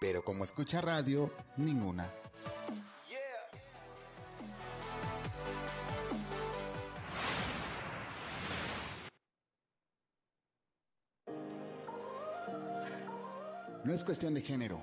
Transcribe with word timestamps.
pero 0.00 0.24
como 0.24 0.42
escucha 0.44 0.80
radio, 0.80 1.32
ninguna. 1.56 2.12
No 13.84 13.92
es 13.92 14.02
cuestión 14.02 14.34
de 14.34 14.42
género, 14.42 14.82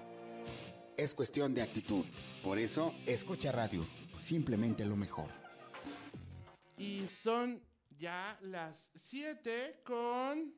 es 0.95 1.13
cuestión 1.13 1.53
de 1.53 1.61
actitud. 1.61 2.05
Por 2.41 2.57
eso, 2.57 2.93
escucha 3.05 3.51
radio, 3.51 3.85
simplemente 4.17 4.85
lo 4.85 4.95
mejor. 4.95 5.29
Y 6.77 7.05
son 7.07 7.61
ya 7.99 8.37
las 8.41 8.89
7 8.95 9.81
con 9.83 10.55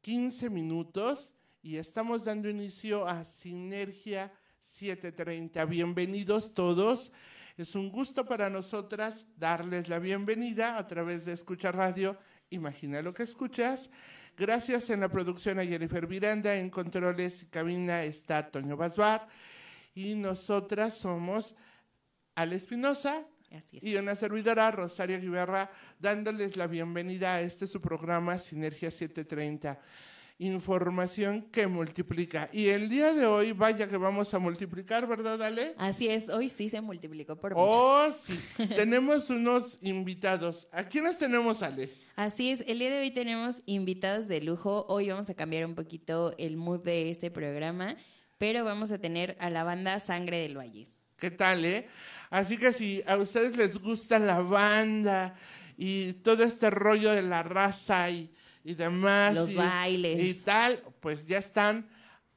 15 0.00 0.48
minutos 0.48 1.34
y 1.68 1.76
estamos 1.76 2.24
dando 2.24 2.48
inicio 2.48 3.06
a 3.06 3.24
Sinergia 3.24 4.32
730. 4.64 5.66
Bienvenidos 5.66 6.54
todos. 6.54 7.12
Es 7.58 7.74
un 7.74 7.90
gusto 7.90 8.24
para 8.24 8.48
nosotras 8.48 9.26
darles 9.36 9.90
la 9.90 9.98
bienvenida 9.98 10.78
a 10.78 10.86
través 10.86 11.26
de 11.26 11.34
Escucha 11.34 11.70
Radio. 11.70 12.16
Imagina 12.48 13.02
lo 13.02 13.12
que 13.12 13.24
escuchas. 13.24 13.90
Gracias 14.34 14.88
en 14.88 15.00
la 15.00 15.10
producción 15.10 15.58
a 15.58 15.64
Jennifer 15.66 16.08
Miranda, 16.08 16.56
en 16.56 16.70
controles 16.70 17.42
y 17.42 17.46
cabina 17.48 18.02
está 18.02 18.50
Toño 18.50 18.78
Basbar 18.78 19.28
y 19.94 20.14
nosotras 20.14 20.96
somos 20.96 21.54
Ale 22.34 22.56
Espinosa 22.56 23.26
y 23.72 23.94
una 23.96 24.16
servidora 24.16 24.70
Rosario 24.70 25.20
Guiberra 25.20 25.70
dándoles 25.98 26.56
la 26.56 26.66
bienvenida 26.66 27.34
a 27.34 27.40
este 27.42 27.66
su 27.66 27.82
programa 27.82 28.38
Sinergia 28.38 28.90
730 28.90 29.78
información 30.38 31.42
que 31.50 31.66
multiplica. 31.66 32.48
Y 32.52 32.68
el 32.68 32.88
día 32.88 33.12
de 33.12 33.26
hoy, 33.26 33.52
vaya 33.52 33.88
que 33.88 33.96
vamos 33.96 34.32
a 34.34 34.38
multiplicar, 34.38 35.06
¿verdad, 35.06 35.42
Ale? 35.42 35.74
Así 35.78 36.08
es, 36.08 36.28
hoy 36.28 36.48
sí 36.48 36.68
se 36.68 36.80
multiplicó 36.80 37.36
por 37.38 37.54
Oh, 37.56 38.06
sí. 38.24 38.38
tenemos 38.76 39.30
unos 39.30 39.78
invitados. 39.82 40.68
¿A 40.72 40.84
quiénes 40.84 41.18
tenemos, 41.18 41.62
Ale? 41.62 41.90
Así 42.16 42.50
es, 42.50 42.64
el 42.66 42.78
día 42.78 42.90
de 42.90 43.00
hoy 43.00 43.10
tenemos 43.10 43.62
invitados 43.66 44.28
de 44.28 44.40
lujo. 44.40 44.86
Hoy 44.88 45.08
vamos 45.08 45.28
a 45.30 45.34
cambiar 45.34 45.64
un 45.66 45.74
poquito 45.74 46.34
el 46.38 46.56
mood 46.56 46.80
de 46.84 47.10
este 47.10 47.30
programa, 47.30 47.96
pero 48.38 48.64
vamos 48.64 48.90
a 48.92 48.98
tener 48.98 49.36
a 49.40 49.50
la 49.50 49.64
banda 49.64 49.98
Sangre 50.00 50.38
del 50.38 50.56
Valle. 50.56 50.88
¿Qué 51.16 51.32
tal, 51.32 51.64
eh? 51.64 51.88
Así 52.30 52.56
que 52.58 52.72
si 52.72 53.02
a 53.06 53.16
ustedes 53.16 53.56
les 53.56 53.78
gusta 53.78 54.20
la 54.20 54.38
banda 54.40 55.34
y 55.76 56.12
todo 56.14 56.44
este 56.44 56.70
rollo 56.70 57.10
de 57.10 57.22
la 57.22 57.42
raza 57.42 58.08
y 58.10 58.30
y 58.64 58.74
demás. 58.74 59.34
Los 59.34 59.54
bailes. 59.54 60.22
Y 60.22 60.44
tal, 60.44 60.82
pues 61.00 61.26
ya 61.26 61.38
están, 61.38 61.88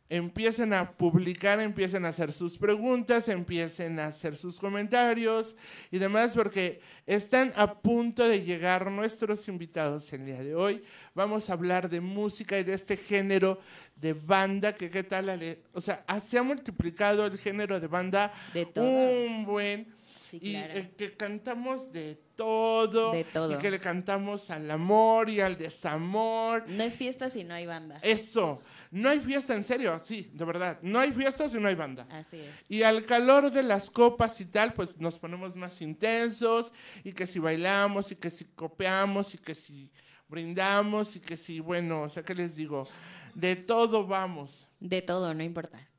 empiecen 0.10 0.74
a 0.74 0.92
publicar, 0.92 1.60
empiecen 1.62 2.04
a 2.04 2.10
hacer 2.10 2.34
sus 2.34 2.58
preguntas, 2.58 3.30
empiecen 3.30 3.98
a 4.00 4.08
hacer 4.08 4.36
sus 4.36 4.60
comentarios 4.60 5.56
y 5.90 6.00
demás, 6.00 6.34
porque 6.36 6.82
están 7.06 7.54
a 7.56 7.80
punto 7.80 8.28
de 8.28 8.44
llegar 8.44 8.92
nuestros 8.92 9.48
invitados 9.48 10.12
el 10.12 10.26
día 10.26 10.44
de 10.44 10.54
hoy. 10.54 10.84
Vamos 11.14 11.50
a 11.50 11.54
hablar 11.54 11.90
de 11.90 12.02
música 12.02 12.60
y 12.60 12.64
de 12.64 12.74
este 12.74 12.98
género 12.98 13.60
de 13.96 14.12
banda, 14.14 14.76
que 14.76 14.90
qué 14.90 15.04
tal, 15.04 15.58
o 15.72 15.80
sea, 15.80 16.04
se 16.26 16.38
ha 16.38 16.44
multiplicado 16.44 17.26
el 17.26 17.38
género 17.38 17.80
de 17.80 17.88
banda 17.88 18.34
de 18.54 18.68
un 18.76 19.46
buen 19.46 20.02
y 20.34 20.54
que 20.98 21.14
cantamos 21.18 21.92
de 21.92 22.20
todo. 22.42 23.12
De 23.12 23.24
todo. 23.24 23.54
Y 23.54 23.58
que 23.58 23.70
le 23.70 23.80
cantamos 23.80 24.50
al 24.50 24.70
amor 24.72 25.30
y 25.30 25.40
al 25.40 25.58
desamor. 25.58 26.68
No 26.68 26.84
es 26.84 26.98
fiesta 26.98 27.30
si 27.30 27.44
no 27.44 27.54
hay 27.54 27.66
banda. 27.66 28.00
Eso. 28.02 28.62
No 28.90 29.10
hay 29.10 29.20
fiesta, 29.20 29.56
en 29.56 29.64
serio, 29.64 30.00
sí, 30.04 30.32
de 30.34 30.44
verdad. 30.44 30.80
No 30.82 31.00
hay 31.00 31.12
fiesta 31.12 31.48
si 31.48 31.60
no 31.60 31.68
hay 31.68 31.76
banda. 31.76 32.08
Así 32.10 32.40
es. 32.40 32.54
Y 32.68 32.84
al 32.84 33.06
calor 33.06 33.52
de 33.52 33.64
las 33.64 33.90
copas 33.90 34.42
y 34.42 34.46
tal, 34.46 34.74
pues 34.74 34.98
nos 34.98 35.20
ponemos 35.20 35.56
más 35.56 35.82
intensos. 35.82 36.72
Y 37.04 37.14
que 37.14 37.28
si 37.28 37.40
bailamos, 37.40 38.12
y 38.12 38.16
que 38.16 38.30
si 38.30 38.46
copiamos, 38.46 39.36
y 39.36 39.38
que 39.38 39.54
si 39.54 39.92
brindamos, 40.28 41.16
y 41.16 41.20
que 41.20 41.38
si, 41.38 41.60
bueno, 41.60 42.04
o 42.04 42.10
sea, 42.10 42.24
¿qué 42.24 42.34
les 42.34 42.56
digo? 42.56 42.88
De 43.36 43.56
todo 43.56 44.06
vamos. 44.08 44.68
De 44.80 45.02
todo, 45.02 45.34
no 45.34 45.44
importa. 45.44 45.91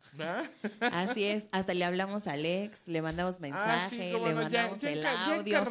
Así 0.81 1.25
es, 1.25 1.47
hasta 1.53 1.73
le 1.73 1.85
hablamos 1.85 2.27
a 2.27 2.33
Alex, 2.33 2.87
le 2.87 3.01
mandamos 3.01 3.37
ah, 3.37 3.41
mensaje, 3.41 4.13
le 4.13 4.35
mandamos 4.35 4.85
el 4.85 5.07
audio. 5.07 5.43
Ya 5.45 5.65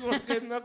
porque 0.00 0.40
no, 0.42 0.62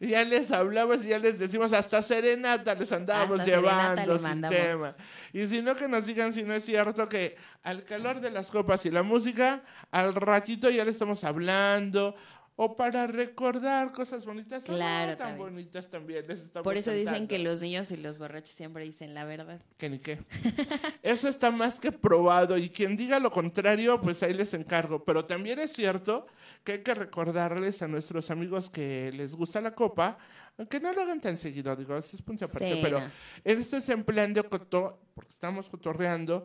Ya 0.00 0.24
les 0.24 0.50
hablamos 0.50 1.04
y 1.04 1.08
ya 1.08 1.18
les 1.18 1.38
decimos, 1.38 1.72
hasta 1.72 2.00
serenata 2.02 2.74
les 2.74 2.90
andábamos 2.92 3.44
llevando 3.44 4.18
sin 4.18 4.40
tema. 4.42 4.96
Y 5.32 5.46
si 5.46 5.60
no, 5.60 5.76
que 5.76 5.86
nos 5.86 6.06
digan 6.06 6.32
si 6.32 6.42
no 6.42 6.54
es 6.54 6.64
cierto 6.64 7.08
que 7.08 7.36
al 7.62 7.84
calor 7.84 8.20
de 8.20 8.30
las 8.30 8.50
copas 8.50 8.86
y 8.86 8.90
la 8.90 9.02
música, 9.02 9.62
al 9.90 10.14
ratito 10.14 10.70
ya 10.70 10.84
le 10.84 10.92
estamos 10.92 11.24
hablando 11.24 12.14
o 12.62 12.76
para 12.76 13.06
recordar 13.06 13.90
cosas 13.90 14.26
bonitas 14.26 14.62
claro, 14.64 15.16
tan 15.16 15.38
bonitas 15.38 15.88
también. 15.88 16.26
Por 16.62 16.76
eso 16.76 16.92
dicen 16.92 17.26
que 17.26 17.38
los 17.38 17.62
niños 17.62 17.90
y 17.90 17.96
los 17.96 18.18
borrachos 18.18 18.54
siempre 18.54 18.84
dicen 18.84 19.14
la 19.14 19.24
verdad. 19.24 19.62
Que 19.78 19.88
ni 19.88 19.98
qué. 19.98 20.18
eso 21.02 21.26
está 21.26 21.50
más 21.50 21.80
que 21.80 21.90
probado 21.90 22.58
y 22.58 22.68
quien 22.68 22.98
diga 22.98 23.18
lo 23.18 23.30
contrario, 23.30 23.98
pues 24.02 24.22
ahí 24.22 24.34
les 24.34 24.52
encargo. 24.52 25.02
Pero 25.06 25.24
también 25.24 25.58
es 25.58 25.72
cierto 25.72 26.26
que 26.62 26.72
hay 26.72 26.82
que 26.82 26.92
recordarles 26.92 27.80
a 27.80 27.88
nuestros 27.88 28.30
amigos 28.30 28.68
que 28.68 29.10
les 29.12 29.34
gusta 29.34 29.62
la 29.62 29.74
copa, 29.74 30.18
aunque 30.58 30.80
no 30.80 30.92
lo 30.92 31.00
hagan 31.00 31.18
tan 31.22 31.38
seguido, 31.38 31.74
digo, 31.74 31.96
eso 31.96 32.14
es 32.14 32.20
punto 32.20 32.44
aparte, 32.44 32.78
pero 32.82 33.00
esto 33.42 33.78
es 33.78 33.88
en 33.88 34.04
plan 34.04 34.34
de 34.34 34.42
coto, 34.42 35.00
porque 35.14 35.30
estamos 35.30 35.70
cotorreando. 35.70 36.44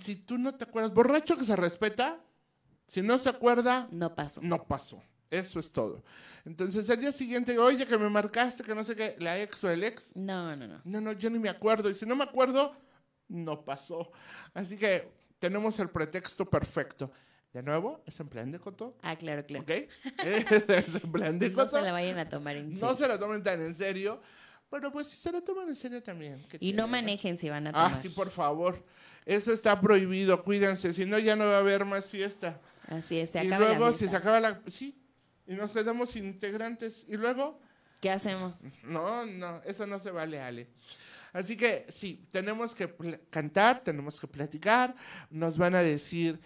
Si 0.00 0.16
tú 0.16 0.38
no 0.38 0.54
te 0.54 0.64
acuerdas, 0.64 0.94
borracho 0.94 1.36
que 1.36 1.44
se 1.44 1.56
respeta, 1.56 2.24
si 2.92 3.00
no 3.00 3.16
se 3.16 3.30
acuerda, 3.30 3.88
no 3.90 4.14
pasó. 4.14 4.42
No 4.42 4.64
pasó. 4.64 5.02
Eso 5.30 5.58
es 5.60 5.72
todo. 5.72 6.04
Entonces, 6.44 6.86
el 6.90 7.00
día 7.00 7.10
siguiente, 7.10 7.58
oye, 7.58 7.86
que 7.86 7.96
me 7.96 8.10
marcaste, 8.10 8.62
que 8.62 8.74
no 8.74 8.84
sé 8.84 8.94
qué, 8.94 9.16
la 9.18 9.40
ex 9.40 9.64
o 9.64 9.70
el 9.70 9.82
ex. 9.82 10.14
No, 10.14 10.54
no, 10.54 10.66
no. 10.66 10.78
No, 10.84 11.00
no, 11.00 11.12
yo 11.12 11.30
ni 11.30 11.38
me 11.38 11.48
acuerdo. 11.48 11.88
Y 11.88 11.94
si 11.94 12.04
no 12.04 12.14
me 12.14 12.24
acuerdo, 12.24 12.76
no 13.28 13.64
pasó. 13.64 14.12
Así 14.52 14.76
que 14.76 15.10
tenemos 15.38 15.78
el 15.78 15.88
pretexto 15.88 16.44
perfecto. 16.44 17.10
De 17.54 17.62
nuevo, 17.62 18.02
es 18.04 18.20
en 18.20 18.28
plan 18.28 18.52
de 18.52 18.58
coto. 18.58 18.94
Ah, 19.00 19.16
claro, 19.16 19.46
claro. 19.46 19.62
¿Ok? 19.62 19.70
es 20.26 20.94
en 21.02 21.12
plan 21.12 21.38
de 21.38 21.50
coto. 21.50 21.64
No 21.64 21.70
se 21.70 21.80
la 21.80 21.92
vayan 21.92 22.18
a 22.18 22.28
tomar 22.28 22.56
en 22.56 22.72
serio. 22.72 22.88
No 22.88 22.94
se 22.94 23.08
la 23.08 23.18
tomen 23.18 23.42
tan 23.42 23.58
en 23.62 23.74
serio. 23.74 24.20
Pero 24.68 24.92
pues 24.92 25.08
si 25.08 25.16
se 25.16 25.32
la 25.32 25.40
toman 25.40 25.66
en 25.66 25.76
serio 25.76 26.02
también. 26.02 26.42
Y 26.60 26.74
no 26.74 26.86
manejen 26.86 27.38
si 27.38 27.48
van 27.48 27.68
a 27.68 27.72
tomar. 27.72 27.92
Ah, 27.94 27.98
sí, 28.02 28.10
por 28.10 28.28
favor. 28.28 28.84
Eso 29.24 29.50
está 29.50 29.80
prohibido, 29.80 30.42
cuídense, 30.42 30.92
si 30.92 31.06
no 31.06 31.18
ya 31.18 31.36
no 31.36 31.46
va 31.46 31.56
a 31.56 31.60
haber 31.60 31.86
más 31.86 32.10
fiesta. 32.10 32.60
Así 32.88 33.18
es, 33.18 33.30
se 33.30 33.42
y 33.42 33.46
acaba 33.46 33.66
luego, 33.66 33.92
si 33.92 34.08
se 34.08 34.16
acaba 34.16 34.40
la... 34.40 34.62
Sí, 34.68 34.98
y 35.46 35.54
nos 35.54 35.72
quedamos 35.72 36.16
integrantes. 36.16 37.04
¿Y 37.08 37.16
luego? 37.16 37.60
¿Qué 38.00 38.10
hacemos? 38.10 38.54
No, 38.82 39.24
no, 39.26 39.62
eso 39.64 39.86
no 39.86 39.98
se 39.98 40.10
vale, 40.10 40.40
Ale. 40.40 40.68
Así 41.32 41.56
que 41.56 41.86
sí, 41.88 42.28
tenemos 42.30 42.74
que 42.74 42.94
cantar, 43.30 43.82
tenemos 43.82 44.20
que 44.20 44.28
platicar, 44.28 44.94
nos 45.30 45.56
van 45.56 45.74
a 45.74 45.82
decir 45.82 46.38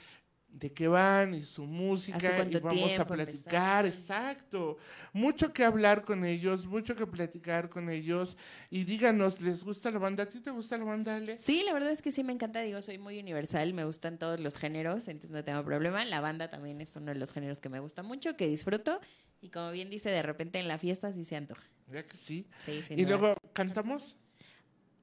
de 0.59 0.73
qué 0.73 0.89
van 0.89 1.35
y 1.35 1.43
su 1.43 1.67
música 1.67 2.43
y 2.49 2.59
vamos 2.61 2.99
a 2.99 3.07
platicar, 3.07 3.85
exacto. 3.85 4.79
Mucho 5.13 5.53
que 5.53 5.63
hablar 5.65 6.03
con 6.03 6.25
ellos, 6.25 6.65
mucho 6.65 6.97
que 6.97 7.07
platicar 7.07 7.69
con 7.69 7.91
ellos 7.91 8.39
y 8.71 8.85
díganos, 8.85 9.43
¿les 9.43 9.63
gusta 9.63 9.91
la 9.91 9.99
banda? 9.99 10.23
¿A 10.23 10.29
ti 10.29 10.41
te 10.41 10.51
gusta 10.51 10.79
la 10.79 10.85
banda, 10.85 11.17
Ale? 11.17 11.37
Sí, 11.37 11.63
la 11.63 11.75
verdad 11.75 11.91
es 11.91 12.01
que 12.01 12.11
sí 12.11 12.25
me 12.25 12.33
encanta, 12.33 12.63
digo, 12.63 12.81
soy 12.81 12.97
muy 12.97 13.19
universal, 13.19 13.75
me 13.75 13.85
gustan 13.85 14.19
todos 14.19 14.41
los 14.41 14.57
géneros, 14.57 15.09
entonces 15.09 15.31
no 15.31 15.45
tengo 15.45 15.63
problema. 15.63 16.05
La 16.07 16.21
banda 16.21 16.49
también 16.49 16.81
es 16.81 16.97
uno 16.97 17.13
de 17.13 17.19
los 17.19 17.35
géneros 17.35 17.61
que 17.61 17.69
me 17.69 17.81
gusta 17.81 18.03
mucho, 18.03 18.35
que 18.37 18.49
disfruto 18.49 18.99
y 19.43 19.51
como 19.51 19.71
bien 19.73 19.91
dice, 19.91 20.09
de 20.09 20.23
repente 20.23 20.59
en 20.59 20.69
la 20.69 20.79
fiesta 20.79 21.13
sí 21.13 21.25
se 21.25 21.37
antoja. 21.37 21.69
Ya 21.93 22.07
que 22.07 22.17
sí. 22.17 22.49
Sí, 22.59 22.81
sí. 22.81 22.95
Y 22.97 23.05
luego 23.05 23.37
cantamos. 23.53 24.17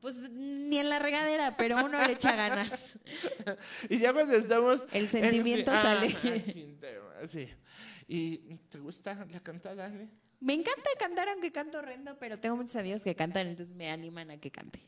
Pues 0.03 0.18
ni 0.18 0.80
en 0.80 0.90
la 0.90 1.00
regadera, 1.00 1.56
pero 1.56 1.78
uno 1.78 2.06
le 2.06 2.12
echa 2.12 2.36
ganas. 2.36 3.00
y 3.89 4.00
ya 4.00 4.12
cuando 4.12 4.36
estamos... 4.36 4.81
El 4.92 5.07
sentimiento 5.07 5.72
sale. 5.72 6.13
Ah, 7.24 7.25
sí, 7.25 7.48
¿Y 8.06 8.38
te 8.69 8.80
gusta 8.80 9.25
la 9.31 9.39
cantada, 9.39 9.89
Me 10.42 10.56
encanta 10.56 10.89
cantar, 11.00 11.30
aunque 11.30 11.54
canto 11.54 11.77
horrendo, 11.77 12.18
pero 12.19 12.38
tengo 12.38 12.57
muchos 12.57 12.75
amigos 12.75 13.01
que 13.01 13.16
cantan, 13.16 13.48
entonces 13.48 13.74
me 13.74 13.89
animan 13.92 14.30
a 14.31 14.38
que 14.38 14.51
cante. 14.51 14.81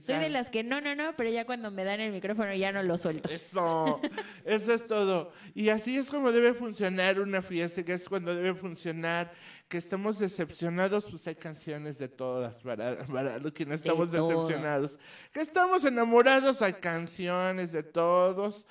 Soy 0.00 0.18
de 0.18 0.28
las 0.28 0.50
que 0.50 0.64
no, 0.64 0.80
no, 0.80 0.94
no, 0.94 1.14
pero 1.16 1.30
ya 1.30 1.44
cuando 1.44 1.70
me 1.70 1.84
dan 1.84 2.00
el 2.00 2.12
micrófono 2.12 2.52
ya 2.54 2.72
no 2.72 2.82
lo 2.82 2.98
suelto. 2.98 3.30
Eso, 3.30 4.00
eso 4.44 4.74
es 4.74 4.86
todo. 4.86 5.32
Y 5.54 5.68
así 5.68 5.96
es 5.96 6.10
como 6.10 6.32
debe 6.32 6.54
funcionar 6.54 7.20
una 7.20 7.42
fiesta, 7.42 7.84
que 7.84 7.94
es 7.94 8.08
cuando 8.08 8.34
debe 8.34 8.54
funcionar 8.54 9.32
que 9.68 9.78
estamos 9.78 10.18
decepcionados, 10.18 11.06
pues 11.10 11.26
hay 11.26 11.34
canciones 11.34 11.98
de 11.98 12.08
todas 12.08 12.56
para, 12.56 13.06
para 13.06 13.38
los 13.38 13.52
que 13.52 13.66
no 13.66 13.74
estamos 13.74 14.12
decepcionados. 14.12 14.98
Que 15.32 15.40
estamos 15.40 15.84
enamorados, 15.84 16.62
hay 16.62 16.74
canciones 16.74 17.72
de 17.72 17.82
todos 17.82 18.66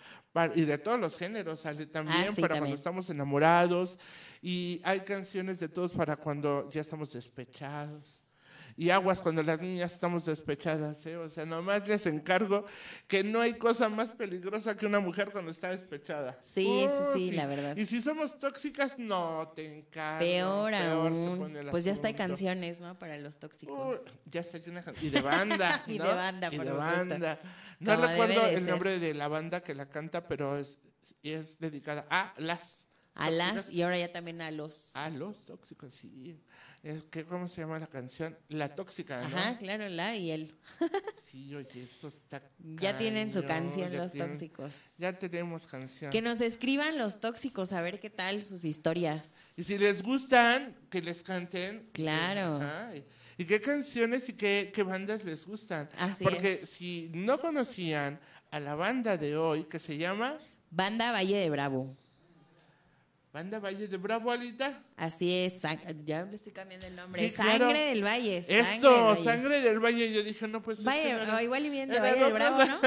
y 0.56 0.62
de 0.62 0.78
todos 0.80 1.00
los 1.00 1.18
géneros, 1.18 1.60
sale 1.60 1.86
también 1.86 2.26
ah, 2.30 2.34
para 2.42 2.58
cuando 2.58 2.76
estamos 2.76 3.10
enamorados. 3.10 4.00
Y 4.42 4.82
hay 4.84 5.02
canciones 5.02 5.60
de 5.60 5.70
todos 5.70 5.92
para 5.92 6.16
cuando 6.16 6.68
ya 6.70 6.82
estamos 6.82 7.14
despechados. 7.14 8.23
Y 8.76 8.90
aguas 8.90 9.22
cuando 9.22 9.44
las 9.44 9.62
niñas 9.62 9.94
estamos 9.94 10.26
despechadas, 10.26 11.06
¿eh? 11.06 11.16
O 11.16 11.30
sea, 11.30 11.46
nomás 11.46 11.88
les 11.88 12.08
encargo 12.08 12.66
que 13.08 13.24
no 13.24 13.40
hay 13.40 13.54
cosa 13.54 13.88
más 13.88 14.10
peligrosa 14.10 14.76
que 14.76 14.86
una 14.88 15.00
mujer 15.00 15.30
cuando 15.32 15.52
está 15.52 15.70
despechada. 15.70 16.38
Sí, 16.42 16.88
sí, 16.90 17.04
sí, 17.14 17.32
la 17.34 17.46
verdad. 17.46 17.78
Y 17.78 17.86
si 17.86 18.02
somos 18.02 18.40
tóxicas, 18.40 18.98
no 18.98 19.52
te 19.56 19.78
encargo. 19.78 20.20
Peor 20.20 20.72
se 20.74 20.78
aún. 20.88 21.68
Pues 21.70 21.86
ya 21.86 21.92
está 21.92 22.08
hay 22.08 22.16
canciones, 22.16 22.80
¿no? 22.80 22.98
Para 22.98 23.18
los 23.20 23.38
tóxicos. 23.38 24.00
Ya 24.26 24.40
está 24.42 24.58
aquí 24.58 24.72
una 24.72 24.82
can- 24.82 24.96
Y 25.02 25.10
de 25.10 25.22
banda. 25.22 25.84
Y 25.88 25.98
de 26.00 26.08
banda, 26.08 26.50
Y 26.52 26.58
por 26.58 26.66
de 26.66 26.72
supuesto. 26.72 26.98
banda. 27.10 27.40
No 27.80 27.96
Como 27.96 28.08
recuerdo 28.08 28.42
de 28.42 28.54
el 28.56 28.60
ser. 28.62 28.70
nombre 28.72 28.98
de 29.00 29.14
la 29.14 29.28
banda 29.28 29.62
que 29.62 29.76
la 29.76 29.88
canta, 29.88 30.28
pero 30.28 30.58
es, 30.58 30.80
es 31.22 31.60
dedicada 31.60 32.08
a 32.10 32.34
las. 32.38 32.88
A 33.16 33.30
las 33.30 33.70
y 33.70 33.84
ahora 33.84 34.00
ya 34.00 34.12
también 34.12 34.42
a 34.42 34.50
los. 34.50 34.96
A 34.96 35.12
los 35.12 35.46
tóxicos, 35.46 35.94
sí. 35.94 36.40
Es 36.84 37.06
que, 37.06 37.24
¿Cómo 37.24 37.48
se 37.48 37.62
llama 37.62 37.80
la 37.80 37.88
canción? 37.88 38.38
La 38.50 38.76
tóxica, 38.76 39.22
¿no? 39.22 39.38
Ajá, 39.38 39.58
claro, 39.58 39.88
la 39.88 40.18
y 40.18 40.32
él. 40.32 40.54
Sí, 41.18 41.56
oye, 41.56 41.84
eso 41.84 42.10
está. 42.10 42.44
Ya 42.60 42.98
tienen 42.98 43.32
su 43.32 43.44
canción 43.46 43.96
los 43.96 44.12
tienen- 44.12 44.32
tóxicos. 44.34 44.86
Ya 45.00 45.18
tenemos 45.18 45.66
canción. 45.66 46.12
Que 46.12 46.22
nos 46.22 46.42
escriban 46.42 46.98
los 46.98 47.20
tóxicos 47.22 47.72
a 47.74 47.82
ver 47.82 48.00
qué 48.02 48.10
tal 48.10 48.44
sus 48.44 48.66
historias. 48.66 49.54
Y 49.56 49.64
si 49.64 49.78
les 49.78 50.04
gustan, 50.04 50.76
que 50.90 51.02
les 51.02 51.24
canten. 51.24 51.90
Claro. 51.94 52.58
Ajá, 52.62 52.96
y- 52.96 53.04
¿Y 53.36 53.46
qué 53.46 53.60
canciones 53.62 54.30
y 54.30 54.34
qué, 54.34 54.72
qué 54.76 54.84
bandas 54.84 55.24
les 55.24 55.48
gustan? 55.48 55.90
Así 55.98 56.24
Porque 56.24 56.60
es. 56.64 56.70
si 56.70 57.10
no 57.16 57.40
conocían 57.40 58.20
a 58.52 58.60
la 58.60 58.76
banda 58.76 59.18
de 59.18 59.36
hoy, 59.38 59.64
que 59.64 59.80
se 59.80 59.98
llama 59.98 60.38
Banda 60.70 61.12
Valle 61.12 61.38
de 61.38 61.50
Bravo. 61.50 61.98
Banda 63.34 63.60
Valle 63.60 63.88
de 63.88 63.98
Bravo, 63.98 64.30
Alita. 64.30 64.84
Así 64.96 65.34
es, 65.34 65.60
ya 66.06 66.24
le 66.24 66.36
estoy 66.36 66.52
cambiando 66.52 66.86
el 66.86 66.96
nombre. 66.96 67.20
Sí, 67.20 67.36
Sangre 67.36 67.58
claro. 67.58 67.74
del 67.74 68.04
Valle. 68.04 68.44
Sangre 68.44 68.76
Esto, 68.76 68.92
del 68.92 69.04
Valle. 69.06 69.24
Sangre 69.24 69.62
del 69.62 69.80
Valle. 69.80 70.14
Yo 70.14 70.24
dije, 70.24 70.48
no, 70.48 70.62
pues. 70.62 70.84
Valle, 70.84 71.14
este 71.14 71.32
no 71.32 71.42
igual 71.42 71.66
y 71.66 71.70
bien 71.70 71.90
de 71.90 72.00
Valle 72.00 72.20
de 72.20 72.24
otra 72.26 72.52
Bravo. 72.52 72.60
¿no? 72.64 72.80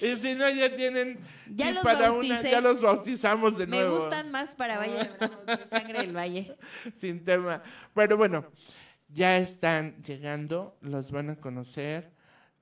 y 0.00 0.16
si 0.16 0.34
no, 0.36 0.48
ya 0.48 0.74
tienen. 0.74 1.18
Ya 1.54 1.72
los 1.72 1.84
para 1.84 2.12
una, 2.12 2.40
ya 2.40 2.62
los 2.62 2.80
bautizamos 2.80 3.58
de 3.58 3.66
Me 3.66 3.80
nuevo. 3.80 3.98
gustan 3.98 4.30
más 4.30 4.54
para 4.54 4.78
Valle 4.78 5.04
de 5.04 5.04
Bravo 5.04 5.44
que 5.44 5.66
Sangre 5.68 6.00
del 6.00 6.16
Valle. 6.16 6.56
sin 6.98 7.22
tema. 7.22 7.62
Pero 7.92 8.16
bueno, 8.16 8.46
ya 9.08 9.36
están 9.36 10.02
llegando, 10.02 10.78
los 10.80 11.12
van 11.12 11.28
a 11.28 11.36
conocer. 11.36 12.10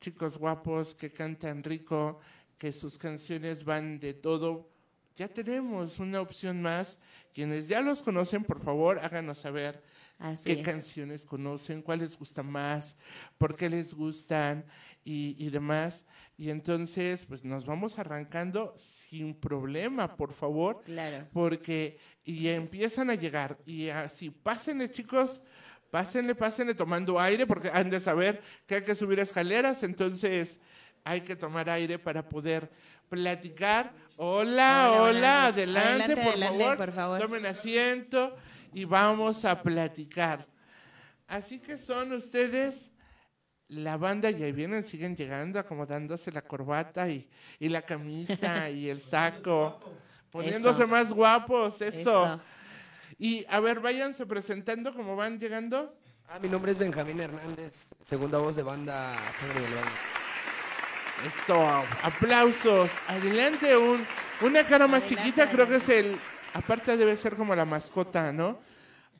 Chicos 0.01 0.39
guapos 0.39 0.97
que 0.97 1.11
cantan 1.11 1.63
rico, 1.63 2.19
que 2.59 2.73
sus 2.73 2.99
canciones 2.99 3.65
van 3.65 4.01
de 4.01 4.13
todo. 4.13 4.76
Ya 5.17 5.29
tenemos 5.29 5.99
una 5.99 6.21
opción 6.21 6.61
más. 6.63 6.99
Quienes 7.33 7.69
ya 7.69 7.81
los 7.81 8.03
conocen, 8.03 8.45
por 8.45 8.63
favor, 8.63 8.99
háganos 8.99 9.39
saber 9.39 9.83
Así 10.19 10.55
qué 10.55 10.61
es. 10.61 10.67
canciones 10.67 11.25
conocen, 11.27 11.83
cuál 11.83 11.99
les 12.01 12.19
gusta 12.19 12.43
más, 12.43 12.97
por 13.39 13.55
qué 13.57 13.69
les 13.69 13.93
gustan 13.95 14.65
y, 15.05 15.37
y 15.39 15.51
demás. 15.51 16.05
Y 16.39 16.51
entonces, 16.51 17.23
pues 17.27 17.45
nos 17.45 17.65
vamos 17.67 17.99
arrancando 17.99 18.75
sin 18.77 19.35
problema, 19.35 20.17
por 20.17 20.33
favor 20.33 20.83
Claro. 20.85 21.27
porque 21.33 21.99
y 22.25 22.49
empiezan 22.49 23.11
a 23.11 23.15
llegar 23.15 23.59
y 23.67 23.89
así 23.89 24.31
pásenle 24.31 24.91
chicos 24.91 25.43
pásenle 25.91 26.35
pásenle 26.35 26.75
tomando 26.75 27.19
aire 27.21 27.47
porque 27.47 27.71
han 27.73 27.89
de 27.89 28.01
saber 28.01 28.43
que 28.67 28.75
hay 28.77 28.83
que 28.83 28.95
subir 28.97 29.21
escaleras 29.21 29.83
entonces 29.85 30.59
hay 31.05 31.21
que 31.21 31.37
tomar 31.37 31.71
aire 31.71 31.99
para 32.01 32.29
poder 32.29 32.69
platicar 33.09 33.93
hola 34.17 34.93
Hola, 35.01 35.47
adelante, 35.47 36.13
Adelante, 36.13 36.17
por, 36.17 36.27
adelante, 36.33 36.59
favor. 36.65 36.77
por 36.77 36.93
favor. 36.93 37.21
tomen 37.21 37.47
asiento 37.47 38.37
y 38.73 38.85
vamos 38.85 39.45
a 39.45 39.63
platicar 39.63 40.47
así 41.27 41.59
que 41.59 41.77
son 41.79 42.13
ustedes 42.13 42.91
la 43.69 43.97
banda 43.97 44.31
y 44.31 44.43
ahí 44.45 44.53
vienen, 44.53 44.85
siguen 44.85 45.17
llegando, 45.17 45.59
acomodándose 45.59 46.31
la 46.31 46.43
corbata 46.43 47.09
y, 47.09 47.29
y 47.59 47.69
la 47.69 47.83
camisa 47.83 48.71
y 48.71 48.89
el 48.89 49.01
saco, 49.01 49.81
poniéndose 50.31 50.85
Eso. 50.85 50.89
más 50.89 51.13
guapos, 51.13 51.81
eso. 51.83 51.99
Eso. 52.25 52.41
Y 53.19 53.45
a 53.49 53.59
ver, 53.59 53.81
váyanse 53.81 54.25
presentando 54.25 54.95
como 54.95 55.17
van 55.17 55.41
llegando. 55.41 55.99
Ah, 56.29 56.39
mi 56.39 56.49
nombre 56.49 56.71
es 56.71 56.79
Benjamín 56.79 57.19
Hernández, 57.19 57.87
segunda 58.05 58.39
voz 58.39 58.55
de 58.55 58.63
banda 58.63 59.17
Sangre 59.37 59.61
del 59.61 59.75
Valle. 59.75 60.16
Esto, 61.25 61.55
aplausos. 62.03 62.91
Adelante, 63.09 63.77
un, 63.77 64.05
una 64.43 64.65
cara 64.65 64.87
más 64.87 65.03
Adelante, 65.05 65.25
chiquita, 65.25 65.49
creo 65.49 65.67
que 65.69 65.77
es 65.77 65.89
el, 65.89 66.19
aparte 66.53 66.97
debe 66.97 67.17
ser 67.17 67.35
como 67.37 67.55
la 67.55 67.65
mascota, 67.65 68.33
¿no? 68.33 68.59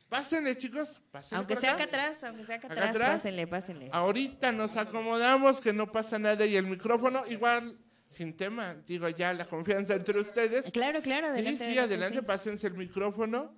Pásenle, 0.09 0.57
chicos, 0.57 1.01
pásenle 1.11 1.39
Aunque 1.39 1.57
sea 1.57 1.73
acá 1.73 1.85
atrás, 1.85 2.23
aunque 2.23 2.45
sea 2.45 2.57
acá 2.57 2.67
Acá 2.69 2.75
atrás, 2.75 2.91
atrás. 2.91 3.11
pásenle, 3.17 3.47
pásenle. 3.47 3.89
Ahorita 3.93 4.53
nos 4.53 4.77
acomodamos, 4.77 5.61
que 5.61 5.73
no 5.73 5.91
pasa 5.91 6.19
nada 6.19 6.45
y 6.47 6.57
el 6.57 6.67
micrófono 6.67 7.25
igual 7.27 7.77
sin 8.07 8.37
tema, 8.37 8.75
digo 8.87 9.09
ya 9.09 9.33
la 9.33 9.47
confianza 9.47 9.95
entre 9.95 10.21
ustedes. 10.21 10.71
Claro, 10.71 11.03
claro, 11.03 11.29
adelante. 11.29 11.65
sí, 11.65 11.73
sí, 11.73 11.79
adelante, 11.79 12.19
sí. 12.19 12.25
pásense 12.25 12.67
el 12.69 12.75
micrófono. 12.75 13.53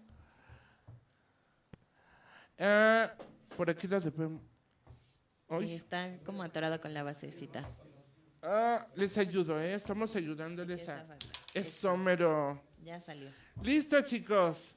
Ah, 2.59 3.13
por 3.57 3.69
aquí 3.69 3.87
lo 3.87 4.01
debemos. 4.01 4.43
Y 5.51 5.55
Ay, 5.55 5.75
está 5.75 6.19
como 6.25 6.43
atorado 6.43 6.81
con 6.81 6.95
la 6.95 7.03
basecita. 7.03 7.69
Ah, 8.43 8.87
les 8.95 9.17
ayudo, 9.19 9.61
¿eh? 9.61 9.75
Estamos 9.75 10.15
ayudándoles 10.17 10.89
a... 10.89 10.99
falta. 11.05 11.17
Eso, 11.55 11.97
mero. 11.97 12.61
Ya 12.85 13.01
salió. 13.01 13.31
Listo, 13.63 14.01
chicos. 14.03 14.75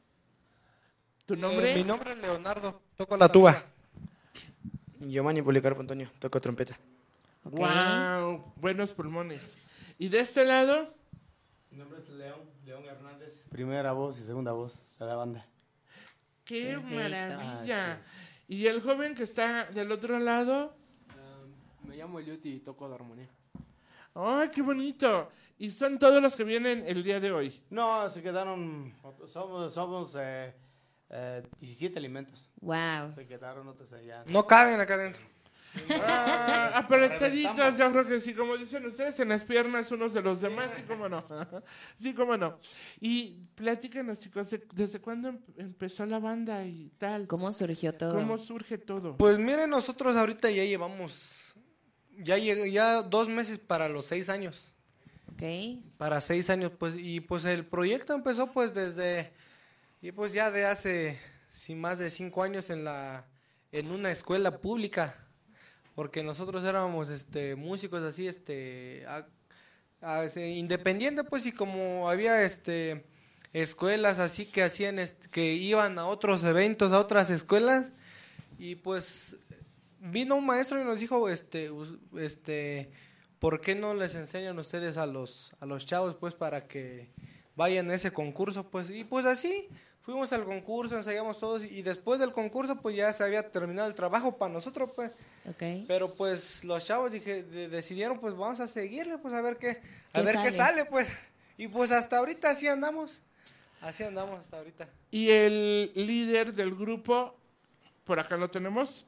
¿Tu 1.26 1.34
Eh, 1.36 1.38
nombre? 1.38 1.76
mi 1.76 1.84
nombre 1.84 2.12
es 2.14 2.18
Leonardo, 2.18 2.82
toco 2.98 3.16
la 3.18 3.30
tuba. 3.32 3.64
Giovanni 5.00 5.42
Policarpo 5.42 5.82
Antonio, 5.82 6.12
toco 6.20 6.40
trompeta. 6.42 6.78
Ok. 7.44 7.58
Wow, 7.60 8.54
buenos 8.58 8.94
pulmones. 8.94 9.42
¿Y 9.98 10.10
de 10.10 10.20
este 10.20 10.46
lado? 10.46 10.94
Mi 11.72 11.78
nombre 11.78 12.00
es 12.00 12.10
León, 12.10 12.40
León 12.66 12.86
Hernández. 12.86 13.44
Primera 13.50 13.94
voz 13.94 14.20
y 14.20 14.24
segunda 14.24 14.52
voz 14.52 14.82
de 15.00 15.06
la 15.06 15.16
banda. 15.16 15.46
¡Qué 16.46 16.74
Perfecto. 16.80 16.96
maravilla! 16.96 17.94
Así 17.94 18.10
¿Y 18.48 18.68
el 18.68 18.82
joven 18.82 19.16
que 19.16 19.24
está 19.24 19.66
del 19.72 19.92
otro 19.92 20.20
lado? 20.20 20.76
me 21.88 21.96
llamo 21.96 22.20
Eliuti 22.20 22.50
y 22.56 22.60
toco 22.60 22.88
la 22.88 22.96
armonía. 22.96 23.28
¡Ay, 24.16 24.50
qué 24.50 24.62
bonito! 24.62 25.30
Y 25.58 25.70
son 25.70 26.00
todos 26.00 26.22
los 26.22 26.36
que 26.36 26.44
vienen 26.44 26.84
el 26.88 27.04
día 27.04 27.20
de 27.20 27.32
hoy. 27.32 27.62
No, 27.70 28.10
se 28.10 28.22
quedaron, 28.22 28.94
somos, 29.28 29.74
somos 29.74 30.16
eh, 30.20 30.54
eh, 31.10 31.44
17 31.60 31.98
alimentos. 32.00 32.50
Wow. 32.62 33.14
Se 33.16 33.26
quedaron 33.28 33.68
otros 33.68 33.94
allá. 33.94 34.24
No 34.28 34.46
caben 34.48 34.80
acá 34.80 34.96
adentro. 34.96 35.22
Ah, 36.02 36.72
apretaditos, 36.76 37.78
yo 37.78 37.92
creo 37.92 38.04
que 38.06 38.20
sí, 38.20 38.34
como 38.34 38.58
dicen 38.58 38.86
ustedes, 38.86 39.18
en 39.22 39.30
las 39.30 39.44
piernas 39.46 39.90
unos 39.92 40.14
de 40.14 40.22
los 40.22 40.42
demás, 40.42 40.70
sí, 40.76 40.84
cómo 40.88 41.08
no. 41.08 41.24
Sí, 42.02 42.14
cómo 42.14 42.36
no. 42.36 42.60
Y 43.00 43.38
platícanos, 43.56 44.20
chicos, 44.20 44.50
¿de- 44.50 44.68
¿desde 44.74 45.00
cuándo 45.00 45.30
em- 45.30 45.40
empezó 45.56 46.06
la 46.06 46.20
banda 46.20 46.66
y 46.66 46.92
tal? 46.98 47.26
¿Cómo 47.28 47.54
surgió 47.54 47.94
todo? 47.94 48.16
¿Cómo 48.16 48.38
surge 48.38 48.78
todo? 48.80 49.16
Pues 49.16 49.38
miren, 49.40 49.70
nosotros 49.70 50.18
ahorita 50.18 50.50
ya 50.52 50.66
llevamos, 50.66 51.51
ya, 52.18 52.38
lleg- 52.38 52.72
ya 52.72 53.02
dos 53.02 53.28
meses 53.30 53.60
para 53.60 53.90
los 53.90 54.06
seis 54.06 54.30
años. 54.30 54.74
Ok. 55.34 55.44
Para 55.98 56.22
seis 56.22 56.50
años, 56.50 56.72
pues, 56.78 56.96
y 56.98 57.20
pues 57.22 57.46
el 57.46 57.66
proyecto 57.66 58.14
empezó 58.14 58.52
pues 58.52 58.74
desde, 58.74 59.32
y 60.02 60.12
pues 60.12 60.34
ya 60.34 60.52
de 60.52 60.66
hace, 60.66 61.18
sí, 61.50 61.74
más 61.76 62.00
de 62.00 62.10
cinco 62.10 62.44
años 62.44 62.70
en 62.70 62.84
la, 62.84 63.26
en 63.72 63.92
una 63.92 64.12
escuela 64.12 64.60
pública, 64.60 65.16
porque 65.96 66.24
nosotros 66.24 66.64
éramos, 66.64 67.10
este, 67.10 67.56
músicos 67.56 68.04
así, 68.04 68.28
este, 68.28 69.06
a- 69.08 69.28
a- 70.02 70.26
independiente, 70.40 71.24
pues, 71.24 71.46
y 71.46 71.52
como 71.52 72.10
había, 72.10 72.44
este, 72.44 73.06
escuelas 73.54 74.20
así 74.20 74.46
que 74.46 74.64
hacían, 74.64 75.00
este, 75.00 75.30
que 75.30 75.54
iban 75.54 75.98
a 76.00 76.08
otros 76.08 76.44
eventos, 76.44 76.92
a 76.92 77.00
otras 77.00 77.30
escuelas, 77.30 77.92
y 78.60 78.76
pues 78.76 79.38
vino 80.02 80.36
un 80.36 80.46
maestro 80.46 80.82
y 80.82 80.84
nos 80.84 81.00
dijo, 81.00 81.30
este, 81.30 81.70
este, 82.18 82.92
¿por 83.40 83.62
qué 83.62 83.76
no 83.76 83.94
les 83.94 84.16
enseñan 84.16 84.58
ustedes 84.60 84.98
a 84.98 85.06
los, 85.06 85.56
a 85.60 85.66
los 85.66 85.86
chavos, 85.86 86.16
pues, 86.16 86.34
para 86.34 86.68
que 86.68 87.12
vayan 87.56 87.90
a 87.92 87.94
ese 87.96 88.12
concurso, 88.12 88.70
pues, 88.70 88.90
y 88.90 89.04
pues 89.04 89.26
así, 89.26 89.68
fuimos 90.02 90.34
al 90.34 90.44
concurso, 90.46 90.98
ensayamos 90.98 91.40
todos, 91.40 91.64
y 91.64 91.84
después 91.84 92.20
del 92.20 92.32
concurso, 92.34 92.76
pues, 92.82 92.96
ya 92.96 93.14
se 93.14 93.24
había 93.24 93.52
terminado 93.52 93.88
el 93.88 93.94
trabajo 93.96 94.38
para 94.38 94.52
nosotros, 94.52 94.90
pues, 94.96 95.12
Ok. 95.48 95.86
pero 95.88 96.16
pues 96.16 96.64
los 96.64 96.84
chavos 96.86 97.12
dije, 97.12 97.44
de- 97.44 97.70
decidieron, 97.70 98.20
pues, 98.20 98.36
vamos 98.36 98.60
a 98.60 98.68
seguirle, 98.68 99.18
pues, 99.20 99.34
a 99.36 99.42
ver 99.42 99.58
qué, 99.58 99.82
a 100.14 100.20
¿Qué 100.20 100.26
ver 100.26 100.36
qué 100.38 100.52
sale? 100.52 100.58
sale, 100.58 100.86
pues, 100.86 101.10
y 101.58 101.68
pues 101.68 101.92
hasta 101.92 102.18
ahorita 102.18 102.50
así 102.50 102.68
andamos, 102.68 103.22
así 103.82 104.04
andamos 104.04 104.40
hasta 104.40 104.58
ahorita. 104.58 104.90
¿Y 105.12 105.30
el 105.30 105.92
líder 105.94 106.54
del 106.54 106.74
grupo, 106.74 107.36
por 108.04 108.20
acá 108.20 108.38
lo 108.38 108.50
tenemos? 108.50 109.06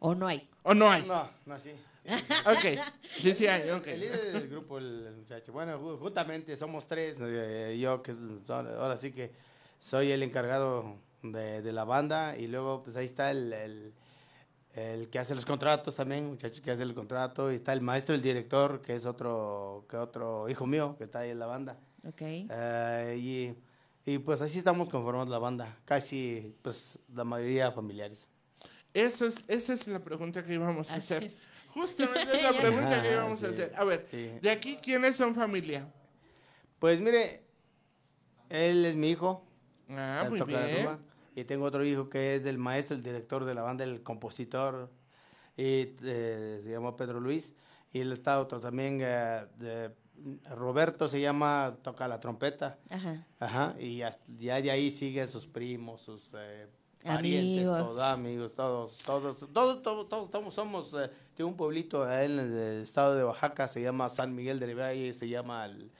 ¿O 0.00 0.14
no 0.14 0.26
hay? 0.26 0.48
¿O 0.62 0.74
no 0.74 0.90
hay? 0.90 1.04
No, 1.06 1.28
no, 1.46 1.58
sí. 1.58 1.70
sí. 1.70 2.10
Ok, 2.46 2.80
sí, 3.22 3.32
sí 3.34 3.46
hay, 3.46 3.70
ok. 3.70 3.86
El 3.88 4.00
líder 4.00 4.32
del 4.32 4.48
grupo, 4.48 4.78
el, 4.78 5.06
el 5.06 5.16
muchacho. 5.16 5.52
Bueno, 5.52 5.78
ju- 5.80 5.98
juntamente 5.98 6.56
somos 6.56 6.86
tres. 6.88 7.18
eh, 7.20 7.78
yo, 7.80 8.02
que 8.02 8.14
ahora 8.48 8.96
sí 8.96 9.12
que 9.12 9.30
soy 9.78 10.10
el 10.10 10.22
encargado 10.22 10.96
de, 11.22 11.62
de 11.62 11.72
la 11.72 11.84
banda. 11.84 12.36
Y 12.36 12.46
luego, 12.48 12.82
pues 12.82 12.96
ahí 12.96 13.04
está 13.06 13.30
el, 13.30 13.52
el, 13.52 13.92
el 14.74 15.08
que 15.10 15.18
hace 15.18 15.34
los 15.34 15.44
contratos 15.44 15.96
también, 15.96 16.26
muchachos 16.26 16.60
que 16.62 16.70
hace 16.70 16.82
el 16.82 16.94
contrato, 16.94 17.52
y 17.52 17.56
está 17.56 17.72
el 17.74 17.82
maestro, 17.82 18.14
el 18.14 18.22
director, 18.22 18.80
que 18.80 18.94
es 18.94 19.04
otro, 19.06 19.84
que 19.88 19.96
otro 19.98 20.48
hijo 20.48 20.66
mío, 20.66 20.94
que 20.96 21.04
está 21.04 21.20
ahí 21.20 21.30
en 21.30 21.38
la 21.38 21.46
banda. 21.46 21.76
Ok. 22.08 22.22
Eh, 22.22 23.54
y, 24.06 24.10
y 24.10 24.18
pues 24.18 24.40
así 24.40 24.56
estamos 24.58 24.88
conformando 24.88 25.30
la 25.32 25.38
banda, 25.38 25.76
casi 25.84 26.56
pues 26.62 26.98
la 27.14 27.24
mayoría 27.24 27.70
familiares. 27.72 28.30
Eso 28.94 29.26
es, 29.26 29.36
esa 29.48 29.72
es 29.74 29.86
la 29.86 30.00
pregunta 30.00 30.44
que 30.44 30.54
íbamos 30.54 30.90
a 30.90 30.94
Así 30.94 31.14
hacer. 31.14 31.24
es. 31.24 31.36
Justamente 31.68 32.36
es 32.36 32.42
la 32.42 32.52
pregunta 32.60 33.02
que 33.02 33.08
Ah, 33.08 33.12
íbamos 33.12 33.42
a 33.44 33.48
hacer. 33.48 33.72
A 33.76 33.84
ver, 33.84 34.04
sí. 34.10 34.28
de 34.42 34.50
aquí, 34.50 34.78
¿quiénes 34.82 35.16
son 35.16 35.34
familia? 35.34 35.86
Pues 36.78 37.00
mire, 37.00 37.44
él 38.48 38.84
es 38.84 38.94
mi 38.96 39.10
hijo, 39.10 39.44
Ah, 39.90 40.22
él 40.24 40.30
muy 40.30 40.38
toca 40.38 40.52
la 40.52 40.66
bien. 40.66 40.82
tuba, 40.84 40.98
y 41.34 41.44
tengo 41.44 41.64
otro 41.64 41.84
hijo 41.84 42.08
que 42.08 42.36
es 42.36 42.44
del 42.44 42.58
maestro, 42.58 42.96
el 42.96 43.02
director 43.02 43.44
de 43.44 43.54
la 43.54 43.62
banda, 43.62 43.84
el 43.84 44.02
compositor, 44.02 44.90
y 45.56 45.94
eh, 46.02 46.60
se 46.62 46.70
llama 46.70 46.96
Pedro 46.96 47.20
Luis, 47.20 47.54
y 47.92 48.00
él 48.00 48.12
está 48.12 48.40
otro 48.40 48.60
también, 48.60 48.98
eh, 49.02 49.46
de- 49.56 49.94
Roberto 50.50 51.08
se 51.08 51.18
llama, 51.20 51.78
toca 51.82 52.06
la 52.06 52.20
trompeta, 52.20 52.78
Ajá. 52.90 53.26
ajá, 53.38 53.74
y 53.78 53.98
ya 53.98 54.60
de 54.60 54.70
ahí 54.70 54.90
siguen 54.90 55.26
sus 55.28 55.46
primos, 55.46 56.02
sus 56.02 56.34
eh, 56.36 56.66
parientes, 57.02 57.66
Amigos. 57.68 57.78
todos, 57.78 57.98
amigos, 57.98 58.54
todos, 58.54 58.98
todos, 58.98 59.38
todos, 59.52 59.82
todos, 59.82 60.08
todos, 60.08 60.30
todos 60.30 60.54
somos 60.54 60.94
eh, 60.94 61.10
de 61.36 61.44
un 61.44 61.56
pueblito 61.56 62.04
en 62.10 62.38
el 62.38 62.82
estado 62.82 63.14
de 63.14 63.24
Oaxaca, 63.24 63.66
se 63.68 63.80
llama 63.82 64.08
San 64.08 64.34
Miguel 64.34 64.60
del 64.60 64.78
Valle, 64.78 65.12
se 65.12 65.28
llama 65.28 65.64
el, 65.66 65.90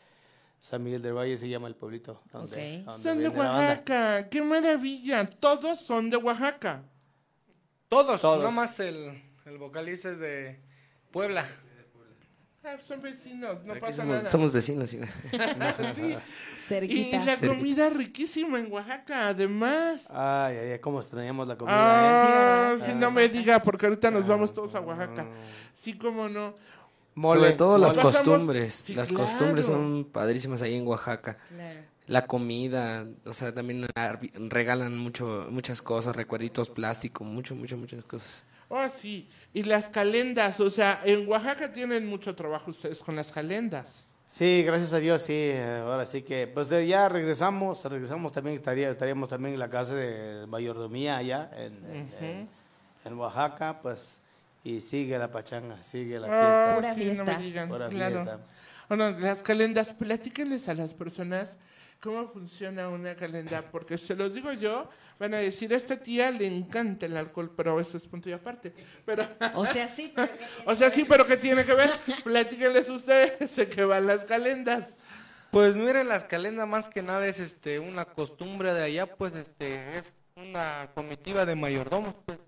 San 0.61 0.83
Miguel 0.85 1.01
del 1.01 1.15
Valle 1.15 1.39
se 1.39 1.49
llama 1.49 1.69
el 1.69 1.75
pueblito. 1.75 2.21
Donde, 2.33 2.81
Ok. 2.81 2.85
donde 2.85 3.03
Son 3.03 3.19
de. 3.19 3.29
Oaxaca. 3.31 4.29
¡Qué 4.29 4.43
maravilla! 4.43 5.29
Todos 5.31 5.81
son 5.81 6.11
de 6.11 6.19
Oaxaca. 6.19 6.83
Todos, 7.89 8.21
Todos. 8.21 8.43
no 8.43 8.51
más 8.51 8.79
el, 8.81 9.23
el 9.47 9.59
vocalista 9.59 10.11
es 10.11 10.19
de 10.19 10.61
Puebla. 11.11 11.49
Ah, 12.63 12.77
son 12.87 13.01
vecinos, 13.01 13.65
no 13.65 13.75
pasa 13.81 13.97
somos, 14.03 14.17
nada. 14.17 14.31
somos 14.31 14.53
vecinos. 14.53 14.91
sí. 14.91 14.99
Sí. 15.95 16.17
Y 16.83 17.11
la 17.13 17.35
Cerquita. 17.37 17.49
comida 17.49 17.89
riquísima 17.91 18.59
en 18.61 18.71
Oaxaca, 18.71 19.29
además. 19.29 20.05
Ay, 20.11 20.57
ay, 20.57 20.71
ay, 20.73 20.79
cómo 20.79 21.01
extrañamos 21.01 21.49
la 21.49 21.57
comida, 21.57 22.73
Ah, 22.73 22.77
Sí, 22.79 22.93
si 22.93 22.99
no 22.99 23.11
me 23.11 23.29
diga, 23.29 23.61
porque 23.61 23.87
ahorita 23.87 24.11
nos 24.11 24.27
vamos 24.27 24.53
todos 24.55 24.75
a. 24.75 24.81
Oaxaca. 24.81 25.27
Sí, 25.75 25.95
cómo 25.95 26.29
no. 26.29 26.49
¿eh? 26.51 26.55
Sobre 27.17 27.53
todo 27.53 27.77
las 27.79 27.99
costumbres. 27.99 28.75
Sí, 28.85 28.95
las 28.95 29.09
claro. 29.09 29.25
costumbres 29.25 29.67
son 29.67 30.05
padrísimas 30.05 30.63
ahí 30.63 30.77
en 30.77 30.87
Oaxaca. 30.87 31.39
Claro. 31.49 31.81
La 32.07 32.27
comida, 32.27 33.07
o 33.25 33.33
sea, 33.33 33.55
también 33.55 33.87
regalan 34.49 34.97
mucho, 34.99 35.47
muchas 35.51 35.81
cosas, 35.83 36.15
recuerditos 36.15 36.69
plástico, 36.69 37.25
mucho, 37.25 37.55
mucho, 37.55 37.77
muchas 37.77 38.05
cosas. 38.05 38.45
Oh, 38.73 38.89
sí. 38.89 39.29
Y 39.53 39.65
las 39.65 39.89
calendas, 39.89 40.61
o 40.61 40.71
sea, 40.71 41.01
en 41.05 41.29
Oaxaca 41.29 41.73
tienen 41.73 42.07
mucho 42.07 42.35
trabajo 42.37 42.71
ustedes 42.71 43.01
con 43.01 43.17
las 43.17 43.31
calendas. 43.33 44.07
Sí, 44.29 44.63
gracias 44.65 44.93
a 44.93 44.99
Dios, 45.01 45.23
sí. 45.23 45.51
Ahora 45.83 46.07
sí 46.07 46.23
que, 46.23 46.47
pues 46.47 46.69
de- 46.69 46.87
ya 46.87 47.09
regresamos, 47.09 47.85
regresamos 47.85 48.31
también, 48.33 48.55
estaría, 48.55 48.89
estaríamos 48.89 49.29
también 49.29 49.55
en 49.55 49.61
la 49.61 49.69
casa 49.69 49.95
de 49.97 50.47
mayordomía 50.47 51.17
allá 51.17 51.51
en, 51.57 51.73
en- 51.93 52.25
en- 52.25 52.49
en 53.05 53.15
Oaxaca, 53.19 53.81
pues, 53.83 54.21
y 54.63 54.81
sigue 54.81 55.19
la 55.19 55.33
pachanga, 55.33 55.83
sigue 55.83 56.21
la 56.21 56.29
Ah, 56.31 56.31
fiesta. 56.31 56.75
Pura 56.77 56.95
sí, 56.95 57.01
no 57.01 57.07
fiesta. 57.25 57.39
me 57.39 57.45
digan, 57.45 57.69
Pura 57.69 57.89
claro. 57.89 58.15
fiesta. 58.23 58.39
Bueno, 58.89 59.11
las 59.19 59.43
calendas, 59.43 59.89
platíquenles 59.89 60.69
a 60.69 60.75
las 60.75 60.95
personas 60.95 61.49
cómo 62.01 62.29
funciona 62.29 62.89
una 62.89 63.15
calenda, 63.15 63.63
porque 63.71 63.99
se 63.99 64.15
los 64.17 64.35
digo 64.35 64.53
yo, 64.53 64.89
van 65.19 65.35
a 65.35 65.39
decir, 65.39 65.73
a 65.73 65.77
esta 65.77 65.97
tía 65.97 66.31
le 66.31 66.47
encanta 66.47 67.07
el 67.07 67.17
alcohol, 67.17 67.53
pero 67.55 67.79
eso 67.79 67.99
es 67.99 68.07
punto 68.07 68.29
y 68.31 68.33
aparte. 68.33 68.73
Pero, 69.05 69.29
O 69.55 69.67
sea, 69.67 69.87
sí. 69.87 70.13
pero 70.15 70.27
¿qué 70.27 70.37
tiene 70.37 70.65
o 70.65 70.75
sea, 70.75 70.89
que 70.89 70.95
sí, 70.95 71.03
ver? 71.03 71.09
pero 71.09 71.27
¿qué 71.27 71.37
tiene 71.37 71.65
que 71.65 71.75
ver? 71.75 71.91
Platíquenles 72.25 72.89
ustedes 72.89 73.55
de 73.55 73.69
qué 73.69 73.85
van 73.85 74.07
las 74.07 74.25
calendas. 74.25 74.89
Pues 75.51 75.77
miren, 75.77 76.09
las 76.09 76.25
calendas 76.25 76.67
más 76.67 76.89
que 76.89 77.03
nada 77.03 77.27
es 77.27 77.41
este 77.41 77.79
una 77.79 78.05
costumbre 78.05 78.73
de 78.73 78.85
allá, 78.85 79.07
pues 79.07 79.35
este 79.35 79.99
es 79.99 80.13
una 80.37 80.91
comitiva 80.95 81.45
de 81.45 81.55
mayordomos, 81.55 82.15
pues. 82.25 82.39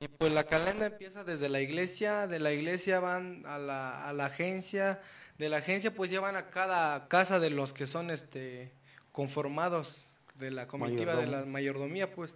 Y 0.00 0.08
pues 0.08 0.32
la 0.32 0.44
calenda 0.44 0.86
empieza 0.86 1.22
desde 1.22 1.48
la 1.48 1.60
iglesia, 1.60 2.26
de 2.26 2.40
la 2.40 2.52
iglesia 2.52 2.98
van 2.98 3.44
a 3.46 3.58
la, 3.58 4.08
a 4.08 4.12
la 4.12 4.26
agencia, 4.26 5.00
de 5.42 5.48
la 5.48 5.56
agencia 5.56 5.90
pues 5.92 6.08
llevan 6.08 6.36
a 6.36 6.50
cada 6.50 7.08
casa 7.08 7.40
de 7.40 7.50
los 7.50 7.72
que 7.72 7.88
son 7.88 8.10
este 8.12 8.70
conformados 9.10 10.06
de 10.36 10.52
la 10.52 10.68
comitiva 10.68 11.16
de 11.16 11.26
la 11.26 11.44
mayordomía, 11.44 12.12
pues. 12.14 12.32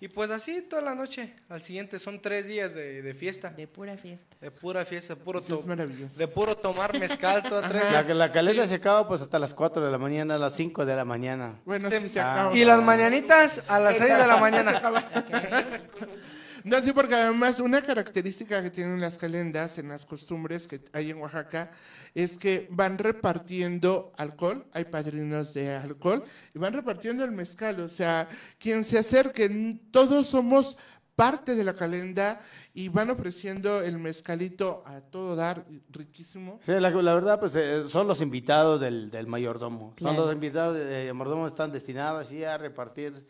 Y 0.00 0.08
pues 0.08 0.30
así 0.30 0.60
toda 0.62 0.82
la 0.82 0.94
noche, 0.94 1.32
al 1.48 1.62
siguiente 1.62 1.98
son 1.98 2.20
tres 2.20 2.46
días 2.46 2.74
de, 2.74 3.00
de 3.02 3.14
fiesta, 3.14 3.50
De 3.50 3.66
pura 3.68 3.96
fiesta. 3.96 4.36
de 4.40 4.50
pura 4.50 4.84
fiesta, 4.84 5.14
puro 5.16 5.38
Eso 5.38 5.54
es 5.54 5.60
to- 5.62 5.66
maravilloso. 5.66 6.18
de 6.18 6.26
puro 6.28 6.56
tomar 6.56 6.98
mezcal, 6.98 7.42
toda 7.42 7.68
tres 7.68 7.84
La, 7.92 8.02
la 8.02 8.66
se 8.66 8.74
acaba 8.74 9.06
pues 9.08 9.22
hasta 9.22 9.38
las 9.38 9.54
4 9.54 9.84
de 9.84 9.90
la 9.92 9.98
mañana, 9.98 10.34
a 10.34 10.38
las 10.38 10.54
5 10.56 10.84
de 10.84 10.96
la 10.96 11.04
mañana. 11.04 11.54
Bueno, 11.64 11.88
sí, 11.88 12.08
se 12.08 12.20
acaba. 12.20 12.54
Y 12.54 12.64
las 12.64 12.82
mañanitas 12.82 13.62
a 13.68 13.78
las 13.78 13.96
6 13.96 14.18
de 14.18 14.26
la 14.26 14.36
mañana. 14.38 14.82
No, 16.64 16.82
sí, 16.82 16.92
porque 16.92 17.14
además 17.14 17.60
una 17.60 17.82
característica 17.82 18.62
que 18.62 18.70
tienen 18.70 19.00
las 19.00 19.16
calendas 19.16 19.78
en 19.78 19.88
las 19.88 20.06
costumbres 20.06 20.66
que 20.66 20.80
hay 20.92 21.10
en 21.10 21.18
Oaxaca 21.18 21.70
es 22.14 22.36
que 22.36 22.68
van 22.70 22.98
repartiendo 22.98 24.12
alcohol, 24.16 24.66
hay 24.72 24.84
padrinos 24.84 25.52
de 25.54 25.74
alcohol, 25.74 26.24
y 26.54 26.58
van 26.58 26.72
repartiendo 26.72 27.24
el 27.24 27.32
mezcal. 27.32 27.80
O 27.80 27.88
sea, 27.88 28.28
quien 28.58 28.84
se 28.84 28.98
acerque, 28.98 29.80
todos 29.90 30.28
somos 30.28 30.76
parte 31.16 31.54
de 31.54 31.64
la 31.64 31.74
calenda 31.74 32.40
y 32.74 32.88
van 32.88 33.10
ofreciendo 33.10 33.82
el 33.82 33.98
mezcalito 33.98 34.82
a 34.86 35.00
todo 35.00 35.36
dar, 35.36 35.64
riquísimo. 35.90 36.58
Sí, 36.62 36.72
la, 36.72 36.90
la 36.90 37.14
verdad, 37.14 37.38
pues 37.38 37.54
eh, 37.56 37.84
son 37.88 38.06
los 38.06 38.20
invitados 38.20 38.80
del, 38.80 39.10
del 39.10 39.26
mayordomo. 39.26 39.94
Son 39.98 40.16
los 40.16 40.32
invitados 40.32 40.78
del 40.78 41.14
mayordomo, 41.14 41.46
están 41.46 41.70
destinados 41.70 42.26
así 42.26 42.42
a 42.44 42.56
repartir 42.56 43.26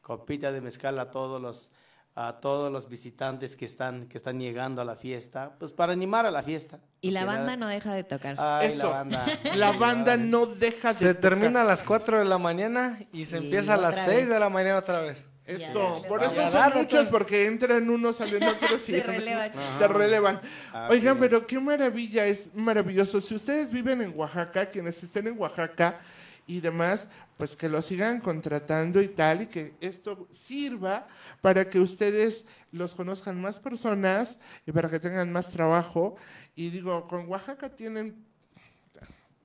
copitas 0.00 0.52
de 0.52 0.60
mezcal 0.60 0.98
a 0.98 1.10
todos 1.10 1.40
los 1.40 1.70
a 2.18 2.38
todos 2.40 2.72
los 2.72 2.88
visitantes 2.88 3.56
que 3.56 3.66
están 3.66 4.06
que 4.08 4.16
están 4.16 4.40
llegando 4.40 4.80
a 4.80 4.86
la 4.86 4.96
fiesta, 4.96 5.52
pues 5.58 5.72
para 5.72 5.92
animar 5.92 6.24
a 6.24 6.30
la 6.30 6.42
fiesta. 6.42 6.80
Y 7.02 7.10
la 7.10 7.26
banda 7.26 7.44
nada. 7.44 7.56
no 7.58 7.66
deja 7.68 7.92
de 7.92 8.04
tocar. 8.04 8.36
Ay, 8.38 8.68
Eso. 8.68 8.88
la 8.88 8.92
banda. 8.94 9.26
La 9.56 9.72
banda 9.72 10.16
no 10.16 10.46
deja 10.46 10.94
de 10.94 10.98
Se 10.98 11.14
tocar. 11.14 11.20
termina 11.20 11.60
a 11.60 11.64
las 11.64 11.82
4 11.82 12.18
de 12.18 12.24
la 12.24 12.38
mañana 12.38 12.98
y 13.12 13.26
se 13.26 13.36
Y 13.38 13.44
empieza 13.44 13.74
a 13.74 13.76
las 13.76 13.92
otra 13.92 14.04
6 14.06 14.16
vez. 14.16 14.28
de 14.30 14.40
la 14.40 14.48
mañana 14.48 14.78
otra 14.78 15.00
vez. 15.02 15.24
Eso, 15.44 16.02
por 16.08 16.22
eso 16.24 16.34
son 16.34 16.52
Darle 16.52 16.82
muchos, 16.82 17.06
porque 17.08 17.46
entran 17.46 17.88
unos, 17.88 18.16
salen 18.16 18.42
otros 18.48 18.88
y 18.88 18.92
Se 18.92 19.02
relevan. 19.02 19.52
Se 19.78 19.86
relevan. 19.86 20.40
Ah, 20.72 20.88
Oigan, 20.90 21.14
sí. 21.14 21.20
pero 21.20 21.46
qué 21.46 21.60
maravilla, 21.60 22.26
es 22.26 22.48
maravilloso. 22.54 23.20
Si 23.20 23.34
ustedes 23.34 23.70
viven 23.70 24.00
en 24.02 24.12
Oaxaca, 24.18 24.66
quienes 24.70 25.00
estén 25.04 25.28
en 25.28 25.38
Oaxaca 25.38 26.00
y 26.46 26.60
demás, 26.60 27.08
pues 27.36 27.56
que 27.56 27.68
lo 27.68 27.82
sigan 27.82 28.20
contratando 28.20 29.02
y 29.02 29.08
tal, 29.08 29.42
y 29.42 29.46
que 29.46 29.74
esto 29.80 30.28
sirva 30.32 31.06
para 31.40 31.68
que 31.68 31.80
ustedes 31.80 32.44
los 32.72 32.94
conozcan 32.94 33.40
más 33.40 33.58
personas 33.58 34.38
y 34.64 34.72
para 34.72 34.88
que 34.88 35.00
tengan 35.00 35.32
más 35.32 35.50
trabajo. 35.50 36.16
Y 36.54 36.70
digo, 36.70 37.06
con 37.08 37.28
Oaxaca 37.28 37.68
tienen 37.68 38.24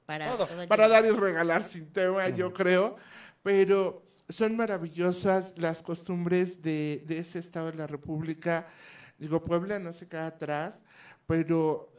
Para, 0.05 0.27
Todo. 0.31 0.46
todo 0.48 0.62
el 0.62 0.67
para 0.67 0.88
dar 0.88 1.05
y 1.05 1.12
regalar 1.12 1.63
sin 1.63 1.88
tema, 1.91 2.29
yo 2.29 2.53
creo, 2.53 2.98
pero 3.43 4.03
son 4.29 4.55
maravillosas 4.55 5.53
las 5.58 5.81
costumbres 5.81 6.62
de, 6.62 7.03
de 7.08 7.17
ese 7.17 7.39
estado 7.39 7.72
de 7.72 7.77
la 7.77 7.88
República. 7.88 8.67
Digo, 9.17 9.41
Puebla 9.41 9.79
no 9.79 9.93
se 9.93 10.08
queda 10.08 10.27
atrás, 10.27 10.84
pero... 11.27 11.90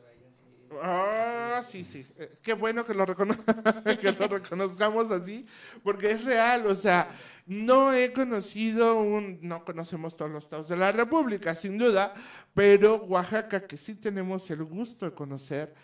Ah, 0.82 1.62
sí, 1.68 1.84
sí. 1.84 2.06
Eh, 2.18 2.38
Qué 2.42 2.54
bueno 2.54 2.84
que 2.84 2.94
lo, 2.94 3.04
recono- 3.06 3.36
que 4.00 4.12
lo 4.12 4.28
reconozcamos 4.38 5.10
así, 5.10 5.46
porque 5.82 6.12
es 6.12 6.24
real, 6.24 6.66
o 6.66 6.74
sea, 6.74 7.08
no 7.46 7.92
he 7.92 8.12
conocido 8.12 9.00
un, 9.00 9.38
no 9.42 9.64
conocemos 9.64 10.16
todos 10.16 10.30
los 10.30 10.44
estados 10.44 10.68
de 10.68 10.76
la 10.76 10.92
República, 10.92 11.54
sin 11.54 11.76
duda, 11.78 12.14
pero 12.54 12.96
Oaxaca, 13.04 13.66
que 13.66 13.76
sí 13.76 13.94
tenemos 13.96 14.48
el 14.50 14.64
gusto 14.64 15.04
de 15.06 15.12
conocer, 15.14 15.74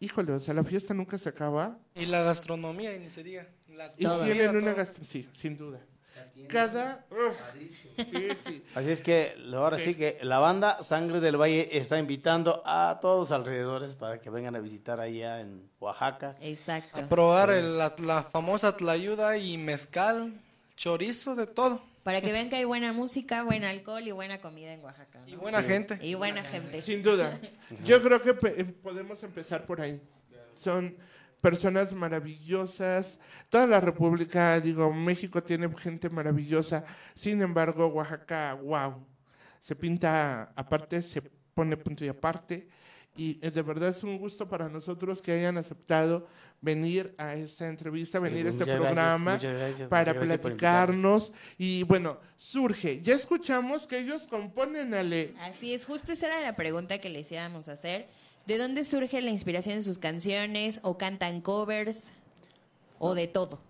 híjole, 0.00 0.32
o 0.32 0.38
sea, 0.38 0.54
la 0.54 0.64
fiesta 0.64 0.94
nunca 0.94 1.18
se 1.18 1.28
acaba, 1.28 1.78
Y 1.94 2.06
la 2.06 2.22
gastronomía, 2.22 2.94
y 2.96 2.98
ni 3.00 3.10
se 3.10 3.22
diga. 3.22 3.46
La 3.68 3.92
y 3.96 4.06
tienen 4.06 4.50
una 4.50 4.60
todo. 4.66 4.74
gastro... 4.76 5.04
Sí, 5.04 5.28
sin 5.32 5.56
duda. 5.56 5.80
Cada... 6.48 7.04
uf, 7.10 7.36
sí, 7.54 8.28
sí. 8.46 8.64
Así 8.74 8.90
es 8.90 9.00
que 9.00 9.34
ahora 9.54 9.78
sí 9.78 9.94
que 9.94 10.18
la 10.22 10.38
banda 10.38 10.82
Sangre 10.82 11.20
del 11.20 11.36
Valle 11.40 11.68
está 11.76 11.98
invitando 11.98 12.62
a 12.66 12.98
todos 13.00 13.32
alrededores 13.32 13.94
para 13.96 14.20
que 14.20 14.30
vengan 14.30 14.54
a 14.56 14.60
visitar 14.60 15.00
allá 15.00 15.40
en 15.40 15.68
Oaxaca. 15.80 16.36
Exacto. 16.40 16.98
A 17.00 17.08
probar 17.08 17.50
el- 17.50 17.78
la, 17.78 17.94
la 18.04 18.22
famosa 18.24 18.76
tlayuda 18.76 19.36
y 19.38 19.56
mezcal, 19.58 20.34
chorizo, 20.76 21.34
de 21.34 21.46
todo. 21.46 21.82
Para 22.02 22.20
que 22.20 22.32
vean 22.32 22.50
que 22.50 22.56
hay 22.56 22.64
buena 22.64 22.92
música, 22.92 23.44
buen 23.44 23.62
alcohol 23.64 24.02
y 24.02 24.10
buena 24.10 24.40
comida 24.40 24.72
en 24.74 24.82
Oaxaca. 24.82 25.20
¿no? 25.20 25.28
Y 25.28 25.36
buena 25.36 25.62
gente. 25.62 25.98
Y 26.02 26.14
buena 26.14 26.42
gente. 26.42 26.82
Sin 26.82 27.00
duda. 27.02 27.38
Yo 27.84 28.02
creo 28.02 28.20
que 28.20 28.34
podemos 28.34 29.22
empezar 29.22 29.64
por 29.64 29.80
ahí. 29.80 30.00
Son 30.54 30.96
personas 31.42 31.92
maravillosas. 31.92 33.18
Toda 33.50 33.66
la 33.66 33.80
República, 33.80 34.58
digo, 34.60 34.90
México 34.94 35.42
tiene 35.42 35.68
gente 35.76 36.08
maravillosa. 36.08 36.84
Sin 37.14 37.42
embargo, 37.42 37.88
Oaxaca, 37.88 38.54
wow. 38.54 39.04
se 39.60 39.76
pinta 39.76 40.52
aparte, 40.56 41.02
se 41.02 41.20
pone 41.52 41.76
punto 41.76 42.04
y 42.04 42.08
aparte. 42.08 42.68
Y 43.14 43.38
eh, 43.42 43.50
de 43.50 43.60
verdad 43.60 43.90
es 43.90 44.02
un 44.04 44.16
gusto 44.16 44.48
para 44.48 44.70
nosotros 44.70 45.20
que 45.20 45.32
hayan 45.32 45.58
aceptado 45.58 46.26
venir 46.62 47.12
a 47.18 47.34
esta 47.34 47.68
entrevista, 47.68 48.18
venir 48.20 48.46
a 48.46 48.50
este 48.50 48.64
gracias, 48.64 48.80
programa 48.80 49.32
muchas 49.34 49.54
gracias, 49.54 49.88
para 49.88 50.14
muchas 50.14 50.38
platicarnos. 50.38 51.32
Y 51.58 51.82
bueno, 51.82 52.18
surge, 52.38 53.02
ya 53.02 53.14
escuchamos 53.14 53.86
que 53.86 53.98
ellos 53.98 54.26
componen, 54.28 54.94
Ale. 54.94 55.34
Así 55.40 55.74
es, 55.74 55.84
justo 55.84 56.12
esa 56.12 56.28
era 56.28 56.40
la 56.40 56.56
pregunta 56.56 56.98
que 56.98 57.10
les 57.10 57.30
íbamos 57.32 57.68
a 57.68 57.72
hacer. 57.72 58.08
¿De 58.46 58.58
dónde 58.58 58.84
surge 58.84 59.20
la 59.20 59.30
inspiración 59.30 59.76
en 59.76 59.84
sus 59.84 59.98
canciones? 59.98 60.80
¿O 60.82 60.98
cantan 60.98 61.40
covers? 61.40 62.10
¿O 62.98 63.14
de 63.14 63.28
todo? 63.28 63.60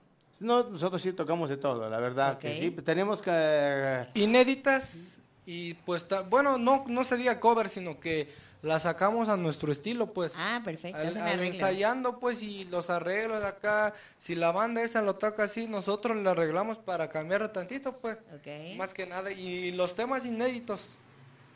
No, 0.40 0.64
nosotros 0.64 1.00
sí 1.02 1.12
tocamos 1.12 1.50
de 1.50 1.56
todo, 1.56 1.88
la 1.88 2.00
verdad. 2.00 2.38
Que 2.38 2.54
sí, 2.54 2.70
tenemos 2.70 3.22
que... 3.22 3.30
eh, 3.32 4.06
Inéditas 4.14 5.20
y 5.46 5.74
pues, 5.74 6.06
ta- 6.08 6.22
bueno, 6.22 6.58
no, 6.58 6.84
no 6.88 7.04
sería 7.04 7.38
cover, 7.38 7.68
sino 7.68 8.00
que 8.00 8.28
la 8.62 8.78
sacamos 8.78 9.28
a 9.28 9.36
nuestro 9.36 9.70
estilo, 9.72 10.12
pues. 10.12 10.34
Ah, 10.36 10.60
perfecto. 10.64 10.98
Al- 11.00 11.40
ensayando 11.44 12.18
pues 12.18 12.42
y 12.42 12.64
los 12.64 12.90
arreglos 12.90 13.40
de 13.40 13.48
acá, 13.48 13.92
si 14.18 14.34
la 14.34 14.52
banda 14.52 14.82
esa 14.82 15.02
lo 15.02 15.16
toca 15.16 15.44
así, 15.44 15.66
nosotros 15.66 16.16
le 16.16 16.28
arreglamos 16.28 16.78
para 16.78 17.08
cambiarlo 17.08 17.50
tantito 17.50 17.96
pues, 17.98 18.16
Ok. 18.34 18.76
más 18.78 18.94
que 18.94 19.06
nada 19.06 19.30
y 19.32 19.72
los 19.72 19.94
temas 19.94 20.24
inéditos 20.24 20.96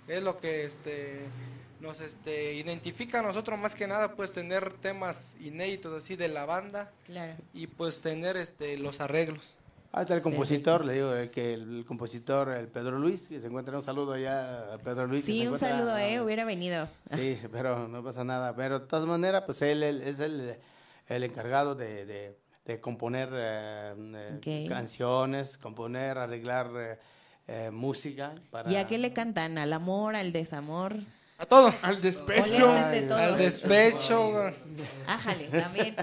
es 0.08 0.22
lo 0.22 0.36
que 0.36 0.64
este 0.64 1.20
nos 1.80 2.00
este 2.00 2.54
identifica 2.54 3.20
a 3.20 3.22
nosotros 3.22 3.58
más 3.58 3.74
que 3.74 3.86
nada 3.86 4.14
pues 4.14 4.32
tener 4.32 4.72
temas 4.74 5.36
inéditos 5.40 6.02
así 6.02 6.16
de 6.16 6.28
la 6.28 6.44
banda 6.46 6.90
Claro. 7.04 7.34
y 7.52 7.66
pues 7.66 8.00
tener 8.00 8.36
este 8.36 8.76
los 8.78 9.00
arreglos. 9.00 9.54
Ah, 9.92 10.02
está 10.02 10.14
el 10.14 10.20
compositor, 10.20 10.84
le 10.84 10.92
digo 10.94 11.12
que 11.32 11.54
el, 11.54 11.78
el 11.78 11.84
compositor, 11.86 12.50
el 12.50 12.68
Pedro 12.68 12.98
Luis, 12.98 13.28
que 13.28 13.40
se 13.40 13.46
encuentra, 13.46 13.76
un 13.76 13.82
saludo 13.82 14.12
allá 14.12 14.74
a 14.74 14.78
Pedro 14.78 15.06
Luis. 15.06 15.24
Sí, 15.24 15.46
un 15.46 15.58
saludo, 15.58 15.96
¿eh? 15.96 16.20
Hubiera 16.20 16.44
venido. 16.44 16.86
Sí, 17.06 17.38
pero 17.50 17.88
no 17.88 18.02
pasa 18.04 18.22
nada. 18.22 18.54
Pero 18.54 18.80
de 18.80 18.86
todas 18.86 19.06
maneras, 19.06 19.44
pues 19.46 19.62
él, 19.62 19.82
él 19.82 20.02
es 20.02 20.20
el, 20.20 20.56
el 21.08 21.22
encargado 21.24 21.74
de, 21.74 22.04
de- 22.04 22.38
de 22.66 22.80
componer 22.80 23.28
eh, 23.32 24.38
eh, 24.44 24.66
canciones, 24.68 25.56
componer, 25.56 26.18
arreglar 26.18 26.98
eh, 27.46 27.70
música. 27.70 28.34
Para... 28.50 28.70
¿Y 28.70 28.76
a 28.76 28.86
qué 28.88 28.98
le 28.98 29.12
cantan? 29.12 29.56
¿Al 29.56 29.72
amor, 29.72 30.14
al 30.16 30.32
desamor? 30.32 30.96
A 31.38 31.46
todo. 31.46 31.72
Al 31.82 31.94
¿O 31.94 31.98
le 31.98 32.00
despecho, 32.00 32.72
de 32.74 33.02
todo? 33.02 33.18
Al 33.18 33.36
despecho. 33.36 34.52
Ájale, 35.06 35.48
también. 35.48 35.96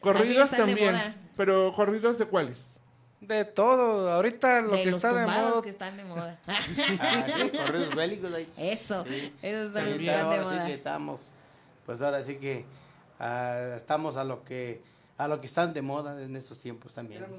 corridos 0.00 0.50
de 0.50 0.56
también. 0.56 1.14
Pero 1.36 1.72
corridos 1.72 2.18
de 2.18 2.26
cuáles? 2.26 2.76
De 3.20 3.44
todo, 3.44 4.12
ahorita 4.12 4.60
lo 4.60 4.72
de 4.72 4.82
que 4.82 4.86
los 4.86 4.96
está 4.96 5.12
de 5.14 5.26
moda 5.26 5.62
que 5.62 5.70
están 5.70 5.96
de 5.96 6.04
moda. 6.04 6.38
Ah, 6.46 7.26
sí, 7.26 7.48
corridos 7.50 7.94
bélicos 7.94 8.32
ahí. 8.32 8.52
Eso, 8.56 9.04
Sí. 9.04 9.32
que 9.40 9.50
está, 10.06 10.30
de 10.30 10.36
sí 10.38 10.42
moda. 10.44 10.66
que 10.66 10.74
estamos, 10.74 11.30
pues 11.86 12.02
ahora 12.02 12.22
sí 12.22 12.36
que 12.36 12.64
ah, 13.18 13.74
estamos 13.76 14.16
a 14.16 14.24
lo 14.24 14.44
que 14.44 14.82
a 15.18 15.28
lo 15.28 15.40
que 15.40 15.46
están 15.46 15.72
de 15.72 15.80
moda 15.82 16.22
en 16.22 16.36
estos 16.36 16.58
tiempos 16.58 16.92
también. 16.92 17.24
Ok. 17.24 17.30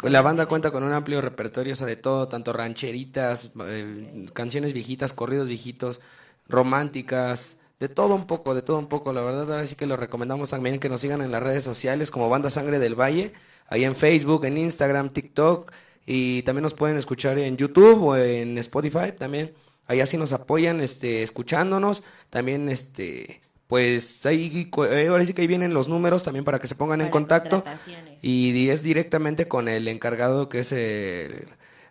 Pues 0.00 0.12
la 0.12 0.22
banda 0.22 0.46
cuenta 0.46 0.70
con 0.70 0.82
un 0.82 0.92
amplio 0.92 1.20
repertorio, 1.20 1.72
o 1.72 1.76
sea, 1.76 1.86
de 1.86 1.96
todo, 1.96 2.28
tanto 2.28 2.52
rancheritas, 2.52 3.52
eh, 3.66 4.26
canciones 4.32 4.72
viejitas, 4.72 5.12
corridos 5.12 5.48
viejitos, 5.48 6.00
románticas, 6.48 7.58
de 7.80 7.88
todo 7.88 8.14
un 8.14 8.26
poco, 8.26 8.54
de 8.54 8.62
todo 8.62 8.78
un 8.78 8.88
poco. 8.88 9.12
La 9.12 9.22
verdad, 9.22 9.52
ahora 9.52 9.66
sí 9.66 9.76
que 9.76 9.86
lo 9.86 9.96
recomendamos 9.96 10.50
también 10.50 10.78
que 10.78 10.88
nos 10.88 11.00
sigan 11.00 11.22
en 11.22 11.30
las 11.30 11.42
redes 11.42 11.64
sociales 11.64 12.10
como 12.10 12.28
Banda 12.28 12.50
Sangre 12.50 12.78
del 12.78 12.94
Valle, 12.98 13.32
ahí 13.68 13.84
en 13.84 13.94
Facebook, 13.94 14.44
en 14.44 14.58
Instagram, 14.58 15.10
TikTok, 15.10 15.72
y 16.06 16.42
también 16.42 16.62
nos 16.62 16.74
pueden 16.74 16.96
escuchar 16.96 17.38
en 17.38 17.56
YouTube 17.56 18.02
o 18.02 18.16
en 18.16 18.58
Spotify 18.58 19.12
también. 19.16 19.54
Ahí 19.88 20.00
así 20.00 20.16
nos 20.16 20.32
apoyan, 20.32 20.80
este, 20.80 21.22
escuchándonos. 21.22 22.02
También, 22.30 22.68
este, 22.68 23.40
pues 23.66 24.24
ahí, 24.26 24.66
cu- 24.70 24.84
eh, 24.84 25.08
ahora 25.08 25.24
sí 25.24 25.34
que 25.34 25.42
ahí 25.42 25.48
vienen 25.48 25.74
los 25.74 25.88
números 25.88 26.22
también 26.22 26.44
para 26.44 26.58
que 26.58 26.66
se 26.66 26.74
pongan 26.76 27.00
en 27.00 27.08
contacto. 27.10 27.64
Y 28.22 28.68
es 28.68 28.82
directamente 28.82 29.48
con 29.48 29.68
el 29.68 29.88
encargado 29.88 30.48
que 30.48 30.60
es 30.60 30.72
el, 30.72 31.46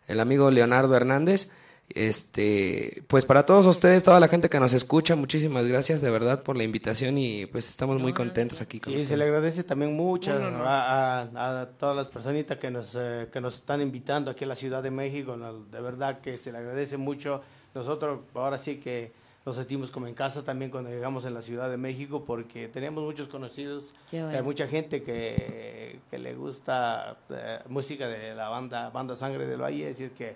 el 0.07 0.19
amigo 0.19 0.49
Leonardo 0.51 0.95
Hernández. 0.95 1.51
Este, 1.87 3.03
pues 3.07 3.25
para 3.25 3.45
todos 3.45 3.65
ustedes, 3.65 4.03
toda 4.03 4.19
la 4.19 4.27
gente 4.27 4.49
que 4.49 4.59
nos 4.59 4.73
escucha, 4.73 5.15
muchísimas 5.15 5.65
gracias 5.67 6.01
de 6.01 6.09
verdad 6.09 6.43
por 6.43 6.57
la 6.57 6.63
invitación 6.63 7.17
y 7.17 7.45
pues 7.45 7.69
estamos 7.69 7.99
muy 8.01 8.11
contentos 8.13 8.59
aquí 8.61 8.79
con 8.79 8.91
Y 8.93 8.99
se 8.99 9.15
le 9.17 9.23
agradece 9.23 9.63
también 9.63 9.95
mucho 9.95 10.33
No, 10.37 10.51
no, 10.51 10.57
no. 10.59 10.65
A, 10.65 11.21
a- 11.21 11.61
a 11.61 11.65
todas 11.69 11.95
las 11.95 12.07
personitas 12.07 12.57
que 12.57 12.69
nos, 12.71 12.95
eh, 12.99 13.27
que 13.31 13.39
nos 13.39 13.55
están 13.55 13.81
invitando 13.81 14.29
aquí 14.31 14.43
a 14.43 14.47
la 14.47 14.55
Ciudad 14.55 14.83
de 14.83 14.91
México. 14.91 15.35
¿no? 15.35 15.53
De 15.65 15.79
verdad 15.81 16.19
que 16.21 16.37
se 16.37 16.51
le 16.51 16.57
agradece 16.59 16.97
mucho. 16.97 17.41
Nosotros 17.73 18.19
ahora 18.33 18.57
sí 18.57 18.75
que 18.77 19.11
nos 19.45 19.57
sentimos 19.57 19.91
como 19.91 20.07
en 20.07 20.15
casa 20.15 20.43
también 20.43 20.71
cuando 20.71 20.89
llegamos 20.89 21.23
en 21.25 21.35
la 21.35 21.41
Ciudad 21.41 21.69
de 21.69 21.77
México 21.77 22.23
porque 22.25 22.67
tenemos 22.67 23.03
muchos 23.03 23.27
conocidos, 23.27 23.93
bueno. 24.11 24.29
hay 24.29 24.41
mucha 24.41 24.67
gente 24.67 25.03
que, 25.03 25.99
que 26.09 26.17
le 26.17 26.33
gusta 26.33 27.17
eh, 27.29 27.59
música 27.67 28.07
de 28.07 28.33
la 28.33 28.49
banda, 28.49 28.89
banda 28.89 29.15
Sangre 29.15 29.45
del 29.45 29.61
Valle, 29.61 29.91
así 29.91 30.05
es 30.05 30.11
que 30.11 30.35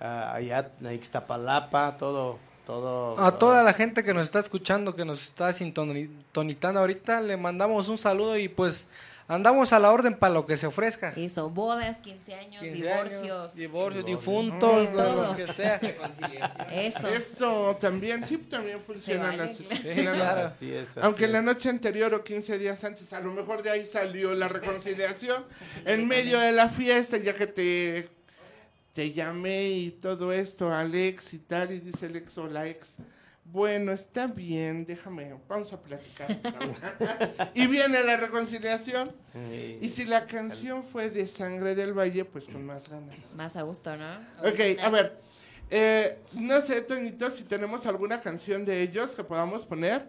ah, 0.00 0.34
allá 0.34 0.70
en 0.80 0.92
Ixtapalapa, 0.92 1.96
todo... 1.96 2.38
todo 2.66 3.18
A 3.18 3.38
toda 3.38 3.62
la 3.62 3.72
gente 3.72 4.04
que 4.04 4.12
nos 4.12 4.24
está 4.24 4.40
escuchando, 4.40 4.94
que 4.94 5.06
nos 5.06 5.24
está 5.24 5.50
sintonizando 5.54 6.78
ahorita, 6.78 7.22
le 7.22 7.38
mandamos 7.38 7.88
un 7.88 7.96
saludo 7.96 8.36
y 8.36 8.48
pues 8.48 8.86
andamos 9.34 9.72
a 9.72 9.78
la 9.78 9.90
orden 9.90 10.16
para 10.16 10.34
lo 10.34 10.44
que 10.46 10.56
se 10.56 10.66
ofrezca. 10.66 11.12
Eso, 11.16 11.48
bodas, 11.50 11.96
15 11.98 12.34
años, 12.34 12.62
15 12.62 12.92
años, 12.92 13.10
divorcios. 13.10 13.54
divorcios, 13.54 14.04
difuntos, 14.04 14.92
todo. 14.92 15.28
lo 15.28 15.36
que 15.36 15.52
sea. 15.52 15.76
Eso. 16.72 17.08
Eso 17.08 17.76
también, 17.80 18.24
sí, 18.26 18.38
también 18.38 18.80
funcionan 18.86 19.38
vale, 19.38 19.52
así. 19.52 19.64
claro. 19.94 20.42
Así 20.42 20.72
es, 20.72 20.90
así 20.90 21.00
Aunque 21.02 21.24
es. 21.24 21.30
la 21.30 21.42
noche 21.42 21.68
anterior 21.68 22.12
o 22.14 22.22
15 22.22 22.58
días 22.58 22.82
antes, 22.84 23.12
a 23.12 23.20
lo 23.20 23.32
mejor 23.32 23.62
de 23.62 23.70
ahí 23.70 23.84
salió 23.84 24.34
la 24.34 24.48
reconciliación 24.48 25.44
en 25.84 26.06
medio 26.06 26.38
de 26.38 26.52
la 26.52 26.68
fiesta, 26.68 27.16
ya 27.16 27.34
que 27.34 27.46
te, 27.46 28.08
te 28.92 29.12
llamé 29.12 29.70
y 29.70 29.90
todo 29.90 30.32
esto, 30.32 30.72
Alex 30.72 31.34
y 31.34 31.38
tal, 31.38 31.72
y 31.72 31.80
dice 31.80 32.06
el 32.06 32.16
ex 32.16 32.36
o 32.38 32.46
la 32.46 32.66
ex. 32.66 32.88
Bueno, 33.52 33.92
está 33.92 34.28
bien, 34.28 34.86
déjame, 34.86 35.34
vamos 35.46 35.70
a 35.74 35.78
platicar. 35.78 36.26
y 37.54 37.66
viene 37.66 38.02
la 38.02 38.16
reconciliación. 38.16 39.12
Sí. 39.34 39.78
Y 39.82 39.88
si 39.90 40.06
la 40.06 40.26
canción 40.26 40.82
fue 40.82 41.10
de 41.10 41.28
Sangre 41.28 41.74
del 41.74 41.92
Valle, 41.92 42.24
pues 42.24 42.46
con 42.46 42.64
más 42.64 42.88
ganas. 42.88 43.14
Más 43.36 43.54
a 43.56 43.62
gusto, 43.62 43.94
¿no? 43.94 44.10
Ok, 44.38 44.80
a 44.82 44.88
ver. 44.88 45.18
eh, 45.68 46.18
no 46.32 46.62
sé, 46.62 46.80
Toñito, 46.80 47.30
si 47.30 47.42
tenemos 47.42 47.84
alguna 47.84 48.22
canción 48.22 48.64
de 48.64 48.80
ellos 48.80 49.10
que 49.10 49.22
podamos 49.22 49.66
poner 49.66 50.08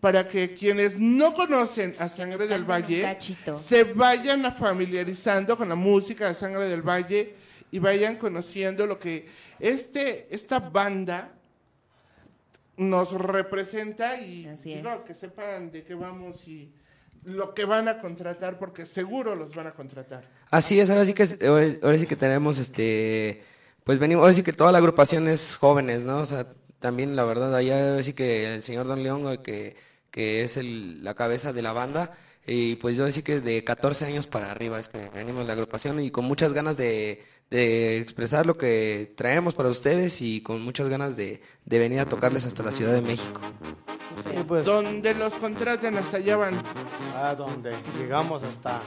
para 0.00 0.28
que 0.28 0.54
quienes 0.54 0.96
no 0.96 1.34
conocen 1.34 1.96
a 1.98 2.08
Sangre 2.08 2.46
del 2.46 2.62
Valle 2.62 3.18
se 3.58 3.82
vayan 3.82 4.46
a 4.46 4.52
familiarizando 4.52 5.56
con 5.56 5.68
la 5.68 5.74
música 5.74 6.28
de 6.28 6.34
Sangre 6.34 6.68
del 6.68 6.82
Valle 6.82 7.34
y 7.72 7.80
vayan 7.80 8.14
conociendo 8.14 8.86
lo 8.86 8.96
que 8.96 9.28
este, 9.58 10.32
esta 10.32 10.60
banda 10.60 11.32
nos 12.78 13.12
representa 13.12 14.18
y 14.20 14.46
Así 14.46 14.74
digo, 14.74 14.90
es. 14.90 15.00
que 15.00 15.14
sepan 15.14 15.70
de 15.70 15.84
qué 15.84 15.94
vamos 15.94 16.46
y 16.48 16.72
lo 17.24 17.52
que 17.54 17.64
van 17.64 17.88
a 17.88 18.00
contratar, 18.00 18.58
porque 18.58 18.86
seguro 18.86 19.34
los 19.34 19.54
van 19.54 19.66
a 19.66 19.72
contratar. 19.72 20.24
Así 20.50 20.80
es, 20.80 20.88
ahora 20.90 21.04
sí 21.04 21.12
que 21.14 21.24
es- 21.24 21.38
ahora 21.42 21.98
sí 21.98 22.06
que 22.06 22.16
tenemos 22.16 22.58
este 22.58 23.42
pues 23.84 23.98
venimos, 23.98 24.22
ahora 24.22 24.34
sí 24.34 24.42
que 24.42 24.52
toda 24.52 24.70
la 24.70 24.78
agrupación 24.78 25.28
es 25.28 25.56
jóvenes, 25.56 26.04
¿no? 26.04 26.18
O 26.18 26.24
sea, 26.26 26.46
también 26.78 27.16
la 27.16 27.24
verdad 27.24 27.54
allá 27.54 27.90
ahora 27.90 28.02
sí 28.02 28.12
que 28.12 28.54
el 28.54 28.62
señor 28.62 28.86
Don 28.86 29.02
León 29.02 29.38
que, 29.42 29.76
que 30.10 30.42
es 30.44 30.56
el, 30.56 31.02
la 31.02 31.14
cabeza 31.14 31.52
de 31.52 31.62
la 31.62 31.72
banda 31.72 32.12
y 32.46 32.76
pues 32.76 32.96
yo 32.96 33.10
sí 33.10 33.22
que 33.22 33.40
de 33.40 33.64
14 33.64 34.04
años 34.06 34.26
para 34.26 34.50
arriba 34.50 34.78
es 34.78 34.88
que 34.88 35.08
venimos 35.14 35.46
la 35.46 35.54
agrupación 35.54 36.00
y 36.00 36.10
con 36.10 36.24
muchas 36.26 36.52
ganas 36.52 36.76
de, 36.76 37.24
de 37.50 37.96
expresar 37.98 38.44
lo 38.46 38.58
que 38.58 39.12
traemos 39.16 39.54
para 39.54 39.68
ustedes 39.70 40.20
y 40.20 40.42
con 40.42 40.60
muchas 40.62 40.88
ganas 40.88 41.16
de, 41.16 41.40
de 41.64 41.78
venir 41.78 42.00
a 42.00 42.06
tocarles 42.06 42.44
hasta 42.44 42.62
la 42.62 42.70
Ciudad 42.72 42.92
de 42.92 43.00
México. 43.02 43.40
Sí, 44.24 44.44
pues, 44.46 44.66
Donde 44.66 45.14
los 45.14 45.32
contraten 45.34 45.96
hasta 45.96 46.16
allá 46.18 46.36
van. 46.36 46.54
a 47.16 47.34
donde 47.34 47.72
llegamos 47.98 48.42
hasta, 48.42 48.80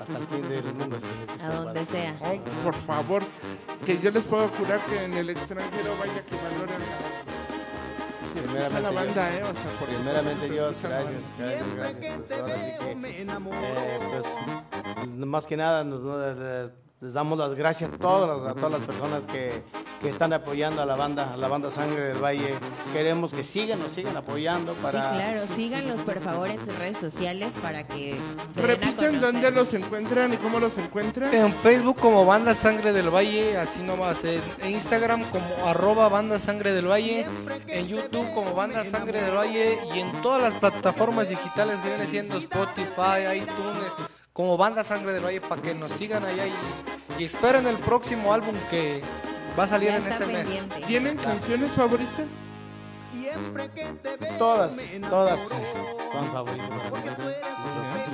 hasta 0.00 0.16
el 0.18 0.26
fin 0.28 0.48
del 0.48 0.74
mundo. 0.74 0.96
A 1.42 1.48
donde 1.48 1.84
sea. 1.84 2.16
Oh, 2.22 2.38
por 2.64 2.74
favor, 2.74 3.22
que 3.84 3.98
yo 3.98 4.10
les 4.12 4.24
puedo 4.24 4.48
jurar 4.48 4.80
que 4.86 5.04
en 5.04 5.14
el 5.14 5.30
extranjero 5.30 5.96
vaya 5.98 6.24
que 6.24 6.36
valoren 6.36 6.78
la, 6.80 7.18
Primeramente 8.42 8.80
la 8.82 8.90
Dios. 8.90 8.94
banda, 8.94 9.36
¿eh? 9.36 9.42
O 9.42 9.46
sea, 9.46 9.70
por 9.78 9.88
Primeramente 9.88 10.48
Dios, 10.50 10.80
gracias, 10.82 11.38
banda. 11.38 11.58
gracias, 11.58 11.74
gracias. 11.76 12.16
Pues 12.18 12.30
ahora 12.30 12.54
sí 12.54 12.60
que, 12.78 12.90
eh, 12.92 13.98
pues, 15.04 15.26
más 15.26 15.46
que 15.46 15.56
nada 15.56 15.84
nos- 15.84 16.00
nos- 16.02 16.70
les, 17.00 17.12
damos 17.12 17.38
las 17.38 17.54
gracias 17.54 17.92
a 17.92 17.98
todas 17.98 18.28
las, 18.28 18.50
a 18.50 18.54
todas 18.54 18.72
las 18.72 18.80
personas 18.82 19.26
que, 19.26 19.62
que 20.00 20.08
están 20.08 20.32
apoyando 20.32 20.82
a 20.82 20.86
la 20.86 20.96
banda, 20.96 21.32
a 21.32 21.36
la 21.36 21.48
banda 21.48 21.70
Sangre 21.70 22.00
del 22.02 22.22
Valle. 22.22 22.54
Queremos 22.92 23.32
que 23.32 23.42
sigan, 23.42 23.78
nos 23.78 23.92
sigan 23.92 24.16
apoyando 24.16 24.74
para... 24.74 25.10
Sí, 25.10 25.16
claro, 25.16 25.46
síganlos 25.46 26.02
por 26.02 26.20
favor 26.20 26.50
en 26.50 26.64
sus 26.64 26.74
redes 26.78 26.98
sociales 26.98 27.54
para 27.62 27.86
que 27.86 28.16
se 28.48 28.60
conocer. 28.60 29.20
dónde 29.20 29.50
los 29.50 29.74
encuentran 29.74 30.32
y 30.34 30.36
cómo 30.36 30.58
los 30.60 30.76
encuentran. 30.78 31.34
En 31.34 31.52
Facebook 31.52 31.96
como 32.00 32.24
Banda 32.24 32.54
Sangre 32.54 32.92
del 32.92 33.10
Valle, 33.14 33.56
así 33.58 33.82
nomás. 33.82 34.22
En 34.24 34.42
Instagram 34.70 35.22
como 35.30 35.66
arroba 35.66 36.08
Banda 36.08 36.38
Sangre 36.38 36.72
del 36.72 36.86
Valle. 36.86 37.26
En 37.66 37.88
YouTube 37.88 38.32
como 38.34 38.54
Banda 38.54 38.84
Sangre 38.84 39.22
del 39.22 39.36
Valle. 39.36 39.78
Y 39.94 40.00
en 40.00 40.12
todas 40.22 40.42
las 40.42 40.54
plataformas 40.54 41.28
digitales 41.28 41.80
que 41.80 41.88
viene 41.88 42.06
siendo 42.06 42.38
Spotify, 42.38 43.36
iTunes, 43.36 44.08
como 44.38 44.56
Banda 44.56 44.84
Sangre 44.84 45.12
del 45.14 45.24
Valle, 45.24 45.40
para 45.40 45.60
que 45.60 45.74
nos 45.74 45.90
sigan 45.90 46.24
allá 46.24 46.46
y, 46.46 46.52
y 47.18 47.24
esperen 47.24 47.66
el 47.66 47.76
próximo 47.78 48.32
álbum 48.32 48.54
que 48.70 49.02
va 49.58 49.64
a 49.64 49.66
salir 49.66 49.88
en 49.90 50.06
este 50.06 50.26
mes. 50.26 50.46
¿Tienen 50.86 51.16
canciones 51.16 51.72
favoritas? 51.72 52.26
Todas, 54.38 54.76
todas 55.10 55.40
son 55.48 56.32
favoritas. 56.32 56.68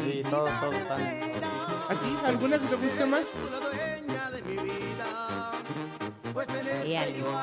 Sí, 0.03 0.23
todos, 0.31 0.51
todos 0.61 0.75
están. 0.77 1.01
¿A 1.03 1.95
ti? 1.95 2.19
¿Alguna 2.25 2.59
que 2.59 2.67
te 2.69 2.77
guste 2.77 3.05
más? 3.05 3.27
Hay 6.83 6.97
algo. 6.97 7.39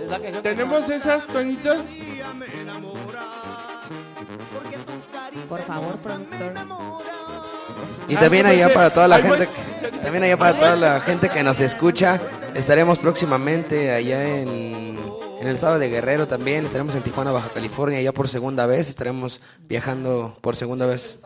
Es 0.00 0.08
la 0.08 0.18
canción 0.20 0.42
que- 0.42 0.48
¿Tenemos 0.48 0.88
esas, 0.88 1.26
Toñito? 1.26 1.74
Por 5.48 5.60
favor, 5.60 5.96
productor. 5.96 6.52
Y 8.08 8.16
también 8.16 8.46
allá 8.46 8.72
para 8.72 8.90
toda 8.90 9.08
la 9.08 9.18
gente, 9.18 9.48
también 10.02 10.24
allá 10.24 10.36
para 10.36 10.58
toda 10.58 10.76
la 10.76 11.00
gente 11.00 11.28
que 11.28 11.42
nos 11.42 11.60
escucha, 11.60 12.20
estaremos 12.54 12.98
próximamente 12.98 13.92
allá 13.92 14.38
en, 14.38 14.48
en 15.40 15.46
el 15.46 15.54
estado 15.54 15.78
de 15.78 15.88
Guerrero 15.88 16.26
también, 16.28 16.64
estaremos 16.64 16.94
en 16.94 17.02
Tijuana, 17.02 17.32
Baja 17.32 17.48
California, 17.48 18.00
ya 18.02 18.12
por 18.12 18.28
segunda 18.28 18.66
vez, 18.66 18.88
estaremos 18.88 19.40
viajando 19.68 20.36
por 20.40 20.56
segunda 20.56 20.86
vez. 20.86 21.20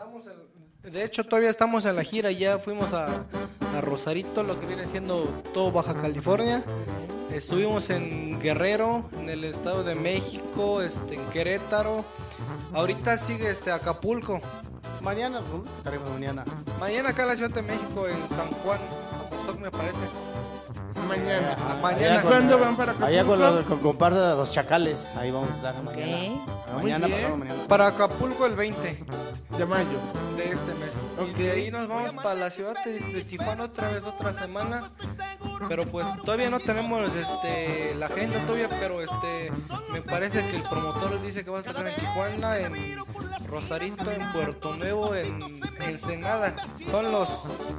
De 0.83 1.03
hecho, 1.03 1.23
todavía 1.25 1.49
estamos 1.49 1.85
en 1.85 1.97
la 1.97 2.03
gira, 2.03 2.31
ya 2.31 2.59
fuimos 2.59 2.93
a, 2.93 3.05
a 3.05 3.81
Rosarito, 3.81 4.43
lo 4.43 4.57
que 4.59 4.65
viene 4.65 4.85
siendo 4.87 5.23
todo 5.53 5.71
Baja 5.71 5.93
California. 5.93 6.63
Estuvimos 7.33 7.89
en 7.89 8.39
Guerrero, 8.39 9.03
en 9.19 9.29
el 9.29 9.43
Estado 9.43 9.83
de 9.83 9.95
México, 9.95 10.81
este, 10.81 11.15
en 11.15 11.25
Querétaro. 11.25 12.05
Ahorita 12.73 13.17
sigue 13.17 13.49
este 13.49 13.71
Acapulco. 13.71 14.39
Mañana, 15.01 15.41
estaremos 15.77 16.11
mañana. 16.11 16.43
Mañana 16.79 17.09
acá 17.09 17.23
en 17.23 17.27
la 17.29 17.35
Ciudad 17.35 17.51
de 17.51 17.61
México, 17.61 18.07
en 18.07 18.29
San 18.29 18.51
Juan, 18.63 18.79
me 19.61 19.71
parece. 19.71 20.26
Mañana. 21.07 21.55
Ah, 21.59 21.75
mañana. 21.81 22.21
con- 22.21 22.31
¿Cuándo 22.31 22.59
van 22.59 22.75
para 22.77 22.91
Allá 22.93 23.23
con 23.25 23.33
Acapulco? 23.41 23.55
los 23.55 23.65
con 23.65 23.79
comparsa 23.79 24.29
de 24.31 24.35
los 24.35 24.51
chacales, 24.51 25.15
ahí 25.15 25.31
vamos 25.31 25.49
a 25.51 25.55
estar 25.55 25.83
mañana. 25.83 26.17
Muy 26.73 26.83
Mañana, 26.83 27.07
bien. 27.07 27.19
pasado 27.21 27.37
mañana. 27.37 27.63
Para 27.67 27.87
Acapulco 27.87 28.45
el 28.45 28.55
20 28.55 29.03
De 29.57 29.65
mayo. 29.65 29.87
de 30.35 30.43
este 30.51 30.73
mes. 30.75 30.89
Y 31.29 31.33
de 31.41 31.51
ahí 31.51 31.71
nos 31.71 31.87
vamos 31.87 32.11
para 32.21 32.35
la 32.35 32.49
ciudad 32.51 32.75
de, 32.85 32.99
de 32.99 33.23
Tijuana 33.23 33.63
otra 33.63 33.89
vez 33.89 34.03
otra 34.05 34.33
semana. 34.33 34.91
Pero 35.67 35.85
pues 35.85 36.05
todavía 36.23 36.49
no 36.51 36.59
tenemos 36.59 37.09
este 37.15 37.95
la 37.95 38.05
agenda 38.05 38.37
todavía, 38.45 38.69
pero 38.79 39.01
este 39.01 39.49
me 39.91 40.01
parece 40.03 40.47
que 40.47 40.57
el 40.57 40.61
promotor 40.63 41.19
dice 41.23 41.43
que 41.43 41.49
va 41.49 41.57
a 41.57 41.61
estar 41.61 41.87
en 41.87 41.95
Tijuana, 41.95 42.59
en 42.59 42.97
Rosarito, 43.47 44.11
en 44.11 44.31
Puerto 44.31 44.75
Nuevo, 44.75 45.15
en 45.15 45.39
Ensenada. 45.81 46.53
Son 46.91 47.11
los 47.11 47.27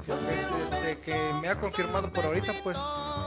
este, 0.08 0.98
que 1.04 1.16
me 1.40 1.48
ha 1.48 1.54
confirmado 1.54 2.10
por 2.10 2.24
ahorita 2.26 2.52
pues. 2.64 2.76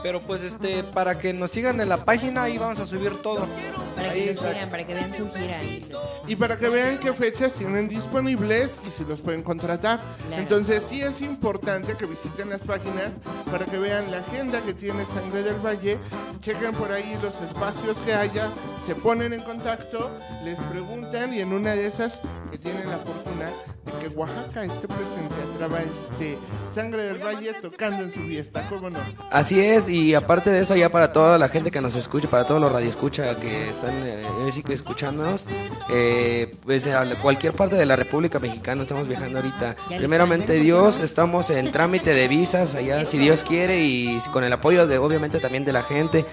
Pero 0.02 0.20
pues 0.20 0.42
este 0.42 0.82
para 0.82 1.18
que 1.18 1.32
nos 1.32 1.50
sigan 1.52 1.80
en 1.80 1.88
la 1.88 1.98
página 2.04 2.44
ahí 2.44 2.58
vamos 2.58 2.78
a 2.80 2.86
subir 2.86 3.22
todo. 3.22 3.46
Para 3.94 4.10
Ahí 4.10 4.20
que 4.20 4.26
lo 4.26 4.32
está. 4.32 4.52
sigan, 4.52 4.70
para 4.70 4.84
que 4.86 4.94
vean 4.94 5.14
su 5.14 5.30
gira. 5.30 5.62
y 5.62 5.86
Y 6.26 6.36
para 6.36 6.56
que 6.58 6.68
vean 6.68 6.98
qué 6.98 7.12
fechas 7.12 7.52
tienen 7.52 7.88
disponibles 7.88 8.78
y 8.86 8.90
si 8.90 9.04
los 9.04 9.20
pueden 9.20 9.42
contratar. 9.42 10.00
Claro. 10.26 10.42
Entonces 10.42 10.82
sí 10.88 11.02
es 11.02 11.20
importante 11.20 11.94
que 11.96 12.06
visiten 12.06 12.50
las 12.50 12.62
páginas 12.62 13.12
para 13.52 13.66
que 13.66 13.76
vean 13.76 14.10
la 14.10 14.18
agenda 14.18 14.62
que 14.62 14.72
tiene 14.72 15.04
Sangre 15.04 15.42
del 15.42 15.56
Valle, 15.56 15.98
chequen 16.40 16.72
por 16.72 16.90
ahí 16.90 17.18
los 17.22 17.38
espacios 17.42 17.98
que 17.98 18.14
haya, 18.14 18.48
se 18.86 18.94
ponen 18.94 19.34
en 19.34 19.42
contacto, 19.42 20.10
les 20.42 20.58
preguntan 20.58 21.34
y 21.34 21.40
en 21.40 21.52
una 21.52 21.72
de 21.72 21.86
esas 21.86 22.14
que 22.50 22.56
tienen 22.56 22.88
la 22.88 22.96
fortuna 22.96 23.50
de 23.84 23.92
que 24.00 24.08
Oaxaca 24.16 24.64
esté 24.64 24.88
presente 24.88 25.34
a 25.34 25.58
través 25.58 25.86
de 26.18 26.38
Sangre 26.74 27.04
del 27.04 27.18
Valle 27.22 27.52
tocando 27.60 28.02
en 28.02 28.12
su 28.12 28.20
fiesta, 28.20 28.66
¿cómo 28.68 28.90
no? 28.90 28.98
Así 29.30 29.60
es, 29.60 29.88
y 29.88 30.14
aparte 30.14 30.50
de 30.50 30.60
eso, 30.60 30.74
ya 30.74 30.90
para 30.90 31.12
toda 31.12 31.38
la 31.38 31.48
gente 31.48 31.70
que 31.70 31.80
nos 31.80 31.94
escucha, 31.94 32.28
para 32.28 32.46
todos 32.46 32.60
los 32.60 32.72
radioescucha 32.72 33.36
que 33.36 33.68
están 33.68 33.94
eh, 34.04 34.24
escuchándonos, 34.70 35.46
eh, 35.90 36.54
pues 36.64 36.86
a 36.86 37.04
cualquier 37.20 37.52
parte 37.52 37.76
de 37.76 37.86
la 37.86 37.96
República 37.96 38.38
Mexicana 38.38 38.82
estamos 38.82 39.08
viajando 39.08 39.38
ahorita. 39.38 39.76
Primeramente 39.98 40.54
Dios, 40.54 41.00
estamos 41.00 41.50
en 41.50 41.70
trámite 41.70 42.14
de 42.14 42.28
visas 42.28 42.74
allá, 42.74 43.04
si 43.04 43.18
Dios 43.18 43.41
quiere, 43.44 43.80
y 43.80 44.18
con 44.32 44.44
el 44.44 44.52
apoyo 44.52 44.86
de 44.86 44.98
obviamente 44.98 45.38
también 45.40 45.64
de 45.64 45.72
la 45.72 45.82
gente, 45.82 46.24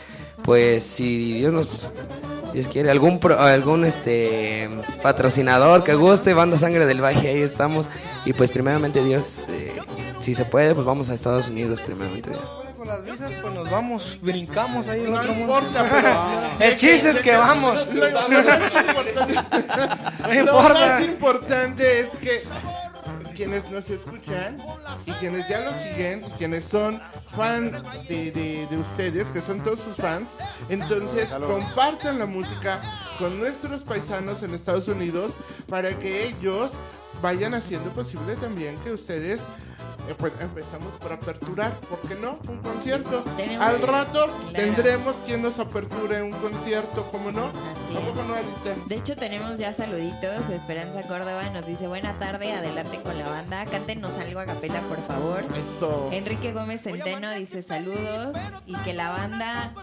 pues 0.43 0.83
si 0.83 1.33
Dios 1.33 1.53
nos... 1.53 1.87
Dios 2.53 2.67
quiere, 2.67 2.89
algún 2.89 3.19
pro- 3.19 3.39
algún 3.39 3.85
este 3.85 4.67
patrocinador 5.03 5.83
que 5.83 5.93
guste, 5.93 6.33
Banda 6.33 6.57
Sangre 6.57 6.87
del 6.87 6.99
Valle, 7.03 7.29
ahí 7.29 7.41
estamos. 7.43 7.85
Y 8.25 8.33
pues 8.33 8.51
primeramente 8.51 9.03
Dios, 9.03 9.47
eh, 9.49 9.71
si 10.19 10.33
se 10.33 10.45
puede, 10.45 10.73
pues 10.73 10.83
vamos 10.83 11.09
a 11.09 11.13
Estados 11.13 11.47
Unidos 11.47 11.79
primeramente 11.79 12.31
Dios. 12.31 12.41
Con 12.75 12.87
las 12.87 13.03
visas 13.03 13.31
pues 13.39 13.53
nos 13.53 13.69
vamos, 13.69 14.17
brincamos 14.21 14.87
ahí 14.87 15.03
No 15.03 15.19
otro 15.19 15.31
mundo. 15.33 15.59
importa, 15.59 15.87
pero... 15.91 16.09
El 16.71 16.75
chiste 16.75 17.11
es 17.11 17.19
que 17.19 17.37
vamos. 17.37 17.85
Lo, 17.93 18.09
más 20.73 21.05
importante 21.05 21.99
es 21.99 22.07
que 22.19 22.41
quienes 23.39 23.71
nos 23.71 23.89
escuchan 23.89 24.58
y 25.06 25.12
quienes 25.13 25.47
ya 25.47 25.62
lo 25.62 25.71
siguen 25.71 26.25
y 26.25 26.30
quienes 26.32 26.65
son 26.65 27.02
fan 27.38 27.71
de, 28.10 28.32
de- 28.32 28.67
de 28.69 28.78
ustedes, 28.78 29.30
que 29.30 29.39
son 29.39 29.63
todos 29.63 29.80
sus 29.80 29.95
fans, 29.95 30.28
entonces 30.67 31.30
compartan 31.47 32.19
la 32.19 32.25
música 32.25 32.82
con 33.17 33.39
nuestros 33.39 33.84
paisanos 33.84 34.43
en 34.43 34.54
Estados 34.54 34.89
Unidos 34.89 35.32
para 35.69 35.97
que 35.97 36.28
ellos 36.28 36.71
vayan 37.21 37.53
haciendo 37.53 37.89
posible 37.91 38.36
también 38.36 38.77
que 38.84 38.91
ustedes 38.91 39.41
eh, 40.08 40.15
pues 40.17 40.34
empezamos 40.39 40.93
por 40.93 41.12
aperturar, 41.13 41.71
¿por 41.82 41.99
qué 41.99 42.15
no? 42.15 42.39
Un 42.47 42.58
concierto. 42.60 43.23
Tenemos- 43.38 43.62
Al 43.65 43.82
rato 43.82 44.25
Claro. 44.25 44.51
tendremos 44.53 45.15
quien 45.25 45.41
nos 45.41 45.60
aperture 45.60 46.23
un 46.23 46.32
concierto, 46.32 47.08
¿cómo 47.12 47.32
no? 47.32 47.45
Así 47.45 47.95
¿A 47.95 47.99
poco 47.99 48.21
es. 48.21 48.77
no? 48.79 48.86
De 48.88 48.95
hecho, 48.95 49.15
tenemos 49.15 49.60
ya 49.60 49.71
saluditos. 49.73 50.49
Esperanza 50.49 51.03
Córdoba 51.03 51.43
nos 51.53 51.65
dice: 51.65 51.88
Buena 51.88 52.17
tarde, 52.17 52.53
adelante 52.53 52.99
con 53.03 53.17
la 53.17 53.27
banda. 53.29 53.65
Cántenos 53.65 54.17
algo 54.17 54.39
a 54.39 54.45
capela, 54.45 54.82
por 54.82 54.97
favor. 55.05 55.43
Eso. 55.77 56.10
Enrique 56.12 56.53
Gómez 56.53 56.82
Centeno 56.84 57.34
dice 57.36 57.62
saludos 57.62 58.36
y 58.65 58.75
que 58.77 58.93
la 58.93 59.10
banda 59.12 59.73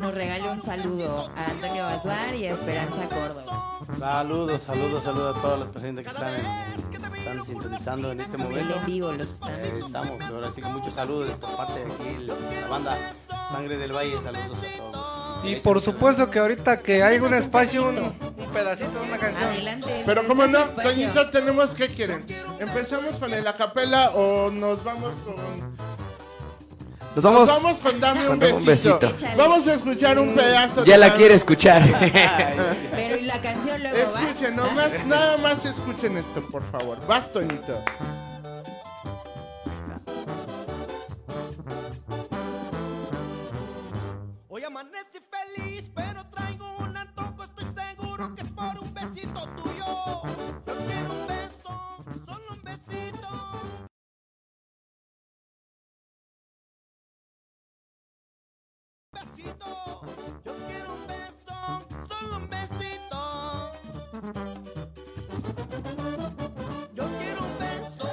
nos 0.00 0.14
regale 0.14 0.50
un 0.50 0.62
saludo 0.62 1.30
a 1.36 1.44
Antonio 1.46 1.84
Basuar 1.84 2.34
y 2.34 2.46
a 2.46 2.52
Esperanza 2.52 3.08
Córdoba. 3.08 3.60
Saludos, 3.98 4.62
saludos, 4.62 5.04
saludos 5.04 5.36
a 5.36 5.40
todos 5.42 5.58
los 5.60 5.68
presentes 5.68 6.04
que 6.04 6.10
están, 6.10 6.34
en- 6.34 7.14
están 7.18 7.44
sintonizando 7.44 8.12
en 8.12 8.20
este 8.20 8.36
momento. 8.38 8.76
en 8.76 8.86
vivo 8.86 9.12
los 9.12 9.28
están. 9.30 9.50
Eh, 9.60 9.80
estamos, 9.84 10.20
ahora 10.22 10.50
sí 10.54 10.60
que 10.62 10.68
muchos 10.68 10.94
saludos 10.94 11.30
por 11.36 11.56
parte 11.56 11.84
de 11.84 11.92
aquí, 11.92 12.24
la 12.24 12.68
banda 12.68 12.96
Sangre 13.50 13.76
del 13.78 13.92
Valle, 13.92 14.20
saludos 14.22 14.58
a 14.58 14.76
todos. 14.78 15.44
Y 15.44 15.56
por 15.56 15.80
supuesto 15.82 16.30
que 16.30 16.38
ahorita 16.38 16.78
que 16.78 17.02
hay 17.02 17.18
un 17.18 17.34
espacio, 17.34 17.88
un, 17.88 17.98
un 17.98 18.14
pedacito 18.52 18.90
de 18.98 19.08
una 19.08 19.18
canción. 19.18 19.44
Adelante. 19.50 20.02
Pero 20.06 20.20
este 20.22 20.28
como 20.28 20.46
no. 20.46 20.58
Toñito, 20.70 21.28
tenemos 21.30 21.70
que 21.70 21.88
quieren. 21.88 22.24
¿Empezamos 22.58 23.16
con 23.16 23.32
el 23.32 23.46
acapela 23.46 24.10
o 24.12 24.50
nos 24.50 24.82
vamos 24.82 25.12
con 25.26 25.76
Nos 27.14 27.22
vamos. 27.24 27.48
Nos 27.48 27.62
vamos 27.62 27.80
con 27.80 28.00
dame 28.00 28.28
un 28.28 28.38
besito. 28.38 28.56
un 28.58 28.64
besito. 28.64 29.06
Échale. 29.06 29.36
Vamos 29.36 29.66
a 29.68 29.74
escuchar 29.74 30.18
un 30.18 30.34
pedazo. 30.34 30.84
Ya 30.84 30.92
de 30.94 30.98
la 30.98 31.06
Dame- 31.08 31.16
quiere 31.18 31.34
escuchar. 31.34 31.82
Pero 32.94 33.16
y 33.16 33.22
la 33.22 33.40
canción 33.40 33.82
luego 33.82 34.12
va. 34.12 34.22
Escuchen, 34.22 34.56
nomás, 34.56 34.90
nada 35.06 35.36
más 35.38 35.64
escuchen 35.64 36.16
esto, 36.16 36.42
por 36.50 36.62
favor. 36.70 36.98
Vas, 37.06 37.24
Yo 60.44 60.52
quiero 60.66 60.94
un 60.94 61.06
beso, 61.06 61.56
solo 62.08 62.36
un 62.36 62.48
besito. 62.50 63.20
Yo 66.94 67.04
quiero 67.18 67.44
un 67.44 67.58
beso, 67.58 68.08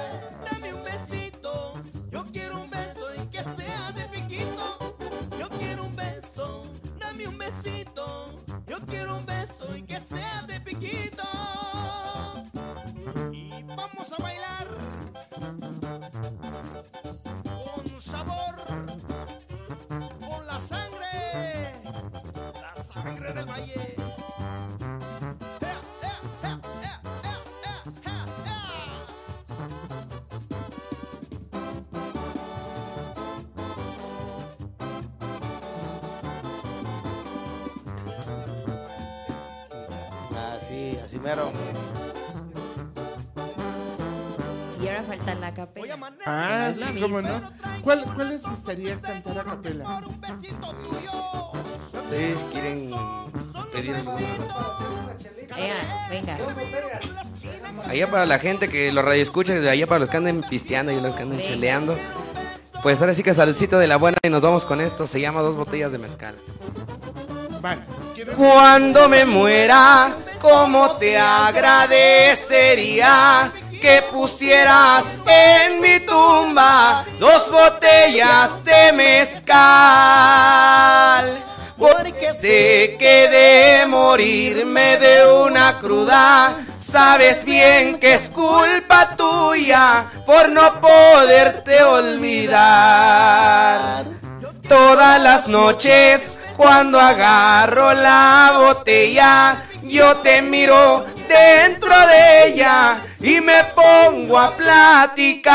dame 0.50 0.74
un 0.74 0.84
besito. 0.84 1.74
Yo 2.10 2.24
quiero 2.32 2.62
un 2.62 2.70
beso 2.70 3.14
y 3.16 3.26
que 3.26 3.42
sea 3.42 3.92
de 3.92 4.04
piquito. 4.08 4.96
Yo 5.38 5.48
quiero 5.50 5.84
un 5.84 5.96
beso, 5.96 6.64
dame 6.98 7.28
un 7.28 7.38
besito. 7.38 8.42
Yo 8.66 8.80
quiero 8.86 9.18
un 9.18 9.26
beso 9.26 9.76
y 9.76 9.82
que 9.82 10.00
sea 10.00 10.42
de 10.46 10.60
piquito. 10.60 11.22
falle. 23.52 23.94
Así, 40.54 40.98
así 41.04 41.18
mero. 41.18 41.52
Y 44.80 44.88
ahora 44.88 45.02
falta 45.04 45.34
la 45.34 45.54
capela. 45.54 45.98
Ah, 46.26 46.68
Es 46.70 46.76
sí, 46.76 46.82
la 46.94 47.00
cómo 47.00 47.22
no. 47.22 47.28
¿Cuál, 47.82 48.04
cuál 48.14 48.28
les 48.30 48.42
gustaría 48.42 49.00
cantar 49.00 49.38
a 49.38 49.44
capela? 49.44 50.00
Ustedes 51.92 52.44
quieren 52.52 52.90
alguna? 53.90 54.20
Ea, 55.56 56.08
venga. 56.10 56.36
Allá 57.88 58.10
para 58.10 58.26
la 58.26 58.38
gente 58.38 58.68
que 58.68 58.92
los 58.92 59.04
radioescucha, 59.04 59.54
de 59.54 59.70
allá 59.70 59.86
para 59.86 60.00
los 60.00 60.08
que 60.08 60.16
anden 60.16 60.40
pisteando 60.42 60.92
y 60.92 61.00
los 61.00 61.14
que 61.14 61.22
anden 61.22 61.38
Venga. 61.38 61.50
cheleando. 61.50 61.96
Pues 62.82 63.00
ahora 63.00 63.14
sí 63.14 63.22
que 63.22 63.32
saludcito 63.34 63.78
de 63.78 63.86
la 63.86 63.96
buena 63.96 64.18
y 64.22 64.28
nos 64.28 64.42
vamos 64.42 64.64
con 64.64 64.80
esto. 64.80 65.06
Se 65.06 65.20
llama 65.20 65.40
Dos 65.40 65.54
Botellas 65.56 65.92
de 65.92 65.98
Mezcal. 65.98 66.36
Cuando 68.36 69.08
me 69.08 69.24
muera, 69.24 70.12
¿cómo 70.40 70.92
te 70.96 71.16
agradecería 71.18 73.52
que 73.80 74.02
pusieras 74.12 75.04
en 75.26 75.80
mi 75.80 76.00
tumba 76.00 77.04
dos 77.18 77.50
botellas 77.50 78.62
de 78.64 78.92
mezcal? 78.92 79.56
Porque 81.82 82.32
sé 82.40 82.96
que 82.96 83.28
de 83.28 83.86
morirme 83.86 84.98
de 84.98 85.26
una 85.32 85.80
cruda, 85.80 86.56
sabes 86.78 87.44
bien 87.44 87.98
que 87.98 88.14
es 88.14 88.30
culpa 88.30 89.16
tuya 89.16 90.06
por 90.24 90.48
no 90.48 90.80
poderte 90.80 91.82
olvidar. 91.82 92.84
Todas 94.68 95.20
las 95.20 95.48
noches 95.48 96.38
cuando 96.56 97.00
agarro 97.00 97.92
la 97.94 98.54
botella, 98.58 99.64
yo 99.82 100.18
te 100.18 100.40
miro 100.40 101.04
dentro 101.26 101.92
de 102.06 102.46
ella 102.46 103.00
y 103.18 103.40
me 103.40 103.64
pongo 103.74 104.38
a 104.38 104.52
platicar. 104.52 105.50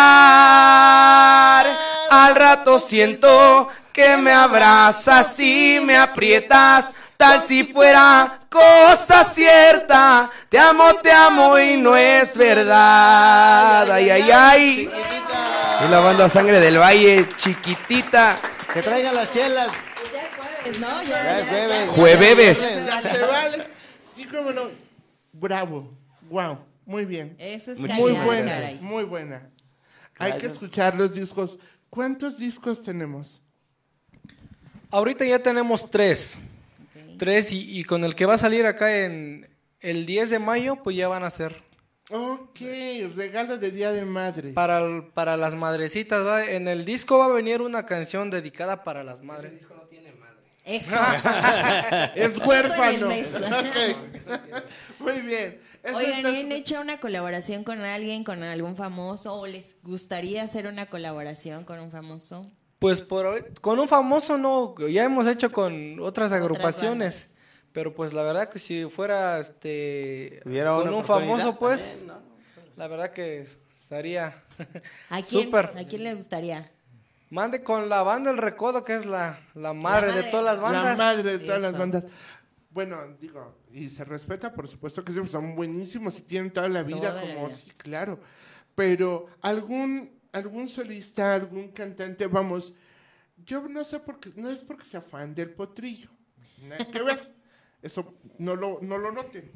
Al 2.10 2.36
rato 2.36 2.80
siento 2.80 3.70
que 3.98 4.16
me 4.16 4.32
abrazas 4.32 5.40
y 5.40 5.80
me 5.84 5.98
aprietas, 5.98 6.98
tal 7.18 7.44
si 7.44 7.64
fuera 7.64 8.42
cosa 8.48 9.24
cierta. 9.24 10.30
Te 10.50 10.60
amo, 10.60 10.94
te 11.02 11.12
amo 11.12 11.58
y 11.58 11.78
no 11.78 11.98
es 11.98 12.38
verdad. 12.38 13.92
Ay, 13.92 14.12
ay, 14.12 14.30
ay. 14.32 14.92
Y 15.84 15.88
la 15.90 16.00
banda 16.00 16.30
Sangre 16.30 16.60
del 16.60 16.78
Valle, 16.78 17.28
chiquitita. 17.38 18.38
Que 18.72 18.84
traigan 18.84 19.16
las 19.16 19.32
chelas. 19.32 19.70
No, 20.80 21.02
Ya 21.02 21.40
es 21.40 21.48
jueves. 21.48 21.90
Jueves. 21.90 22.86
Ya 22.86 23.02
se 23.02 23.22
vale. 23.24 23.68
Sí, 24.16 24.26
cómo 24.26 24.52
no. 24.52 24.70
Bravo. 25.34 25.92
Wow. 26.30 26.60
Muy 26.86 27.06
bien. 27.06 27.36
Eso 27.40 27.72
es 27.72 27.80
Muy 27.80 28.12
buena. 28.12 28.60
Muy 28.80 29.06
buena. 29.06 29.50
Hay 30.20 30.38
que 30.38 30.46
escuchar 30.46 30.94
los 30.94 31.16
discos. 31.16 31.58
¿Cuántos 31.90 32.38
discos 32.38 32.84
tenemos? 32.84 33.42
Ahorita 34.92 35.26
ya 35.26 35.40
tenemos 35.40 35.90
tres. 35.90 36.40
Tres 37.18 37.52
y, 37.52 37.80
y 37.80 37.84
con 37.84 38.04
el 38.04 38.16
que 38.16 38.26
va 38.26 38.36
a 38.36 38.38
salir 38.38 38.66
acá 38.66 39.04
en 39.04 39.50
el 39.80 40.06
10 40.06 40.30
de 40.30 40.40
mayo, 40.40 40.78
pues 40.84 40.96
ya 40.96 41.08
van 41.08 41.24
a 41.24 41.30
ser. 41.30 41.64
Ok, 42.10 42.60
regalo 43.16 43.58
de 43.58 43.72
Día 43.72 43.92
de 43.92 44.06
Madre. 44.06 44.54
Para, 44.54 44.80
el- 44.80 45.04
para 45.14 45.36
las 45.36 45.56
madrecitas, 45.56 46.26
¿va? 46.26 46.46
En 46.46 46.68
el 46.68 46.86
disco 46.86 47.18
va 47.20 47.26
a 47.26 47.30
venir 47.30 47.62
una 47.62 47.86
canción 47.86 48.30
dedicada 48.30 48.84
para 48.84 49.04
las 49.04 49.22
madres. 49.22 49.68
Eso. 50.64 50.96
Es 52.16 52.38
huérfano. 52.46 53.08
Con 53.08 53.12
el 53.12 53.24
beso. 53.24 53.38
Ok. 53.40 54.64
Muy 55.00 55.22
bien. 55.22 55.60
Eso 55.84 55.98
Oigan, 55.98 56.18
está 56.18 56.30
¿y 56.32 56.42
han 56.42 56.52
hecho 56.52 56.82
una 56.82 57.00
colaboración 57.00 57.64
con 57.64 57.80
alguien, 57.82 58.24
con 58.24 58.44
algún 58.44 58.76
famoso? 58.76 59.34
¿O 59.36 59.48
les 59.48 59.78
gustaría 59.84 60.44
hacer 60.44 60.68
una 60.68 60.88
colaboración 60.88 61.64
con 61.64 61.80
un 61.80 61.92
famoso? 61.92 62.52
Pues 62.80 63.02
por 63.02 63.26
hoy- 63.26 63.44
con 63.62 63.80
un 63.80 63.88
famoso 63.88 64.38
no, 64.38 64.76
ya 64.88 65.04
hemos 65.04 65.26
hecho 65.28 65.52
con 65.52 66.00
otras 66.00 66.32
agrupaciones. 66.32 67.34
Pero 67.74 67.94
pues 67.94 68.14
la 68.14 68.24
verdad 68.24 68.50
que 68.50 68.60
si 68.60 68.86
fuera 68.86 69.40
este 69.40 70.42
Hubiera 70.46 70.76
con 70.76 70.92
un 70.94 71.06
famoso 71.06 71.58
pues 71.60 72.04
también, 72.08 72.28
la 72.76 72.88
verdad 72.88 73.12
que 73.12 73.46
estaría 73.76 74.44
¿A 75.10 75.22
quién, 75.22 75.44
súper. 75.46 75.74
¿A 75.78 75.84
quién 75.86 76.04
les 76.04 76.18
gustaría? 76.18 76.72
Mande 77.30 77.62
con 77.62 77.90
la 77.90 78.04
banda 78.04 78.32
El 78.32 78.38
Recodo 78.38 78.84
que 78.84 78.96
es 78.96 79.06
la, 79.06 79.40
la 79.54 79.74
madre 79.74 80.08
de 80.08 80.14
madre. 80.14 80.30
todas 80.32 80.46
las 80.46 80.56
La 80.58 80.62
bandas. 80.62 80.98
madre 80.98 81.38
de 81.38 81.40
todas 81.46 81.62
las 81.62 81.78
bandas. 81.78 82.06
Bueno, 82.72 82.98
digo, 83.20 83.56
y 83.72 83.90
se 83.90 84.06
respeta, 84.06 84.54
por 84.54 84.68
supuesto 84.68 85.04
que 85.04 85.12
sí, 85.12 85.20
son 85.28 85.56
buenísimos 85.56 86.18
y 86.20 86.22
tienen 86.22 86.52
toda 86.52 86.70
la 86.70 86.84
vida 86.84 86.98
Toda 87.10 87.14
la 87.16 87.22
como 87.22 87.48
vida. 87.48 87.56
sí, 87.58 87.70
claro. 87.76 88.20
Pero 88.76 89.28
algún 89.42 90.17
algún 90.38 90.68
solista, 90.70 91.34
algún 91.36 91.70
cantante, 91.72 92.28
vamos, 92.28 92.74
yo 93.46 93.68
no 93.68 93.84
sé 93.84 94.00
por 94.00 94.20
qué, 94.20 94.32
no 94.36 94.50
es 94.50 94.60
porque 94.60 94.86
sea 94.86 95.02
fan 95.02 95.36
del 95.36 95.50
potrillo. 95.52 96.10
Nada 96.64 96.86
que 96.86 97.02
ver. 97.02 97.36
Eso 97.82 98.14
no 98.40 98.56
lo, 98.56 98.80
no 98.82 98.98
lo 98.98 99.12
noten. 99.12 99.52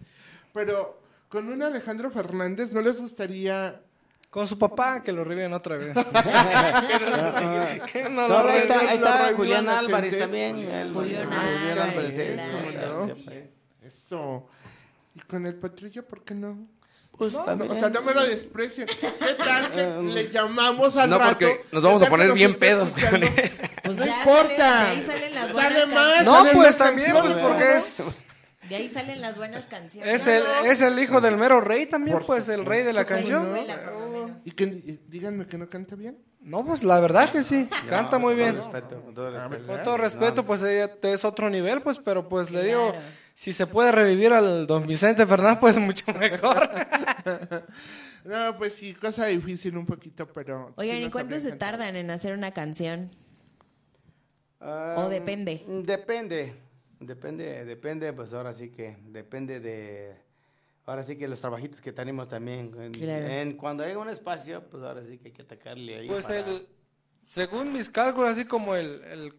Pero 0.53 1.01
con 1.29 1.47
un 1.49 1.63
Alejandro 1.63 2.11
Fernández, 2.11 2.71
¿no 2.71 2.81
les 2.81 3.01
gustaría 3.01 3.81
Con 4.29 4.45
su 4.47 4.59
papá 4.59 5.01
que 5.01 5.11
lo 5.11 5.23
reviven 5.23 5.53
otra 5.53 5.77
vez. 5.77 5.95
Que 7.91 8.03
no 8.03 8.27
No, 8.27 8.43
lo 8.43 8.49
ahí 8.49 8.59
está, 8.59 9.27
ahí 9.27 9.33
Julián 9.35 9.67
Álvarez 9.67 10.17
también. 10.19 10.57
el- 10.59 10.93
Julián 10.93 11.27
Julián 11.29 11.79
Álvarez, 11.79 12.75
no. 12.75 13.09
esto? 13.81 14.49
Y 15.15 15.19
con 15.21 15.45
el 15.45 15.55
potrillo, 15.55 16.05
¿por 16.07 16.23
qué 16.23 16.33
no? 16.35 16.67
Pues 17.21 17.34
No, 17.34 17.43
también. 17.43 17.69
no, 17.71 17.77
o 17.77 17.79
sea, 17.79 17.89
no 17.91 18.01
me 18.01 18.15
lo 18.15 18.25
desprecien. 18.25 18.88
¿Qué 18.88 19.34
tal 19.36 19.69
que 19.69 20.01
le 20.12 20.29
llamamos 20.31 20.97
al 20.97 21.07
No, 21.07 21.19
rato? 21.19 21.29
porque 21.38 21.65
nos 21.71 21.84
vamos 21.84 22.01
a 22.01 22.05
¿Qué 22.05 22.10
tal 22.10 22.19
poner 22.19 22.34
bien 22.34 22.55
pedos 22.55 22.93
con 22.95 23.21
él. 23.21 23.29
Pues 23.84 23.95
no 23.95 24.05
ya 24.07 24.17
importa. 24.17 24.57
sale- 24.57 24.89
de 24.89 24.89
ahí 24.89 25.03
salen 25.05 25.36
las 25.36 25.53
buenas 25.53 25.71
Sale 25.73 25.86
más, 25.93 26.25
No, 26.25 26.36
salen 26.38 26.55
pues 26.55 26.77
también, 26.79 27.12
pues 27.12 27.34
porque 27.36 27.63
¿no? 27.63 27.71
es, 27.75 27.97
De 28.69 28.75
ahí 28.75 28.89
salen 28.89 29.21
las 29.21 29.38
buenas 29.38 29.65
canciones. 29.65 30.15
es, 30.21 30.25
el, 30.25 30.43
es 30.65 30.81
el 30.81 30.97
hijo 30.97 31.21
del 31.21 31.38
mero 31.38 31.62
rey 31.62 31.86
también, 31.86 32.17
Por 32.17 32.25
pues 32.25 32.49
el 32.49 32.65
rey 32.65 32.81
de 32.84 32.93
la 32.93 33.05
canción. 33.05 33.51
¿no? 33.51 33.55
Escuela. 33.55 34.39
Y 34.43 34.49
que 34.49 34.65
díganme 35.07 35.45
que 35.45 35.60
no 35.60 35.69
canta 35.69 35.95
bien. 35.95 36.17
No, 36.39 36.65
pues 36.65 36.84
la 36.84 36.99
verdad 36.99 37.29
que 37.29 37.43
sí, 37.43 37.69
canta 37.88 38.17
muy 38.17 38.34
bien. 38.34 38.55
Con 38.57 38.63
todo 38.63 38.71
respeto, 38.73 39.01
con 39.03 39.13
todo 39.13 39.29
respeto. 39.29 39.67
Con 39.67 39.84
todo 39.84 39.97
respeto, 39.97 40.43
pues 40.47 40.63
ella 40.63 40.89
es 41.03 41.23
otro 41.23 41.51
nivel, 41.51 41.84
pues, 41.84 41.99
pero 42.03 42.27
pues 42.27 42.49
le 42.49 42.63
digo. 42.63 42.93
Si 43.33 43.53
se 43.53 43.67
puede 43.67 43.91
revivir 43.91 44.33
al 44.33 44.67
don 44.67 44.85
Vicente 44.87 45.25
Fernández, 45.25 45.59
pues 45.59 45.77
mucho 45.77 46.05
mejor. 46.13 46.69
No, 48.23 48.55
pues 48.55 48.73
sí, 48.73 48.93
cosa 48.93 49.25
difícil 49.25 49.75
un 49.75 49.85
poquito, 49.87 50.27
pero. 50.31 50.73
Oigan, 50.77 50.97
sí 50.97 51.03
¿y 51.05 51.09
cuánto 51.09 51.39
se 51.39 51.53
tardan 51.53 51.95
en 51.95 52.11
hacer 52.11 52.33
una 52.37 52.51
canción? 52.51 53.09
Ah, 54.59 54.95
¿O 54.99 55.09
depende? 55.09 55.63
Depende. 55.67 56.53
Depende, 56.99 57.65
depende, 57.65 58.13
pues 58.13 58.31
ahora 58.33 58.53
sí 58.53 58.69
que 58.69 58.95
depende 59.07 59.59
de. 59.59 60.15
Ahora 60.85 61.01
sí 61.03 61.15
que 61.15 61.27
los 61.27 61.41
trabajitos 61.41 61.81
que 61.81 61.91
tenemos 61.91 62.27
también. 62.27 62.71
En, 62.79 62.91
Claro. 62.91 63.25
en- 63.27 63.53
cuando 63.57 63.83
hay 63.83 63.95
un 63.95 64.07
espacio, 64.09 64.63
pues 64.69 64.83
ahora 64.83 65.03
sí 65.03 65.17
que 65.17 65.29
hay 65.29 65.33
que 65.33 65.41
atacarle 65.41 65.95
ahí. 65.97 66.07
Pues 66.07 66.25
para- 66.25 66.39
el, 66.41 66.67
según 67.33 67.73
mis 67.73 67.89
cálculos, 67.89 68.31
así 68.33 68.45
como 68.45 68.75
el, 68.75 69.03
el 69.05 69.33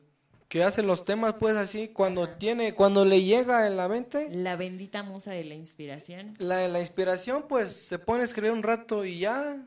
que 0.53 0.63
hace 0.63 0.83
los 0.83 1.07
temas, 1.07 1.37
pues 1.41 1.57
así, 1.57 1.89
cuando 1.89 2.29
tiene, 2.29 2.75
cuando 2.75 3.07
le 3.07 3.23
llega 3.23 3.67
en 3.67 3.79
la 3.79 3.89
mente, 3.89 4.29
La 4.31 4.55
bendita 4.55 5.03
musa 5.03 5.31
de 5.31 5.45
la 5.45 5.55
inspiración. 5.55 6.35
la, 6.39 6.69
la 6.69 6.79
inspiración, 6.79 7.47
pues 7.49 7.71
se 7.73 7.99
pone 7.99 8.21
a 8.21 8.25
escribir 8.25 8.51
un 8.53 8.63
rato 8.63 9.07
y 9.07 9.19
ya 9.19 9.65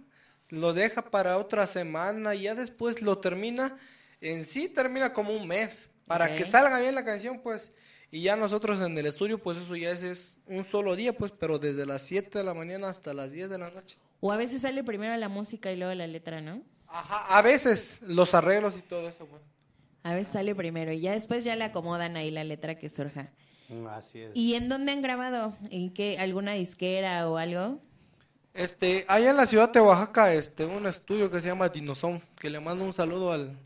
lo 0.50 0.74
deja 0.74 1.10
para 1.10 1.40
otra 1.40 1.66
semana 1.66 2.36
y 2.36 2.44
ya 2.44 2.54
después 2.54 3.02
lo 3.02 3.18
termina. 3.18 3.80
En 4.22 4.46
sí 4.46 4.70
termina 4.70 5.12
como 5.12 5.34
un 5.34 5.48
mes. 5.48 5.90
Para 6.06 6.36
que 6.36 6.46
salga 6.46 6.80
bien 6.80 6.94
la 6.94 7.04
canción, 7.04 7.40
pues. 7.42 7.72
Y 8.12 8.22
ya 8.22 8.36
nosotros 8.36 8.80
en 8.80 8.96
el 8.96 9.08
estudio, 9.08 9.40
pues 9.40 9.58
eso 9.58 9.76
ya 9.76 9.90
es, 9.90 10.04
es 10.04 10.38
un 10.46 10.64
solo 10.66 10.96
día, 10.96 11.18
pues, 11.18 11.32
pero 11.32 11.58
desde 11.58 11.88
las 11.88 12.04
7 12.04 12.38
de 12.38 12.44
la 12.44 12.54
mañana 12.54 12.90
hasta 12.90 13.12
las 13.12 13.32
10 13.32 13.50
de 13.50 13.58
la 13.58 13.72
noche. 13.72 13.98
O 14.20 14.32
a 14.32 14.38
veces 14.38 14.62
sale 14.62 14.84
primero 14.84 15.18
la 15.18 15.30
música 15.30 15.72
y 15.72 15.78
luego 15.78 15.96
la 15.96 16.06
letra, 16.06 16.42
¿no? 16.42 16.62
Ajá, 16.86 17.36
a 17.36 17.42
veces 17.42 18.02
los 18.04 18.36
arreglos 18.36 18.78
y 18.78 18.84
todo 18.84 19.10
eso, 19.10 19.26
pues. 19.26 19.42
A 20.06 20.14
veces 20.14 20.34
sale 20.34 20.54
primero 20.54 20.94
y 20.94 21.00
ya 21.02 21.14
después 21.14 21.44
ya 21.44 21.56
le 21.56 21.64
acomodan 21.64 22.16
ahí 22.16 22.30
la 22.30 22.44
letra 22.44 22.76
que 22.76 22.90
surja. 22.90 23.32
Mm, 23.70 23.88
Así 23.88 24.22
es. 24.22 24.32
¿Y 24.36 24.54
en 24.54 24.70
dónde 24.70 24.92
han 24.92 25.02
grabado? 25.02 25.54
¿En 25.72 25.92
qué? 25.92 26.20
¿Alguna 26.20 26.54
disquera 26.54 27.28
o 27.28 27.38
algo? 27.38 27.80
Este, 28.54 29.04
allá 29.08 29.32
en 29.32 29.38
la 29.38 29.48
ciudad 29.48 29.72
de 29.72 29.82
Oaxaca, 29.82 30.32
este, 30.34 30.64
un 30.64 30.86
estudio 30.86 31.30
que 31.32 31.42
se 31.42 31.48
llama 31.48 31.70
Dinoson, 31.70 32.22
que 32.40 32.50
le 32.52 32.60
mando 32.60 32.86
un 32.86 32.94
saludo 32.94 33.32
al, 33.34 33.58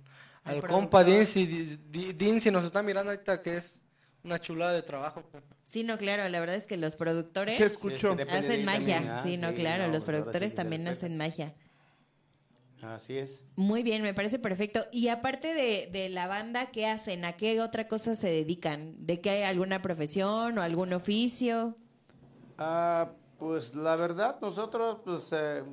Al 0.46 0.56
al 0.56 0.62
compa. 0.68 1.04
Dinsi, 1.04 1.46
Di- 1.46 1.78
Di- 1.90 2.14
Dinsi 2.14 2.50
nos 2.52 2.64
está 2.64 2.82
mirando 2.82 3.12
ahorita 3.12 3.42
que 3.42 3.58
es 3.58 3.82
una 4.24 4.40
chulada 4.40 4.72
de 4.72 4.82
trabajo. 4.82 5.22
pues. 5.32 5.44
Sí, 5.66 5.84
no, 5.84 5.98
claro, 5.98 6.28
la 6.30 6.40
verdad 6.40 6.56
es 6.56 6.66
que 6.66 6.78
los 6.78 6.96
productores 6.96 7.58
Se 7.58 7.66
escuchó. 7.66 8.16
Hacen 8.30 8.64
magia. 8.66 8.96
también, 8.96 9.08
ah, 9.10 9.22
sí, 9.24 9.36
no, 9.38 9.50
sí, 9.50 9.56
claro, 9.56 9.88
no, 9.88 9.94
los 9.94 10.04
pues 10.04 10.16
sí 10.18 10.22
productores 10.22 10.50
se 10.52 10.56
también 10.56 10.88
hacen 10.88 11.18
magia. 11.18 11.54
Así 12.82 13.18
es. 13.18 13.44
Muy 13.56 13.84
bien, 13.84 14.02
me 14.02 14.14
parece 14.14 14.40
perfecto. 14.40 14.86
Y 14.92 15.10
aparte 15.10 15.54
de, 15.54 15.90
de 15.92 16.10
la 16.10 16.28
banda, 16.28 16.68
¿qué 16.72 16.88
hacen? 16.88 17.26
¿A 17.26 17.34
qué 17.34 17.60
otra 17.62 17.88
cosa 17.88 18.16
se 18.16 18.30
dedican? 18.30 18.96
¿De 19.06 19.20
qué 19.20 19.30
hay 19.32 19.42
alguna 19.44 19.82
profesión 19.82 20.58
o 20.58 20.62
algún 20.62 20.94
oficio? 20.94 21.76
Ah, 22.58 23.12
pues 23.38 23.76
la 23.76 23.96
verdad, 23.96 24.38
nosotros, 24.42 25.00
pues, 25.04 25.30
eh, 25.34 25.64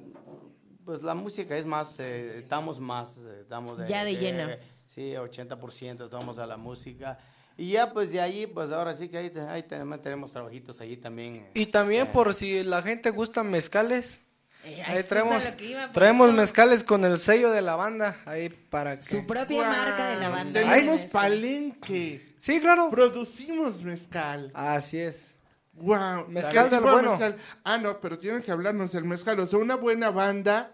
pues 0.84 1.02
la 1.02 1.14
música 1.14 1.56
es 1.56 1.66
más, 1.66 1.98
eh, 2.00 2.38
estamos 2.38 2.80
más, 2.80 3.18
eh, 3.18 3.40
estamos 3.42 3.78
Ya 3.88 4.04
de 4.04 4.16
lleno. 4.16 4.48
Sí, 4.86 5.12
80% 5.14 6.04
estamos 6.04 6.38
a 6.38 6.46
la 6.46 6.56
música. 6.56 7.18
Y 7.56 7.70
ya, 7.72 7.92
pues 7.92 8.12
de 8.12 8.20
ahí, 8.20 8.46
pues 8.46 8.70
ahora 8.70 8.94
sí 8.94 9.08
que 9.08 9.16
ahí, 9.18 9.32
ahí 9.48 9.62
tenemos, 9.62 10.00
tenemos 10.02 10.30
trabajitos 10.30 10.80
allí 10.80 10.96
también. 10.96 11.48
Y 11.54 11.66
también 11.66 12.06
Eh, 12.06 12.10
por 12.12 12.34
si 12.34 12.62
la 12.62 12.82
gente 12.82 13.10
gusta 13.10 13.42
mezcales, 13.42 14.20
Eh, 14.66 14.82
ahí 14.84 15.02
traemos, 15.04 15.44
iba, 15.60 15.92
traemos 15.92 16.28
eso. 16.28 16.36
mezcales 16.36 16.82
con 16.82 17.04
el 17.04 17.20
sello 17.20 17.52
de 17.52 17.62
la 17.62 17.76
banda, 17.76 18.16
ahí 18.26 18.48
para 18.48 18.98
que... 18.98 19.04
Su 19.04 19.24
propia 19.24 19.68
marca 19.68 20.08
de 20.08 20.16
la 20.16 20.28
banda. 20.28 20.60
Tenemos 20.60 21.02
Ay, 21.02 21.08
palenque. 21.08 22.34
Sí, 22.40 22.60
claro. 22.60 22.90
Producimos 22.90 23.82
mezcal. 23.82 24.50
Así 24.54 24.98
es. 24.98 25.36
Wow. 25.74 26.26
Mezcal 26.28 26.68
¿Qué 26.68 26.74
del 26.74 26.84
bueno. 26.84 27.10
mezcal? 27.12 27.36
Ah, 27.62 27.78
no, 27.78 28.00
pero 28.00 28.18
tienen 28.18 28.42
que 28.42 28.50
hablarnos 28.50 28.90
del 28.90 29.04
mezcal. 29.04 29.38
O 29.38 29.46
sea, 29.46 29.60
una 29.60 29.76
buena 29.76 30.10
banda. 30.10 30.72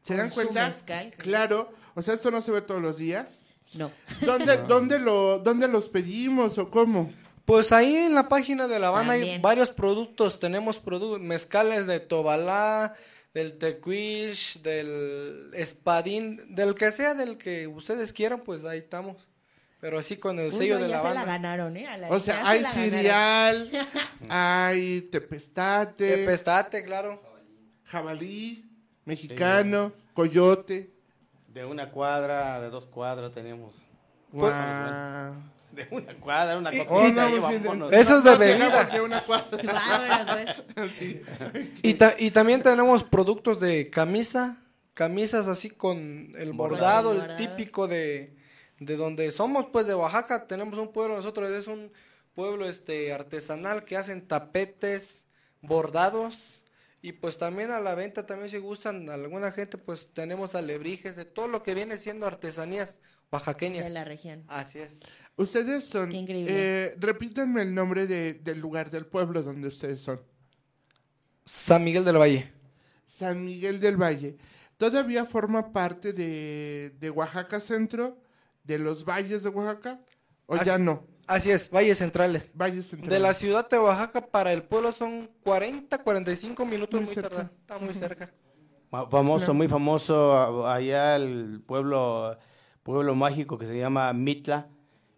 ¿Se 0.00 0.16
dan 0.16 0.30
su 0.30 0.36
cuenta? 0.36 0.68
mezcal. 0.68 1.12
Claro. 1.18 1.72
O 1.94 2.00
sea, 2.00 2.14
esto 2.14 2.30
no 2.30 2.40
se 2.40 2.52
ve 2.52 2.62
todos 2.62 2.80
los 2.80 2.96
días. 2.96 3.40
No. 3.74 3.90
¿Dónde, 4.22 4.56
dónde, 4.68 4.98
lo, 4.98 5.40
¿Dónde 5.40 5.68
los 5.68 5.90
pedimos 5.90 6.56
o 6.56 6.70
cómo? 6.70 7.12
Pues 7.44 7.72
ahí 7.72 7.94
en 7.96 8.14
la 8.14 8.28
página 8.28 8.66
de 8.68 8.78
la 8.78 8.90
banda 8.90 9.12
hay 9.14 9.38
varios 9.38 9.70
productos. 9.70 10.38
Tenemos 10.40 10.82
produ- 10.82 11.18
mezcales 11.18 11.86
de 11.86 12.00
Tobalá, 12.00 12.94
del 13.34 13.58
Tequish, 13.58 14.62
del 14.62 15.50
Espadín, 15.54 16.54
del 16.54 16.74
que 16.74 16.90
sea, 16.92 17.14
del 17.14 17.36
que 17.36 17.66
ustedes 17.66 18.12
quieran, 18.12 18.40
pues 18.40 18.64
ahí 18.64 18.78
estamos. 18.78 19.16
Pero 19.80 19.98
así 19.98 20.16
con 20.16 20.38
el 20.38 20.46
Uy, 20.46 20.52
sello 20.52 20.76
no, 20.78 20.84
de 20.84 20.88
ya 20.90 20.96
la 20.96 21.02
se 21.02 21.08
la 21.08 21.14
banda. 21.14 21.32
ganaron, 21.32 21.76
¿eh? 21.76 21.86
A 21.86 21.98
la- 21.98 22.08
O 22.08 22.18
sea, 22.18 22.40
se 22.40 22.48
hay 22.48 22.64
cereal, 22.64 23.70
hay 24.30 25.02
tepestate, 25.02 26.04
De 26.16 26.24
Pestate, 26.26 26.82
claro. 26.84 27.20
jabalí, 27.84 28.64
mexicano, 29.04 29.92
coyote. 30.14 30.90
De 31.48 31.66
una 31.66 31.90
cuadra, 31.90 32.58
de 32.62 32.70
dos 32.70 32.86
cuadras 32.86 33.32
tenemos. 33.32 33.74
Guau. 34.32 35.34
De 35.74 35.86
una 35.90 36.14
cuadra, 36.14 36.58
una 36.58 36.74
Y- 36.74 36.78
copa. 36.78 36.90
Oh, 36.94 37.08
y- 37.08 37.12
no, 37.12 37.20
ahí 37.22 37.36
pues, 37.40 37.64
vámonos. 37.64 37.90
de- 37.90 38.00
Eso 38.00 38.18
es 38.18 38.24
de 38.24 38.30
no 38.30 38.38
bebida. 38.38 38.88
Sí. 40.98 41.22
Y, 41.82 41.94
ta- 41.94 42.14
y 42.18 42.30
también 42.30 42.62
tenemos 42.62 43.02
productos 43.04 43.60
de 43.60 43.90
camisa, 43.90 44.58
camisas 44.94 45.46
así 45.48 45.70
con 45.70 46.32
el 46.36 46.52
bordado, 46.52 47.12
el 47.12 47.36
típico 47.36 47.88
de, 47.88 48.36
de 48.78 48.96
donde 48.96 49.30
somos, 49.32 49.66
pues 49.72 49.86
de 49.86 49.94
Oaxaca. 49.94 50.46
Tenemos 50.46 50.78
un 50.78 50.92
pueblo, 50.92 51.16
nosotros 51.16 51.50
es 51.50 51.66
un 51.66 51.92
pueblo 52.34 52.68
este 52.68 53.12
artesanal 53.12 53.84
que 53.84 53.96
hacen 53.96 54.26
tapetes, 54.26 55.24
bordados. 55.60 56.60
Y 57.02 57.12
pues 57.12 57.36
también 57.36 57.70
a 57.70 57.80
la 57.80 57.94
venta 57.94 58.24
también 58.24 58.48
si 58.48 58.56
gustan 58.58 59.10
alguna 59.10 59.52
gente, 59.52 59.76
pues 59.76 60.08
tenemos 60.14 60.54
alebrijes 60.54 61.16
de 61.16 61.26
todo 61.26 61.48
lo 61.48 61.62
que 61.62 61.74
viene 61.74 61.98
siendo 61.98 62.26
artesanías 62.26 62.98
oaxaqueñas. 63.30 63.84
De 63.84 63.90
la 63.90 64.04
región. 64.04 64.44
Así 64.48 64.78
es. 64.78 65.00
Ustedes 65.36 65.84
son. 65.84 66.10
Qué 66.10 66.16
increíble. 66.18 66.52
Eh, 66.54 66.94
repítanme 66.98 67.62
el 67.62 67.74
nombre 67.74 68.06
de- 68.06 68.34
del 68.34 68.60
lugar, 68.60 68.90
del 68.90 69.06
pueblo 69.06 69.42
donde 69.42 69.68
ustedes 69.68 70.00
son. 70.00 70.20
San 71.44 71.82
Miguel 71.84 72.04
del 72.04 72.18
Valle. 72.18 72.52
San 73.06 73.44
Miguel 73.44 73.80
del 73.80 73.96
Valle. 73.96 74.36
¿Todavía 74.76 75.24
forma 75.24 75.72
parte 75.72 76.12
de, 76.12 76.90
de 76.98 77.10
Oaxaca 77.10 77.60
Centro? 77.60 78.18
¿De 78.62 78.78
los 78.78 79.04
valles 79.04 79.42
de 79.42 79.48
Oaxaca? 79.50 80.00
¿O 80.46 80.54
Así- 80.54 80.64
ya 80.66 80.78
no? 80.78 81.06
Así 81.26 81.50
es, 81.50 81.70
Valles 81.70 81.96
Centrales. 81.98 82.50
Valles 82.54 82.86
Centrales. 82.86 83.10
De 83.10 83.18
la 83.18 83.32
ciudad 83.32 83.68
de 83.70 83.78
Oaxaca 83.78 84.26
para 84.26 84.52
el 84.52 84.62
pueblo 84.62 84.92
son 84.92 85.30
40, 85.42 85.98
45 86.02 86.66
minutos 86.66 87.00
Muy 87.00 87.06
muy, 87.06 87.14
cerca. 87.14 87.50
Está 87.60 87.78
muy 87.78 87.94
cerca. 87.94 88.30
Fa- 88.90 89.08
Famoso, 89.08 89.54
muy 89.54 89.66
famoso 89.68 90.66
allá 90.66 91.16
el 91.16 91.62
pueblo, 91.66 92.36
pueblo 92.82 93.14
mágico 93.14 93.56
que 93.58 93.66
se 93.66 93.76
llama 93.78 94.12
Mitla, 94.12 94.68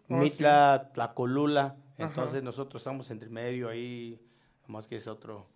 Oh, 0.09 0.17
Mitla, 0.17 0.91
Tlacolula. 0.93 1.75
Entonces 1.97 2.43
nosotros 2.43 2.81
estamos 2.81 3.09
entre 3.09 3.29
medio 3.29 3.69
ahí, 3.69 4.19
más 4.67 4.87
que 4.87 4.97
es 4.97 5.07
otro, 5.07 5.47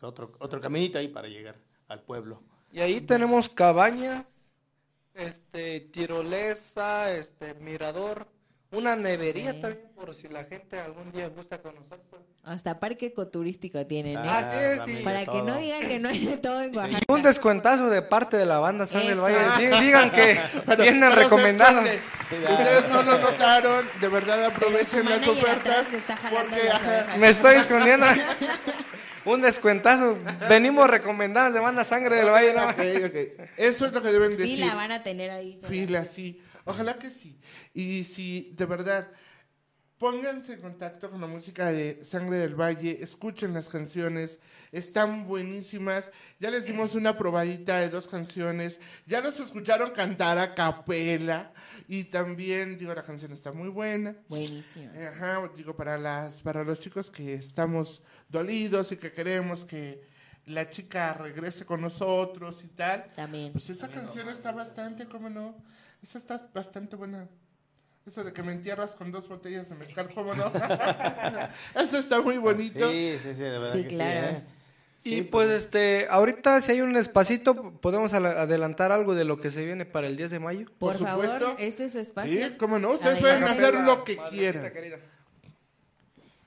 otro, 0.00 0.32
otro 0.38 0.60
caminito 0.60 0.98
ahí 0.98 1.08
para 1.08 1.28
llegar 1.28 1.56
al 1.88 2.02
pueblo. 2.02 2.40
Y 2.72 2.80
ahí 2.80 3.00
tenemos 3.00 3.48
cabañas, 3.48 4.26
este, 5.14 5.80
tirolesa, 5.80 7.12
este, 7.12 7.54
mirador, 7.54 8.26
una 8.72 8.96
nevería 8.96 9.52
Sí. 9.52 9.60
también 9.60 9.86
por 9.94 10.14
si 10.14 10.28
la 10.28 10.44
gente 10.44 10.78
algún 10.78 11.10
día 11.12 11.28
gusta 11.28 11.62
conocer. 11.62 11.98
pues. 12.10 12.22
Hasta 12.44 12.78
parque 12.78 13.06
ecoturístico 13.06 13.84
tienen, 13.86 14.16
¿eh? 14.16 14.20
Ah, 14.24 14.52
sí, 14.52 14.58
sí. 14.72 14.78
Ramiro, 14.78 15.04
Para 15.04 15.24
que 15.26 15.42
no 15.42 15.56
digan 15.58 15.80
que 15.88 15.98
no 15.98 16.08
hay 16.08 16.26
de 16.26 16.36
todo 16.36 16.62
en 16.62 16.76
Oaxaca. 16.76 16.98
Y 17.08 17.12
un 17.12 17.22
descuentazo 17.22 17.90
de 17.90 18.02
parte 18.02 18.36
de 18.36 18.46
la 18.46 18.58
banda 18.60 18.86
San 18.86 19.04
del. 19.06 19.18
Valle. 19.18 19.38
Di- 19.58 19.80
Digan 19.84 20.10
que 20.12 20.38
Pero- 20.66 20.82
vienen 20.84 21.10
pero 21.10 21.22
recomendados. 21.22 21.84
Ustedes 22.30 22.88
no 22.88 23.02
lo 23.02 23.18
notaron. 23.18 23.84
De 24.00 24.08
verdad 24.08 24.44
aprovechen 24.44 25.04
las 25.06 25.26
ofertas. 25.26 25.86
Porque, 26.30 26.64
las. 26.64 27.18
Me 27.18 27.28
estoy 27.30 27.56
escondiendo. 27.56 28.06
un 29.24 29.42
descuentazo. 29.42 30.16
Venimos 30.48 30.88
recomendados 30.88 31.52
de 31.52 31.58
banda 31.58 31.82
Sangre 31.82 32.16
del 32.16 32.26
Valle. 32.30 32.52
¿no? 32.52 32.64
ok, 32.68 32.78
ok. 33.06 33.48
Eso 33.56 33.86
es 33.86 33.92
lo 33.92 34.00
que 34.02 34.08
deben 34.12 34.36
decir. 34.36 34.58
Sí, 34.58 34.64
la 34.64 34.74
van 34.76 34.92
a 34.92 35.02
tener 35.02 35.30
ahí. 35.30 35.58
Fila, 35.68 36.04
sí. 36.04 36.40
Ojalá 36.66 36.98
que 36.98 37.10
sí. 37.10 37.40
Y 37.72 38.04
si 38.04 38.52
de 38.54 38.66
verdad, 38.66 39.08
pónganse 39.98 40.54
en 40.54 40.60
contacto 40.60 41.10
con 41.10 41.20
la 41.20 41.26
música 41.26 41.72
de 41.72 42.04
Sangre 42.04 42.38
del 42.38 42.54
Valle, 42.54 42.98
escuchen 43.00 43.54
las 43.54 43.68
canciones, 43.68 44.38
están 44.72 45.26
buenísimas. 45.26 46.10
Ya 46.38 46.50
les 46.50 46.66
dimos 46.66 46.94
una 46.94 47.16
probadita 47.16 47.80
de 47.80 47.88
dos 47.88 48.06
canciones, 48.06 48.78
ya 49.06 49.20
los 49.20 49.40
escucharon 49.40 49.92
cantar 49.92 50.38
a 50.38 50.54
capela 50.54 51.52
y 51.88 52.04
también, 52.04 52.76
digo, 52.78 52.94
la 52.94 53.02
canción 53.02 53.32
está 53.32 53.52
muy 53.52 53.68
buena. 53.68 54.14
Buenísimo. 54.28 54.90
Ajá, 55.00 55.48
digo, 55.56 55.74
para, 55.76 55.96
las, 55.96 56.42
para 56.42 56.62
los 56.62 56.80
chicos 56.80 57.10
que 57.10 57.34
estamos 57.34 58.02
dolidos 58.28 58.92
y 58.92 58.96
que 58.96 59.12
queremos 59.12 59.64
que 59.64 60.04
la 60.46 60.68
chica 60.68 61.14
regrese 61.14 61.64
con 61.64 61.80
nosotros 61.80 62.62
y 62.64 62.68
tal. 62.68 63.10
También. 63.16 63.52
Pues 63.52 63.70
esa 63.70 63.88
canción 63.88 64.28
está 64.28 64.52
bastante, 64.52 65.06
¿cómo 65.06 65.30
no? 65.30 65.56
Esa 66.06 66.18
está 66.18 66.48
bastante 66.54 66.94
buena. 66.94 67.26
Eso 68.06 68.22
de 68.22 68.32
que 68.32 68.42
me 68.44 68.52
entierras 68.52 68.92
con 68.92 69.10
dos 69.10 69.28
botellas 69.28 69.68
de 69.68 69.74
mezcal, 69.74 70.08
¿cómo 70.14 70.32
no? 70.34 70.52
Eso 71.74 71.98
está 71.98 72.20
muy 72.20 72.38
bonito. 72.38 72.88
Sí, 72.92 73.18
sí, 73.20 73.34
sí, 73.34 73.40
de 73.40 73.50
verdad 73.50 73.72
Sí, 73.72 73.82
que 73.82 73.88
claro. 73.88 74.28
sí. 75.00 75.14
¿eh? 75.14 75.18
Y 75.18 75.22
pues 75.22 75.50
este, 75.50 76.06
ahorita 76.08 76.60
si 76.62 76.70
hay 76.72 76.80
un 76.82 76.96
espacito, 76.96 77.72
podemos 77.80 78.12
adelantar 78.12 78.92
algo 78.92 79.14
de 79.16 79.24
lo 79.24 79.38
que 79.40 79.50
se 79.50 79.64
viene 79.64 79.84
para 79.86 80.06
el 80.06 80.16
10 80.16 80.30
de 80.30 80.38
mayo. 80.38 80.66
Por, 80.78 80.96
por 80.96 80.96
supuesto. 80.98 81.38
favor, 81.46 81.56
este 81.58 81.86
es 81.86 81.92
su 81.92 81.98
espacio. 81.98 82.46
Sí, 82.48 82.54
¿cómo 82.56 82.78
no? 82.78 82.90
Ustedes 82.92 83.18
pueden 83.18 83.42
hacer 83.42 83.74
lo 83.74 84.04
que 84.04 84.16
quieran. 84.30 84.72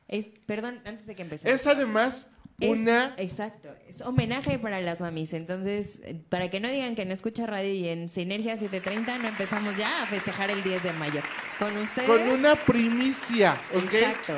Es- 0.07 0.27
perdón, 0.45 0.81
antes 0.85 1.05
de 1.07 1.15
que 1.15 1.23
empecemos. 1.23 1.59
Es 1.59 1.67
además 1.67 2.27
Es- 2.59 2.69
una... 2.69 3.13
Exacto, 3.17 3.69
es 3.87 4.01
homenaje 4.01 4.59
para 4.59 4.81
las 4.81 4.99
mamis. 4.99 5.33
Entonces, 5.33 6.01
para 6.29 6.49
que 6.49 6.59
no 6.59 6.69
digan 6.69 6.95
que 6.95 7.05
no 7.05 7.13
escucha 7.13 7.45
radio 7.45 7.73
y 7.73 7.87
en 7.87 8.09
Sinergia 8.09 8.57
730 8.57 9.17
no 9.19 9.27
empezamos 9.29 9.77
ya 9.77 10.03
a 10.03 10.05
festejar 10.07 10.51
el 10.51 10.61
10 10.63 10.83
de 10.83 10.93
mayo. 10.93 11.21
Con 11.57 11.77
ustedes. 11.77 12.07
Con 12.07 12.21
una 12.29 12.55
primicia, 12.55 13.59
¿ok? 13.73 13.93
Exacto. 13.93 14.33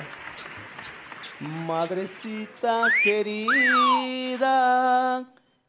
Madrecita 1.66 2.84
querida, 3.04 4.48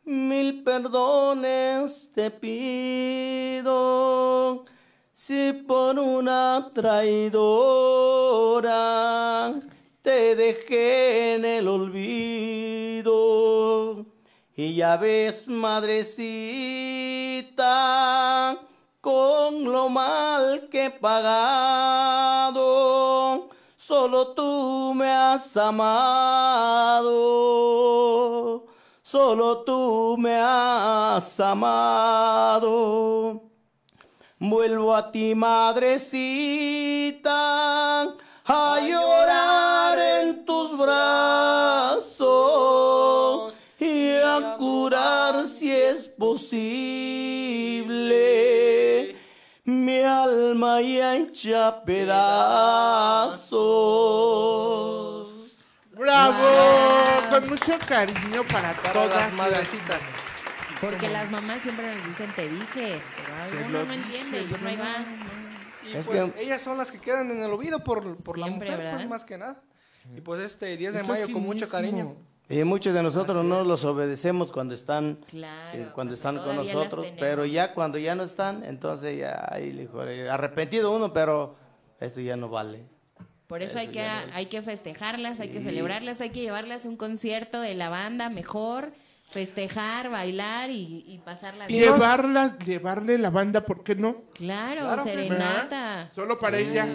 mil 0.05 0.63
perdones 0.65 2.11
te 2.15 2.31
pido. 3.63 3.73
Si 5.15 5.53
por 5.67 5.99
una 5.99 6.71
traidora 8.53 9.55
te 10.03 10.37
dejé 10.37 11.35
en 11.35 11.45
el 11.45 11.69
olvido. 11.69 13.13
Y 14.55 14.75
ya 14.75 14.97
ves, 14.99 15.49
madrecita, 15.49 16.11
con 19.01 19.65
lo 19.65 19.89
mal 19.89 20.69
que 20.71 20.87
he 20.87 20.91
pagado, 20.91 22.61
solo 23.77 24.35
tú 24.35 24.93
me 24.95 25.09
has 25.11 25.57
amado, 25.57 27.07
solo 29.01 29.63
tú 29.65 30.17
me 30.19 30.37
has 30.37 31.41
amado. 31.41 32.73
Vuelvo 34.39 34.95
a 34.95 35.11
ti, 35.11 35.35
madrecita, 35.35 36.03
a 38.45 38.81
llorar 38.81 39.72
tus 40.69 40.79
brazos 40.79 42.23
y 43.79 44.17
a 44.17 44.57
curar 44.59 45.47
si 45.49 45.71
es 45.73 46.09
posible 46.09 46.43
mi 49.65 50.01
alma 50.01 50.81
ya 50.81 51.15
hecha 51.17 51.83
pedazos. 53.73 55.63
¡Bravo! 55.93 56.37
con 57.31 57.49
mucho 57.49 57.79
cariño 57.87 58.43
para, 58.51 58.73
Para 58.75 58.93
todas 58.93 59.15
las 59.15 59.33
madrecitas. 59.33 60.03
Porque 60.81 61.09
las 61.09 61.31
mamás 61.31 61.63
siempre 61.63 61.95
nos 61.95 62.05
dicen, 62.09 62.33
te 62.35 62.49
dije, 62.49 63.01
pero 63.51 63.69
lo 63.69 63.85
no 63.87 63.93
entiende 63.93 64.41
dije, 64.41 64.51
y 64.51 64.55
uno 64.61 64.69
ahí 64.69 64.77
no, 64.77 64.83
va. 64.85 64.97
Y 65.85 65.97
Es 65.97 66.07
pues 66.07 66.33
que- 66.33 66.43
ellas 66.43 66.61
son 66.63 66.77
las 66.77 66.91
que 66.93 66.99
quedan 67.01 67.31
en 67.31 67.41
el 67.43 67.51
olvido 67.53 67.83
por, 67.85 68.17
por 68.19 68.37
la 68.39 68.47
Siempre, 68.47 68.69
mujer, 68.71 68.85
¿verdad? 68.85 68.97
pues 68.99 69.09
más 69.09 69.25
que 69.25 69.39
nada. 69.39 69.61
Y 70.17 70.21
pues 70.21 70.41
este 70.43 70.77
10 70.77 70.95
de 70.95 71.01
Eso 71.01 71.09
mayo 71.09 71.27
sí 71.27 71.33
con 71.33 71.43
mucho 71.43 71.69
cariño. 71.69 72.17
Y 72.49 72.65
muchos 72.65 72.93
de 72.93 73.03
nosotros 73.03 73.45
no 73.45 73.65
los 73.65 73.85
obedecemos 73.85 74.53
cuando 74.53 74.75
están 74.75 75.19
Claro. 75.29 75.79
eh, 75.79 75.89
cuando 75.95 76.15
están 76.15 76.37
con 76.39 76.57
nosotros, 76.57 77.07
pero 77.19 77.45
ya 77.47 77.73
cuando 77.73 77.99
ya 77.99 78.15
no 78.15 78.25
están, 78.25 78.65
entonces 78.65 79.19
ya 79.19 79.49
ahí, 79.51 79.89
arrepentido 80.31 80.95
uno, 80.95 81.13
pero 81.13 81.57
eso 82.01 82.21
ya 82.21 82.37
no 82.37 82.49
vale. 82.49 82.85
Por 83.47 83.63
eso, 83.63 83.79
hay, 83.79 83.89
que, 83.89 84.01
hay 84.03 84.47
que 84.47 84.61
festejarlas, 84.63 85.39
hay 85.41 85.49
que 85.51 85.59
Sí. 85.59 85.65
celebrarlas, 85.67 86.21
hay 86.21 86.31
que 86.31 86.41
llevarlas 86.41 86.85
a 86.85 86.89
un 86.89 86.97
concierto 86.97 87.61
de 87.61 87.75
la 87.75 87.89
banda 87.91 88.29
mejor, 88.29 88.93
festejar, 89.31 90.11
bailar 90.11 90.71
y, 90.71 91.05
y 91.07 91.19
pasarla 91.25 91.67
bien. 91.67 91.85
Llevarla, 91.85 92.59
llevarle 92.59 93.19
la 93.19 93.31
banda, 93.31 93.61
¿por 93.63 93.83
qué 93.85 93.95
no? 93.95 94.23
Claro, 94.35 94.81
Claro 94.83 95.03
sí. 95.05 95.11
serenata. 95.11 96.11
Solo 96.15 96.39
para 96.39 96.59
ella. 96.59 96.87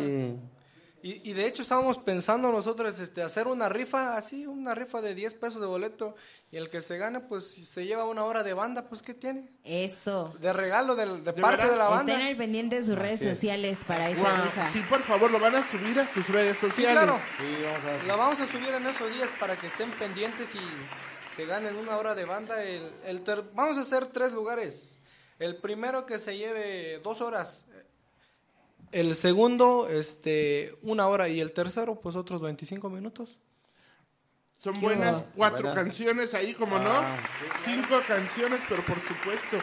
Sí. 1.15 1.21
Y, 1.23 1.29
y 1.29 1.33
de 1.33 1.47
hecho 1.47 1.61
estábamos 1.61 1.97
pensando 1.97 2.51
nosotros 2.51 2.99
este, 2.99 3.21
hacer 3.21 3.47
una 3.47 3.69
rifa, 3.69 4.17
así, 4.17 4.45
una 4.45 4.75
rifa 4.75 5.01
de 5.01 5.15
10 5.15 5.33
pesos 5.35 5.61
de 5.61 5.67
boleto. 5.67 6.15
Y 6.51 6.57
el 6.57 6.69
que 6.69 6.81
se 6.81 6.97
gane, 6.97 7.19
pues 7.19 7.45
si 7.47 7.65
se 7.65 7.85
lleva 7.85 8.05
una 8.05 8.23
hora 8.23 8.43
de 8.43 8.53
banda, 8.53 8.83
pues 8.87 9.01
¿qué 9.01 9.13
tiene? 9.13 9.49
Eso. 9.63 10.33
De 10.39 10.53
regalo 10.53 10.95
del- 10.95 11.23
de, 11.23 11.33
¿De 11.33 11.41
parte 11.41 11.67
de 11.69 11.75
la 11.75 11.89
banda. 11.89 12.13
Estén 12.13 12.27
al 12.27 12.37
pendiente 12.37 12.77
de 12.79 12.85
sus 12.85 12.97
redes 12.97 13.21
es. 13.21 13.37
sociales 13.37 13.79
para 13.85 14.09
esa 14.09 14.43
rifa. 14.43 14.71
Sí, 14.71 14.81
por 14.89 15.01
favor, 15.03 15.29
lo 15.31 15.39
van 15.39 15.55
a 15.55 15.69
subir 15.69 15.99
a 15.99 16.07
sus 16.07 16.27
redes 16.29 16.57
Sí, 16.59 16.67
sociales. 16.67 17.03
claro. 17.03 17.19
Sí, 17.37 17.63
vamos 17.63 17.85
a 17.85 18.03
La 18.07 18.15
vamos 18.15 18.39
a 18.39 18.45
subir 18.45 18.69
en 18.69 18.87
esos 18.87 19.13
días 19.13 19.29
para 19.39 19.55
que 19.57 19.67
estén 19.67 19.91
pendientes 19.91 20.55
y 20.55 20.59
se 21.35 21.45
ganen 21.45 21.75
una 21.75 21.97
hora 21.97 22.15
de 22.15 22.25
banda. 22.25 22.63
El, 22.63 22.91
el 23.05 23.21
ter- 23.23 23.43
vamos 23.53 23.77
a 23.77 23.81
hacer 23.81 24.07
tres 24.07 24.31
lugares. 24.33 24.93
El 25.39 25.57
primero 25.57 26.05
que 26.07 26.17
se 26.17 26.35
lleve 26.37 26.99
dos 27.03 27.21
horas. 27.21 27.65
El 28.91 29.15
segundo, 29.15 29.87
este, 29.89 30.77
una 30.81 31.07
hora. 31.07 31.27
Y 31.29 31.39
el 31.39 31.51
tercero, 31.53 31.99
pues 31.99 32.15
otros 32.15 32.41
25 32.41 32.89
minutos. 32.89 33.37
Son 34.55 34.79
buenas 34.81 35.15
va. 35.21 35.25
cuatro 35.35 35.67
Buenas. 35.67 35.75
canciones 35.75 36.33
ahí, 36.33 36.53
como 36.53 36.77
Ah. 36.77 37.17
no. 37.19 37.61
Cinco 37.63 37.99
canciones, 38.07 38.61
pero 38.67 38.83
por 38.85 38.99
supuesto. 38.99 39.57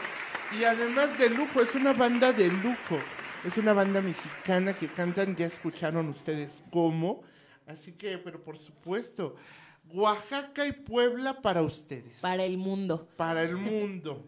Y 0.59 0.65
además 0.65 1.19
de 1.19 1.31
lujo, 1.31 1.61
es 1.61 1.75
una 1.75 1.93
banda 1.93 2.33
de 2.33 2.49
lujo. 2.49 2.99
Es 3.45 3.59
una 3.59 3.73
banda 3.73 4.01
mexicana 4.01 4.73
que 4.73 4.87
cantan, 4.89 5.35
ya 5.37 5.47
escucharon 5.47 6.09
ustedes 6.09 6.63
cómo. 6.71 7.23
Así 7.67 7.93
que, 7.93 8.19
pero 8.19 8.43
por 8.43 8.57
supuesto, 8.57 9.35
Oaxaca 9.91 10.67
y 10.67 10.73
Puebla 10.73 11.43
para 11.43 11.63
ustedes. 11.63 12.21
Para 12.21 12.45
el 12.45 12.57
mundo. 12.57 13.09
Para 13.17 13.43
el 13.43 13.57
mundo. 13.57 14.25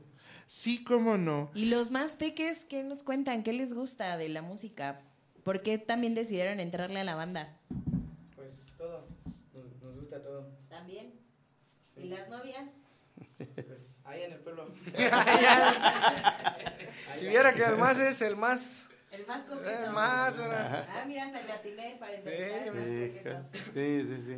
Sí, 0.47 0.85
cómo 0.85 1.17
no. 1.17 1.51
Y 1.55 1.67
los 1.67 1.91
más 1.91 2.17
peques, 2.17 2.65
¿qué 2.65 2.83
nos 2.85 3.03
cuentan? 3.03 3.43
¿Qué 3.43 3.53
les 3.53 3.73
gusta 3.75 4.17
de 4.17 4.29
la 4.29 4.43
música? 4.43 5.01
¿Por 5.45 5.63
qué 5.63 5.79
también 5.79 6.15
decidieron 6.15 6.61
entrarle 6.61 7.01
a 7.01 7.05
la 7.05 7.15
banda? 7.15 7.57
Pues 8.35 8.73
todo, 8.79 9.07
nos, 9.55 9.83
nos 9.83 9.97
gusta 9.99 10.23
todo. 10.23 10.49
También. 10.69 11.13
¿Y 11.97 12.09
las 12.09 12.29
novias? 12.29 12.71
Pues 13.39 13.95
ahí 14.05 14.23
en 14.23 14.33
el 14.33 14.39
pueblo. 14.41 14.73
Si 17.13 17.27
viera 17.27 17.55
que 17.55 17.65
además 17.65 17.99
es 17.99 18.21
el 18.21 18.37
más... 18.37 18.89
El 19.11 19.27
más 19.27 19.49
coqueto. 19.49 19.71
El 19.71 19.91
más... 19.91 20.37
¿verdad? 20.37 20.87
Ah, 20.91 21.05
mira, 21.07 21.25
hasta 21.27 21.41
le 21.43 21.53
atiné 21.53 21.97
para 21.99 22.17
Sí, 22.17 22.71
más 22.75 22.85
coqueto. 22.85 23.47
Sí, 23.73 24.05
sí, 24.05 24.19
sí. 24.19 24.37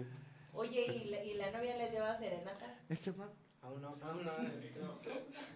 Oye, 0.52 0.86
¿y 1.04 1.08
la, 1.10 1.24
¿y 1.24 1.34
la 1.34 1.50
novia 1.50 1.76
les 1.76 1.90
lleva 1.90 2.16
serenata? 2.16 2.76
Ese 2.88 3.10
va- 3.12 3.32
Aún 3.68 3.82
no, 3.82 3.88
aún 4.00 4.24
no. 4.24 4.32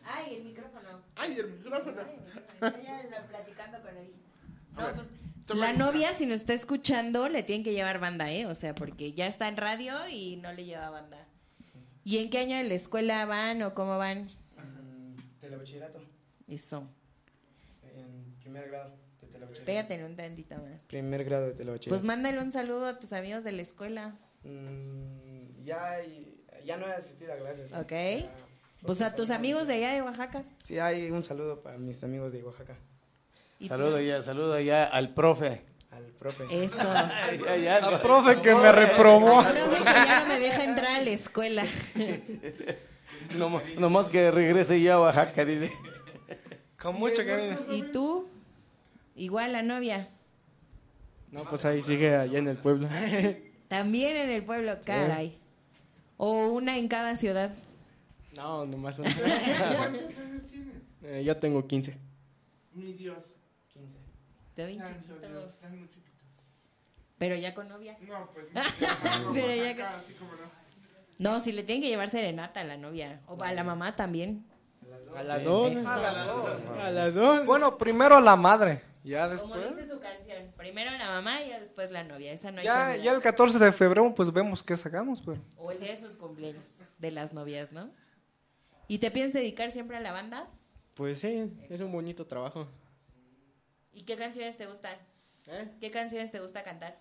Ay, 0.05 0.37
el 0.37 0.45
micrófono. 0.45 1.03
Ay, 1.17 1.37
el 1.39 1.51
micrófono. 1.53 2.03
Ay, 2.61 2.83
ya 2.85 2.99
anda 3.01 3.27
platicando 3.27 3.81
con 3.81 3.97
él. 3.97 4.13
No, 4.77 4.95
pues, 5.47 5.59
la 5.59 5.73
novia, 5.73 6.13
si 6.13 6.27
nos 6.27 6.37
está 6.37 6.53
escuchando, 6.55 7.29
le 7.29 7.43
tienen 7.43 7.65
que 7.65 7.73
llevar 7.73 7.99
banda, 8.01 8.31
¿eh? 8.31 8.47
O 8.47 8.55
sea, 8.55 8.75
porque 8.75 9.13
ya 9.13 9.27
está 9.27 9.49
en 9.49 9.57
radio 9.57 10.07
y 10.09 10.37
no 10.37 10.53
le 10.53 10.65
lleva 10.65 10.91
banda. 10.91 11.27
¿Y 12.05 12.19
en 12.19 12.31
qué 12.31 12.39
año 12.39 12.57
de 12.57 12.65
la 12.65 12.75
escuela 12.75 13.25
van 13.27 13.63
o 13.63 13.75
cómo 13.75 13.97
van? 13.99 14.23
Mm, 14.57 15.17
Telebachillerato, 15.41 16.01
Eso. 16.49 16.89
sí, 17.81 17.87
en 17.95 18.35
primer 18.41 18.69
grado 18.69 18.97
de 19.21 19.27
telebachillerato. 19.29 19.65
Pégate 19.65 20.05
un 20.05 20.17
tantito 20.17 20.57
más. 20.57 20.83
Primer 20.87 21.25
grado 21.25 21.45
de 21.45 21.51
Pues 21.53 21.59
telebachillerato. 21.59 22.07
mándale 22.07 22.41
un 22.41 22.53
saludo 22.53 22.87
a 22.87 22.99
tus 22.99 23.13
amigos 23.13 23.45
de 23.45 23.53
la 23.53 23.63
escuela. 23.63 24.17
Mm, 24.45 25.63
ya, 25.63 25.81
ya 26.65 26.77
no 26.77 26.87
he 26.87 26.93
asistido 26.93 27.33
a 27.33 27.37
clases. 27.37 27.73
Ok. 27.73 27.91
Ya, 27.91 28.31
Pues 28.85 29.01
a 29.01 29.15
tus 29.15 29.31
amigos 29.31 29.67
de 29.69 29.75
allá 29.75 29.93
de 29.95 30.03
Oaxaca. 30.03 30.43
Sí, 30.63 30.79
hay 30.79 31.11
un 31.11 31.23
saludo 31.23 31.61
para 31.63 31.79
mis 31.79 32.03
amigos 32.05 32.33
de 32.33 32.43
Oaxaca. 32.43 32.77
¿Y 33.59 33.69
Saludo 33.69 33.99
tú? 33.99 34.03
ya, 34.03 34.23
saludo 34.23 34.59
ya 34.61 34.85
al 34.85 35.15
profe. 35.15 35.63
Al 35.93 36.05
profe. 36.19 36.45
Eso. 36.51 36.79
Ya, 37.47 37.57
ya, 37.57 37.77
Al 37.77 38.01
profe 38.01 38.41
que 38.43 38.55
me 38.55 38.73
reprobó. 38.73 39.41
Al 39.41 39.55
profe 39.55 39.79
que 39.79 39.85
ya 39.85 40.21
no 40.23 40.27
me 40.27 40.41
deja 40.41 40.65
entrar 40.65 41.01
a 41.01 41.03
la 41.03 41.11
escuela. 41.11 41.65
No, 43.37 43.63
nomás 43.79 44.11
que 44.11 44.31
regrese 44.31 44.81
ya 44.83 44.95
a 44.95 45.01
Oaxaca, 45.01 45.45
dice. 45.45 45.73
Con 46.79 46.97
mucho 46.97 47.25
cariño. 47.25 47.59
¿Y 47.71 47.83
tú? 47.85 48.29
Igual 49.15 49.53
la 49.53 49.63
novia. 49.63 50.09
No, 51.31 51.45
pues 51.45 51.65
ahí 51.65 51.83
sigue 51.83 52.15
allá 52.17 52.39
en 52.39 52.49
el 52.49 52.57
pueblo. 52.57 52.89
También 53.69 54.17
en 54.17 54.31
el 54.31 54.43
pueblo, 54.43 54.77
caray. 54.85 55.39
O 56.25 56.53
una 56.53 56.79
en 56.79 56.87
cada 56.87 57.17
ciudad. 57.17 57.51
no, 58.37 58.65
nomás 58.65 58.97
una. 58.97 59.11
¿Cuántos 59.77 60.19
años 60.19 60.47
tiene? 60.49 60.71
Eh, 61.03 61.25
yo 61.25 61.37
tengo 61.37 61.67
15. 61.67 61.99
Mi 62.75 62.93
Dios. 62.93 63.19
15. 63.73 63.97
Te 64.55 64.67
ven 64.67 64.85
chiquitos. 64.85 65.53
Están 65.53 65.79
muy 65.81 65.89
chiquitos. 65.89 66.13
Pero 67.19 67.35
ya 67.35 67.53
con 67.53 67.69
novia. 67.69 67.99
No, 68.03 68.31
pues. 68.33 68.47
Pero 69.35 69.49
ya 69.49 69.63
Oaxaca, 69.63 69.99
así 69.99 70.13
como 70.13 70.31
no. 70.35 70.49
No, 71.19 71.41
si 71.41 71.51
le 71.51 71.65
tienen 71.65 71.83
que 71.83 71.89
llevar 71.89 72.09
serenata 72.09 72.61
a 72.61 72.65
la 72.65 72.77
novia. 72.77 73.21
O 73.27 73.43
a 73.43 73.53
la 73.53 73.65
mamá 73.65 73.97
también. 73.97 74.45
A 75.17 75.25
las 75.25 75.43
dos. 75.43 75.73
Eso. 75.73 75.91
A 75.91 76.91
las 76.93 77.15
dos. 77.17 77.47
Bueno, 77.47 77.77
primero 77.77 78.21
la 78.21 78.37
madre. 78.37 78.81
Ya 79.05 79.29
Como 79.37 79.55
después... 79.57 79.77
dice 79.77 79.89
su 79.93 80.01
canción. 80.01 80.53
Primero 80.57 80.91
la 80.93 81.07
mamá 81.09 81.43
y 81.43 81.49
ya 81.49 81.59
después 81.61 81.91
la 81.91 82.05
novia. 82.05 82.33
Esa 82.33 82.53
no 82.53 82.59
hay 82.61 82.65
Ya, 82.65 82.97
ya 82.97 83.13
el 83.13 83.21
14 83.21 83.59
de 83.59 83.73
febrero 83.73 84.13
pues 84.15 84.33
vemos 84.33 84.63
qué 84.63 84.77
sacamos, 84.77 85.21
pero... 85.21 85.41
O 85.57 85.73
el 85.73 85.81
día 85.81 85.91
de 85.91 85.97
sus 85.97 86.15
cumpleaños. 86.17 86.65
De 86.99 87.11
las 87.11 87.33
novias, 87.33 87.73
¿no? 87.73 87.91
¿Y 88.87 88.99
te 88.99 89.11
piensas 89.11 89.35
dedicar 89.35 89.71
siempre 89.73 89.97
a 89.97 90.01
la 90.01 90.13
banda? 90.13 90.49
Pues 90.95 91.19
sí, 91.21 91.51
es 91.69 91.81
un 91.81 91.91
bonito 91.91 92.27
trabajo. 92.27 92.69
¿Y 93.93 94.03
qué 94.03 94.17
canciones 94.17 94.57
te 94.57 94.67
gustan? 94.67 94.97
¿Eh? 95.49 95.69
¿Qué 95.81 95.91
canciones 95.91 96.31
te 96.31 96.41
gusta 96.41 96.63
cantar? 96.63 96.99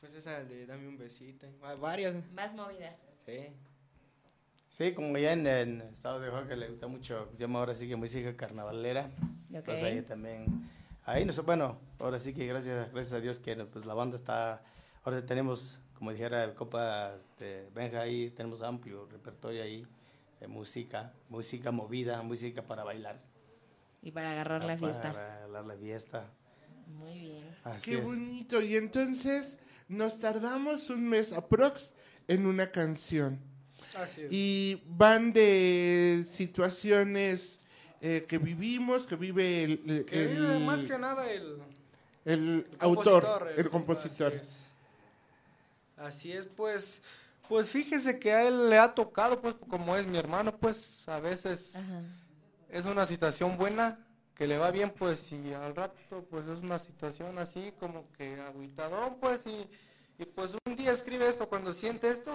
Pues 0.00 0.14
esa 0.14 0.44
de 0.44 0.66
Dame 0.66 0.88
un 0.88 0.98
besito. 0.98 1.46
Va- 1.62 1.74
Varias. 1.74 2.14
Más 2.32 2.54
movidas. 2.54 2.94
Sí. 3.26 3.48
Sí, 4.68 4.94
como 4.94 5.16
ya 5.18 5.32
en 5.32 5.46
el 5.46 5.80
estado 5.82 6.18
de 6.20 6.30
Oaxaca 6.30 6.56
le 6.56 6.68
gusta 6.68 6.86
mucho, 6.86 7.28
se 7.32 7.38
llama 7.38 7.58
ahora 7.58 7.74
sí 7.74 7.88
que 7.88 7.96
música 7.96 8.34
carnavalera. 8.36 9.10
Ok. 9.54 9.64
Pues 9.64 9.82
ahí 9.82 10.00
también, 10.02 10.70
ahí 11.04 11.24
no 11.24 11.32
sé, 11.32 11.40
bueno, 11.42 11.78
ahora 11.98 12.18
sí 12.18 12.32
que 12.32 12.46
gracias, 12.46 12.92
gracias 12.92 13.14
a 13.14 13.20
Dios 13.20 13.38
que 13.38 13.56
pues 13.56 13.86
la 13.86 13.94
banda 13.94 14.16
está, 14.16 14.62
ahora 15.04 15.20
sí 15.20 15.26
tenemos, 15.26 15.80
como 15.94 16.10
dijera 16.10 16.44
el 16.44 16.54
copa 16.54 17.14
de 17.38 17.68
Benja 17.74 18.00
ahí, 18.00 18.30
tenemos 18.30 18.62
amplio 18.62 19.06
repertorio 19.06 19.62
ahí 19.62 19.86
de 20.40 20.48
música, 20.48 21.12
música 21.28 21.70
movida, 21.70 22.20
música 22.22 22.62
para 22.62 22.84
bailar. 22.84 23.20
Y 24.02 24.10
para 24.10 24.32
agarrar 24.32 24.64
la 24.64 24.76
fiesta. 24.76 25.12
Para 25.12 25.40
bailar 25.42 25.64
la 25.64 25.76
fiesta. 25.76 26.30
Muy 26.88 27.18
bien. 27.18 27.56
Así 27.62 27.92
Qué 27.92 27.98
es. 27.98 28.04
bonito. 28.04 28.60
Y 28.60 28.76
entonces 28.76 29.56
nos 29.88 30.18
tardamos 30.18 30.90
un 30.90 31.08
mes 31.08 31.32
aprox 31.32 31.94
en 32.26 32.46
una 32.46 32.72
canción. 32.72 33.38
Así 33.96 34.22
es. 34.22 34.32
Y 34.32 34.82
van 34.86 35.32
de 35.32 36.24
situaciones 36.28 37.60
eh, 38.02 38.26
que 38.28 38.36
vivimos, 38.38 39.06
que 39.06 39.16
vive 39.16 39.64
el, 39.64 39.82
el- 39.88 40.04
Que 40.04 40.24
el- 40.24 40.28
vive 40.36 40.58
más 40.58 40.84
que 40.84 40.98
nada 40.98 41.30
el... 41.30 41.58
el 42.24 42.38
el 42.58 42.66
autor, 42.80 43.22
compositor, 43.24 43.54
el 43.56 43.70
compositor. 43.70 44.32
Así 44.34 44.40
es. 44.42 44.62
Así 45.96 46.32
es, 46.32 46.46
pues, 46.46 47.00
pues 47.48 47.68
fíjese 47.70 48.18
que 48.18 48.32
a 48.32 48.46
él 48.48 48.68
le 48.70 48.78
ha 48.78 48.92
tocado, 48.94 49.40
pues, 49.40 49.54
como 49.68 49.96
es 49.96 50.06
mi 50.06 50.18
hermano, 50.18 50.56
pues, 50.56 51.06
a 51.08 51.20
veces 51.20 51.76
Ajá. 51.76 52.02
es 52.70 52.84
una 52.86 53.06
situación 53.06 53.56
buena, 53.56 53.98
que 54.34 54.46
le 54.48 54.58
va 54.58 54.70
bien, 54.72 54.90
pues, 54.90 55.30
y 55.30 55.52
al 55.52 55.76
rato, 55.76 56.26
pues, 56.30 56.46
es 56.48 56.60
una 56.60 56.78
situación 56.80 57.38
así, 57.38 57.72
como 57.78 58.10
que 58.16 58.40
agüitadón, 58.40 59.16
pues, 59.20 59.46
y, 59.46 59.68
y 60.20 60.24
pues 60.24 60.56
un 60.66 60.74
día 60.76 60.92
escribe 60.92 61.28
esto, 61.28 61.48
cuando 61.48 61.72
siente 61.72 62.10
esto, 62.10 62.34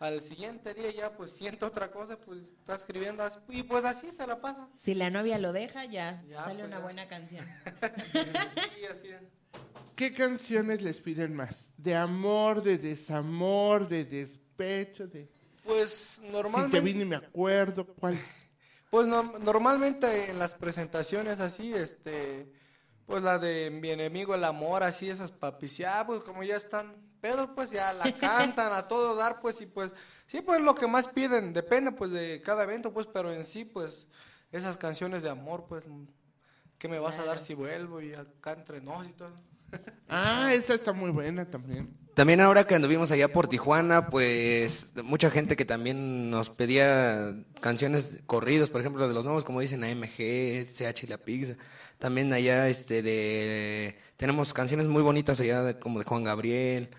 al 0.00 0.20
siguiente 0.20 0.74
día 0.74 0.90
ya, 0.90 1.12
pues, 1.16 1.30
siente 1.32 1.64
otra 1.64 1.90
cosa, 1.90 2.16
pues, 2.18 2.40
está 2.40 2.74
escribiendo 2.74 3.22
así, 3.22 3.38
y 3.48 3.62
pues 3.62 3.84
así 3.84 4.10
se 4.10 4.26
la 4.26 4.40
pasa. 4.40 4.68
Si 4.74 4.94
la 4.94 5.08
novia 5.10 5.38
lo 5.38 5.52
deja, 5.52 5.84
ya, 5.84 6.22
Ya, 6.28 6.36
sale 6.36 6.56
pues 6.60 6.66
una 6.66 6.76
ya. 6.78 6.82
buena 6.82 7.08
canción. 7.08 7.46
Sí, 8.12 8.84
así 8.90 9.08
es. 9.08 9.22
¿Qué 9.96 10.12
canciones 10.12 10.82
les 10.82 10.98
piden 10.98 11.34
más? 11.34 11.72
¿De 11.76 11.94
amor, 11.94 12.62
de 12.62 12.78
desamor, 12.78 13.86
de 13.88 14.04
despecho, 14.04 15.06
de 15.06 15.28
Pues 15.64 15.90
Si 15.90 16.20
te 16.20 16.30
normalmente, 16.30 16.80
vi 16.80 16.94
ni 16.94 17.04
me 17.04 17.16
acuerdo 17.16 17.86
cuál. 17.86 18.18
pues 18.90 19.06
no- 19.06 19.38
normalmente 19.38 20.30
en 20.30 20.38
las 20.40 20.54
presentaciones 20.56 21.38
así, 21.40 21.72
este, 21.72 22.52
pues 23.06 23.22
la 23.22 23.38
de 23.38 23.70
mi 23.70 23.90
enemigo 23.90 24.34
el 24.34 24.44
amor, 24.44 24.82
así 24.82 25.08
esas 25.08 25.30
papis, 25.30 25.76
ya 25.78 26.04
pues 26.04 26.22
como 26.24 26.42
ya 26.42 26.56
están 26.56 26.96
pedos, 27.24 27.48
pues 27.54 27.70
ya 27.70 27.94
la 27.94 28.12
cantan 28.18 28.74
a 28.74 28.86
todo 28.86 29.16
dar, 29.16 29.40
pues 29.40 29.58
y 29.62 29.64
pues 29.66 29.92
sí, 30.26 30.42
pues 30.42 30.60
lo 30.60 30.74
que 30.74 30.86
más 30.86 31.08
piden, 31.08 31.54
depende 31.54 31.90
pues 31.90 32.10
de 32.10 32.42
cada 32.44 32.64
evento, 32.64 32.92
pues, 32.92 33.06
pero 33.10 33.32
en 33.32 33.44
sí, 33.44 33.64
pues 33.64 34.06
esas 34.52 34.76
canciones 34.76 35.22
de 35.22 35.30
amor, 35.30 35.64
pues, 35.66 35.84
¿qué 36.76 36.86
me 36.86 36.98
vas 36.98 37.16
a 37.18 37.24
dar 37.24 37.40
si 37.40 37.54
vuelvo 37.54 38.02
y 38.02 38.12
acá 38.12 38.52
entre 38.52 38.82
nos 38.82 39.06
y 39.06 39.12
todo? 39.12 39.32
Ah, 40.08 40.50
esa 40.52 40.74
está 40.74 40.92
muy 40.92 41.10
buena 41.10 41.46
también. 41.50 41.96
También 42.14 42.40
ahora 42.42 42.64
que 42.64 42.74
anduvimos 42.76 43.10
allá 43.10 43.26
por 43.32 43.48
Tijuana, 43.48 44.08
pues 44.08 44.92
mucha 45.02 45.30
gente 45.30 45.56
que 45.56 45.64
también 45.64 46.30
nos 46.30 46.50
pedía 46.50 47.34
canciones 47.60 48.20
corridos, 48.26 48.68
por 48.70 48.82
ejemplo, 48.82 49.08
de 49.08 49.14
los 49.14 49.24
nuevos, 49.24 49.44
como 49.44 49.60
dicen 49.60 49.82
AMG, 49.82 50.66
CH 50.68 51.04
y 51.04 51.06
la 51.08 51.18
Pizza. 51.18 51.54
También 51.98 52.32
allá 52.34 52.68
este 52.68 53.02
de 53.02 53.98
tenemos 54.16 54.52
canciones 54.52 54.86
muy 54.86 55.02
bonitas 55.02 55.40
allá 55.40 55.62
de- 55.64 55.78
como 55.80 55.98
de 55.98 56.04
Juan 56.04 56.22
Gabriel, 56.22 56.90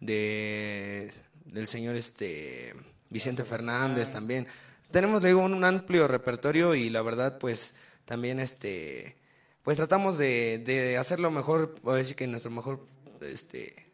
de 0.00 1.12
del 1.44 1.66
señor 1.66 1.96
este 1.96 2.74
Vicente 3.10 3.44
Fernández 3.44 4.12
también. 4.12 4.46
Tenemos 4.90 5.22
le 5.22 5.28
digo 5.28 5.40
un, 5.40 5.54
un 5.54 5.64
amplio 5.64 6.08
repertorio 6.08 6.74
y 6.74 6.90
la 6.90 7.02
verdad 7.02 7.38
pues 7.38 7.74
también 8.04 8.40
este 8.40 9.16
pues 9.62 9.78
tratamos 9.78 10.18
de, 10.18 10.62
de 10.64 10.98
hacerlo 10.98 11.30
mejor, 11.30 11.74
voy 11.82 11.94
a 11.94 11.98
decir 11.98 12.16
que 12.16 12.26
nuestro 12.26 12.50
mejor 12.50 12.86
este 13.20 13.84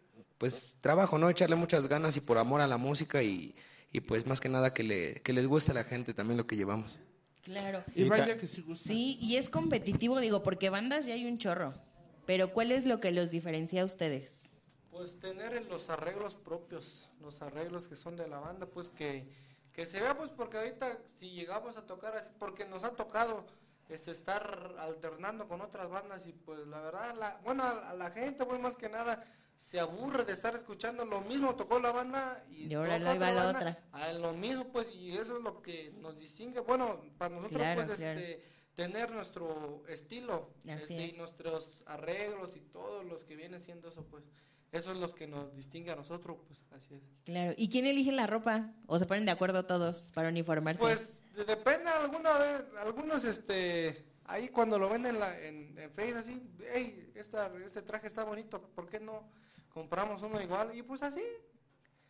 pues 0.40 0.76
trabajo, 0.80 1.18
¿no? 1.18 1.28
Echarle 1.28 1.55
muchas 1.55 1.86
ganas 1.86 2.16
y 2.16 2.20
por 2.20 2.38
amor 2.38 2.62
a 2.62 2.66
la 2.66 2.78
música 2.78 3.22
y, 3.22 3.55
y 3.92 4.01
pues 4.01 4.26
más 4.26 4.40
que 4.40 4.48
nada 4.48 4.72
que, 4.72 4.82
le, 4.82 5.20
que 5.20 5.34
les 5.34 5.46
guste 5.46 5.72
a 5.72 5.74
la 5.74 5.84
gente 5.84 6.14
también 6.14 6.38
lo 6.38 6.46
que 6.46 6.57
llevamos. 6.57 6.98
Claro. 7.42 7.84
Y 7.94 8.05
vaya 8.05 8.38
que 8.38 8.46
sí 8.46 8.62
gusta. 8.62 8.88
Sí, 8.88 9.18
y 9.20 9.36
es 9.36 9.51
competitivo, 9.51 10.18
digo, 10.18 10.42
porque 10.42 10.70
bandas 10.70 11.05
ya 11.05 11.12
hay 11.12 11.26
un 11.26 11.36
chorro. 11.36 11.74
Pero 12.24 12.53
¿cuál 12.53 12.72
es 12.72 12.86
lo 12.86 13.01
que 13.01 13.11
los 13.11 13.30
diferencia 13.30 13.82
a 13.82 13.84
ustedes? 13.84 14.49
Pues 14.91 15.18
tener 15.20 15.64
los 15.66 15.88
arreglos 15.91 16.34
propios, 16.34 17.09
los 17.20 17.43
arreglos 17.43 17.86
que 17.88 17.97
son 17.97 18.16
de 18.16 18.26
la 18.26 18.41
banda, 18.41 18.66
pues 18.66 18.91
que, 18.91 19.28
que 19.72 19.86
se 19.86 20.01
vea, 20.01 20.16
pues 20.16 20.30
porque 20.30 20.59
ahorita 20.59 20.99
si 21.07 21.30
llegamos 21.30 21.76
a 21.76 21.86
tocar 21.86 22.16
así, 22.16 22.30
porque 22.38 22.64
nos 22.64 22.82
ha 22.84 22.91
tocado 22.91 23.47
este, 23.88 24.11
estar 24.11 24.74
alternando 24.78 25.47
con 25.49 25.61
otras 25.61 25.88
bandas 25.88 26.26
y 26.26 26.32
pues 26.32 26.66
la 26.66 26.80
verdad, 26.80 27.14
la, 27.16 27.41
bueno, 27.45 27.64
a, 27.64 27.95
la 27.95 28.11
gente 28.11 28.45
pues 28.45 28.61
más 28.61 28.76
que 28.76 28.88
nada 28.88 29.24
se 29.55 29.78
aburre 29.78 30.24
de 30.24 30.32
estar 30.32 30.55
escuchando 30.55 31.05
lo 31.05 31.20
mismo, 31.20 31.55
tocó 31.55 31.78
la 31.78 31.93
banda 31.93 32.45
y, 32.49 32.66
Y 32.66 32.74
ahora 32.74 32.99
la 32.99 33.14
banda, 33.14 33.51
otra. 33.51 33.84
a 33.93 34.12
lo 34.12 34.32
mismo 34.32 34.72
pues 34.72 34.88
y 34.95 35.12
eso 35.16 35.36
es 35.36 35.43
lo 35.43 35.61
que 35.62 35.93
nos 35.99 36.16
distingue, 36.18 36.61
bueno, 36.61 37.03
para 37.18 37.34
nosotros 37.34 37.61
Claro, 37.61 37.86
pues 37.86 37.99
claro. 37.99 38.18
este 38.20 38.45
tener 38.74 39.11
nuestro 39.11 39.82
estilo 39.88 40.55
este, 40.64 40.95
y 40.95 41.11
es. 41.11 41.16
nuestros 41.16 41.82
arreglos 41.86 42.57
y 42.57 42.61
todos 42.61 43.05
los 43.05 43.24
que 43.24 43.36
viene 43.36 43.61
siendo 43.61 43.88
eso 43.88 44.07
pues 44.07 44.24
eso 44.72 44.92
es 44.92 44.98
lo 44.98 45.08
que 45.14 45.26
nos 45.26 45.54
distingue 45.54 45.90
a 45.90 45.96
nosotros, 45.96 46.36
pues 46.46 46.58
así 46.72 46.94
es. 46.94 47.02
Claro. 47.24 47.54
¿Y 47.56 47.68
quién 47.68 47.86
elige 47.86 48.12
la 48.12 48.26
ropa? 48.26 48.72
¿O 48.86 48.98
se 48.98 49.06
ponen 49.06 49.24
de 49.26 49.32
acuerdo 49.32 49.64
todos 49.66 50.10
para 50.14 50.28
uniformarse? 50.28 50.80
Pues 50.80 51.20
de- 51.34 51.44
depende, 51.44 51.90
alguna 51.90 52.38
vez, 52.38 52.62
algunos, 52.82 53.24
este, 53.24 54.04
ahí 54.24 54.48
cuando 54.48 54.78
lo 54.78 54.88
ven 54.88 55.06
en, 55.06 55.18
la, 55.18 55.38
en, 55.40 55.76
en 55.78 55.90
Facebook 55.92 56.18
así, 56.20 56.40
hey, 56.72 57.12
esta, 57.14 57.50
este 57.64 57.82
traje 57.82 58.06
está 58.06 58.24
bonito, 58.24 58.60
¿por 58.74 58.88
qué 58.88 59.00
no 59.00 59.24
compramos 59.70 60.22
uno 60.22 60.40
igual? 60.40 60.76
Y 60.76 60.82
pues 60.82 61.02
así, 61.02 61.22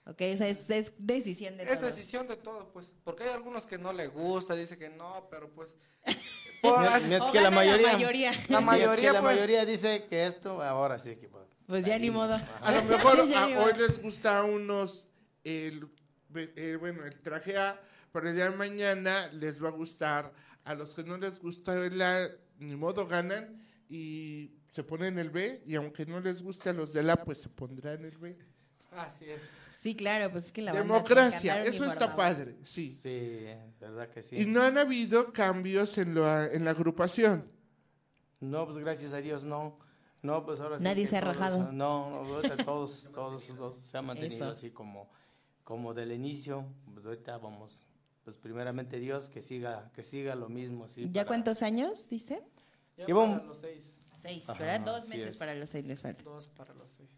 ok, 0.06 0.22
o 0.34 0.36
sea, 0.36 0.48
es, 0.48 0.68
es 0.70 0.92
decisión 0.98 1.56
de 1.56 1.64
es 1.64 1.78
todos. 1.80 1.94
decisión 1.96 2.26
de 2.28 2.36
todo, 2.36 2.68
pues, 2.72 2.94
porque 3.04 3.24
hay 3.24 3.30
algunos 3.30 3.66
que 3.66 3.78
no 3.78 3.92
le 3.92 4.06
gusta, 4.08 4.54
dice 4.54 4.76
que 4.76 4.88
no, 4.90 5.26
pero 5.30 5.48
pues, 5.50 5.74
por 6.62 6.84
así- 6.86 7.12
es 7.14 7.22
que 7.30 7.40
la 7.40 7.50
mayoría, 7.50 7.86
La 7.88 7.92
mayoría. 7.94 8.32
La 8.48 8.58
es 8.58 8.64
mayoría, 8.64 9.12
la 9.12 9.20
pues. 9.20 9.34
mayoría 9.34 9.64
dice 9.64 10.04
que 10.08 10.26
esto 10.26 10.62
ahora 10.62 10.98
sí 10.98 11.16
que 11.16 11.28
pues, 11.28 11.44
Pues 11.70 11.86
ya 11.86 11.96
ni 12.00 12.10
modo. 12.10 12.36
A 12.62 12.72
lo 12.72 12.82
mejor 12.82 13.28
Ya 13.28 13.44
a- 13.44 13.46
ni 13.46 13.54
hoy 13.54 13.72
les 13.78 14.02
gusta 14.02 14.38
a 14.38 14.42
unos 14.42 15.06
el, 15.44 15.88
eh, 16.34 16.76
bueno, 16.80 17.04
el 17.04 17.14
traje 17.20 17.56
A, 17.56 17.80
pero 18.12 18.28
el 18.28 18.34
día 18.34 18.50
de 18.50 18.56
mañana 18.56 19.28
les 19.28 19.62
va 19.62 19.68
a 19.68 19.70
gustar. 19.72 20.32
A 20.64 20.74
los 20.74 20.96
que 20.96 21.04
no 21.04 21.16
les 21.16 21.38
gusta 21.38 21.74
el 21.86 22.02
A, 22.02 22.28
ni 22.58 22.74
modo 22.74 23.06
ganan 23.06 23.64
y 23.88 24.50
se 24.72 24.82
ponen 24.82 25.16
el 25.20 25.30
B. 25.30 25.62
Y 25.64 25.76
aunque 25.76 26.04
no 26.06 26.18
les 26.18 26.42
guste 26.42 26.70
a 26.70 26.72
los 26.72 26.92
del 26.92 27.08
A, 27.08 27.16
pues 27.24 27.38
se 27.38 27.48
pondrán 27.48 28.04
el 28.04 28.18
B. 28.18 28.36
así 28.90 29.26
es. 29.30 29.40
Sí, 29.72 29.94
claro, 29.94 30.32
pues 30.32 30.46
es 30.46 30.52
que 30.52 30.62
la 30.62 30.72
Democracia, 30.72 31.64
eso 31.64 31.84
está 31.84 32.14
padre, 32.16 32.58
sí. 32.64 32.94
sí, 32.94 33.46
verdad 33.80 34.10
que 34.10 34.24
sí. 34.24 34.42
Y 34.42 34.44
no 34.44 34.60
han 34.60 34.76
habido 34.76 35.32
cambios 35.32 35.96
en, 35.98 36.16
la 36.16 36.46
en 36.46 36.64
la 36.64 36.72
agrupación. 36.72 37.48
No, 38.40 38.66
pues 38.66 38.76
gracias 38.78 39.12
a 39.12 39.22
Dios 39.22 39.44
no. 39.44 39.78
No, 40.22 40.44
pues 40.44 40.60
ahora 40.60 40.78
sí 40.78 40.84
Nadie 40.84 41.06
se 41.06 41.16
ha 41.16 41.20
todos, 41.20 41.36
rajado. 41.36 41.72
No, 41.72 42.10
no, 42.10 42.34
ahorita 42.34 42.56
todos, 42.64 43.08
todos, 43.14 43.44
todos 43.46 43.86
se 43.86 43.96
han 43.96 44.04
mantenido 44.06 44.34
Eso. 44.44 44.50
así 44.52 44.70
como, 44.70 45.08
como 45.64 45.94
del 45.94 46.12
inicio. 46.12 46.66
Pues 46.92 47.06
ahorita 47.06 47.38
vamos, 47.38 47.86
pues 48.24 48.36
primeramente 48.36 48.98
Dios 48.98 49.28
que 49.28 49.40
siga, 49.42 49.90
que 49.94 50.02
siga 50.02 50.34
lo 50.34 50.48
mismo. 50.48 50.84
Así 50.84 51.06
¿Ya 51.06 51.22
para- 51.22 51.28
cuántos 51.28 51.62
años, 51.62 52.08
dice? 52.10 52.42
Ya 52.98 53.04
Y 53.08 53.12
para 53.14 53.42
los 53.44 53.58
seis, 53.58 53.96
Seis, 54.18 54.46
Ajá, 54.50 54.58
¿verdad? 54.62 54.80
Dos 54.84 55.08
meses 55.08 55.28
es. 55.28 55.36
para 55.36 55.54
los 55.54 55.70
seis 55.70 55.86
les 55.86 56.02
falta. 56.02 56.22
dos 56.24 56.46
para 56.48 56.74
los 56.74 56.90
seis. 56.90 57.08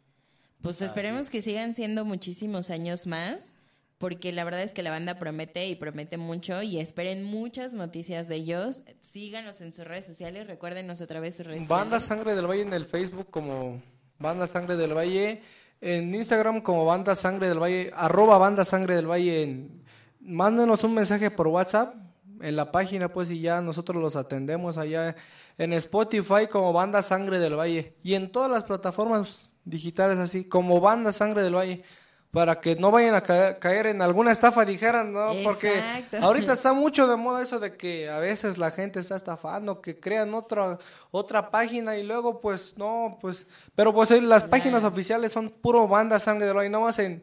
Pues 0.63 0.81
esperemos 0.81 1.23
es. 1.23 1.31
que 1.31 1.43
sigan 1.43 1.75
siendo 1.75 2.05
muchísimos 2.05 2.71
años 2.71 3.09
más, 3.09 3.57
porque 4.03 4.33
la 4.33 4.43
verdad 4.43 4.63
es 4.63 4.73
que 4.73 4.83
la 4.83 4.91
banda 4.91 5.15
promete 5.15 5.69
y 5.69 5.77
promete 5.77 6.17
mucho 6.17 6.61
y 6.61 6.81
esperen 6.81 7.23
muchas 7.23 7.73
noticias 7.73 8.27
de 8.27 8.35
ellos. 8.35 8.83
Síganos 9.01 9.61
en 9.61 9.73
sus 9.73 9.85
redes 9.85 10.07
sociales, 10.07 10.49
recuérdenos 10.49 11.01
otra 11.01 11.21
vez 11.21 11.37
sus 11.37 11.47
redes 11.47 11.69
Banda 11.69 12.01
sociales. 12.01 12.03
Sangre 12.03 12.35
del 12.35 12.51
Valle 12.51 12.63
en 12.63 12.73
el 12.73 12.85
Facebook 12.85 13.29
como 13.31 13.81
Banda 14.19 14.49
Sangre 14.49 14.75
del 14.75 14.99
Valle, 14.99 15.41
en 15.81 16.13
Instagram 16.13 16.63
como 16.63 16.85
Banda 16.85 17.15
Sangre 17.15 17.47
del 17.47 17.63
Valle, 17.63 17.93
arroba 17.95 18.39
Banda 18.39 18.65
Sangre 18.65 18.97
del 18.97 19.09
Valle, 19.09 19.41
en, 19.41 19.85
mándenos 20.19 20.83
un 20.83 20.95
mensaje 20.95 21.31
por 21.31 21.47
WhatsApp 21.47 21.95
en 22.41 22.57
la 22.57 22.73
página 22.73 23.13
pues 23.13 23.31
y 23.31 23.41
ya 23.41 23.61
nosotros 23.61 24.03
los 24.03 24.17
atendemos 24.17 24.79
allá 24.79 25.15
en 25.57 25.73
Spotify 25.75 26.49
como 26.51 26.73
Banda 26.73 27.03
Sangre 27.03 27.39
del 27.39 27.55
Valle 27.55 27.95
y 28.03 28.15
en 28.15 28.33
todas 28.33 28.51
las 28.51 28.65
plataformas 28.65 29.53
digitales 29.65 30.19
así 30.19 30.43
como 30.43 30.81
Banda 30.81 31.13
Sangre 31.13 31.45
del 31.45 31.55
Valle 31.55 31.85
para 32.33 32.61
que 32.61 32.74
no 32.76 32.91
vayan 32.91 33.14
a 33.14 33.20
ca- 33.22 33.59
caer 33.61 33.87
en 33.87 34.03
alguna 34.03 34.33
estafa 34.33 34.64
dijeran, 34.64 35.12
¿no? 35.12 35.30
Porque 35.45 35.74
Exacto. 35.78 36.16
ahorita 36.16 36.55
está 36.55 36.72
mucho 36.72 37.07
de 37.07 37.14
moda 37.16 37.43
eso 37.43 37.61
de 37.61 37.76
que 37.76 38.09
a 38.09 38.18
veces 38.18 38.59
la 38.59 38.70
gente 38.72 38.99
está 39.01 39.14
estafando, 39.16 39.80
que 39.80 40.01
crean 40.01 40.33
otra 40.35 40.78
otra 41.11 41.51
página 41.51 41.97
y 41.99 42.03
luego 42.05 42.41
pues 42.41 42.76
no, 42.76 43.16
pues 43.20 43.47
pero 43.76 43.93
pues 43.93 44.11
eh, 44.11 44.20
las 44.20 44.43
páginas 44.45 44.83
oficiales 44.83 45.30
son 45.30 45.51
puro 45.51 45.87
Banda 45.87 46.18
Sangre 46.18 46.47
del 46.47 46.57
Valle, 46.57 46.70
no 46.70 46.80
más 46.80 46.99
en 46.99 47.22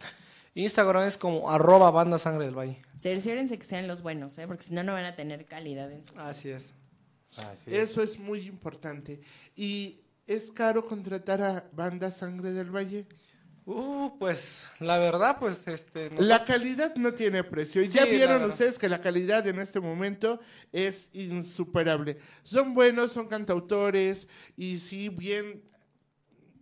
Instagram 0.54 1.04
es 1.04 1.18
como 1.18 1.50
arroba 1.52 1.90
Banda 1.92 2.18
Sangre 2.18 2.46
del 2.46 2.56
Valle. 2.58 2.82
Cerciórense 3.00 3.58
que 3.58 3.64
sean 3.66 3.88
los 3.88 4.02
buenos, 4.02 4.38
¿eh? 4.38 4.46
porque 4.48 4.64
si 4.64 4.74
no, 4.74 4.84
no 4.84 4.94
van 4.94 5.06
a 5.06 5.16
tener 5.16 5.46
calidad 5.46 5.92
en 5.92 6.04
su... 6.06 6.18
Así 6.20 6.50
es. 6.50 6.74
Así 7.50 7.74
es. 7.74 7.90
Eso 7.92 8.04
es 8.04 8.20
muy 8.20 8.42
importante. 8.48 9.22
¿Y 9.56 10.02
es 10.28 10.52
caro 10.52 10.86
contratar 10.86 11.42
a 11.42 11.64
Banda 11.72 12.12
Sangre 12.12 12.52
del 12.52 12.70
Valle? 12.76 13.06
Uh, 13.72 14.18
pues 14.18 14.68
la 14.80 14.98
verdad 14.98 15.38
pues 15.40 15.62
este 15.68 16.10
La 16.18 16.44
calidad 16.44 16.96
no 16.96 17.14
tiene 17.14 17.44
precio. 17.44 17.84
Y 17.84 17.90
Sí, 17.90 18.00
ya 18.00 18.06
vieron 18.06 18.44
ustedes 18.46 18.80
que 18.80 18.90
la 18.90 19.00
calidad 19.00 19.46
en 19.46 19.60
este 19.60 19.80
momento 19.80 20.40
es 20.72 21.10
insuperable. 21.14 22.18
Son 22.42 22.74
buenos, 22.74 23.12
son 23.12 23.28
cantautores 23.28 24.28
y 24.58 24.80
si 24.80 25.10
bien 25.10 25.62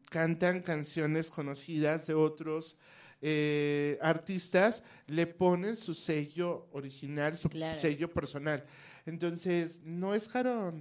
cantan 0.09 0.61
canciones 0.61 1.29
conocidas 1.29 2.07
de 2.07 2.13
otros 2.13 2.75
eh, 3.21 3.97
artistas, 4.01 4.83
le 5.07 5.27
ponen 5.27 5.77
su 5.77 5.93
sello 5.93 6.67
original, 6.73 7.37
su 7.37 7.47
Claro. 7.47 7.79
sello 7.79 8.11
personal. 8.13 8.65
Entonces, 9.05 9.79
no 9.85 10.13
es 10.13 10.27
caro. 10.27 10.73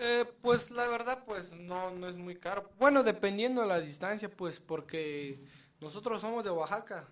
Eh, 0.00 0.24
pues 0.42 0.70
la 0.70 0.86
verdad, 0.86 1.24
pues 1.24 1.52
no, 1.52 1.90
no 1.90 2.08
es 2.08 2.16
muy 2.16 2.36
caro. 2.36 2.70
Bueno, 2.78 3.02
dependiendo 3.02 3.62
de 3.62 3.66
la 3.66 3.80
distancia, 3.80 4.30
pues 4.30 4.60
porque 4.60 5.44
nosotros 5.80 6.20
somos 6.20 6.44
de 6.44 6.50
Oaxaca. 6.50 7.08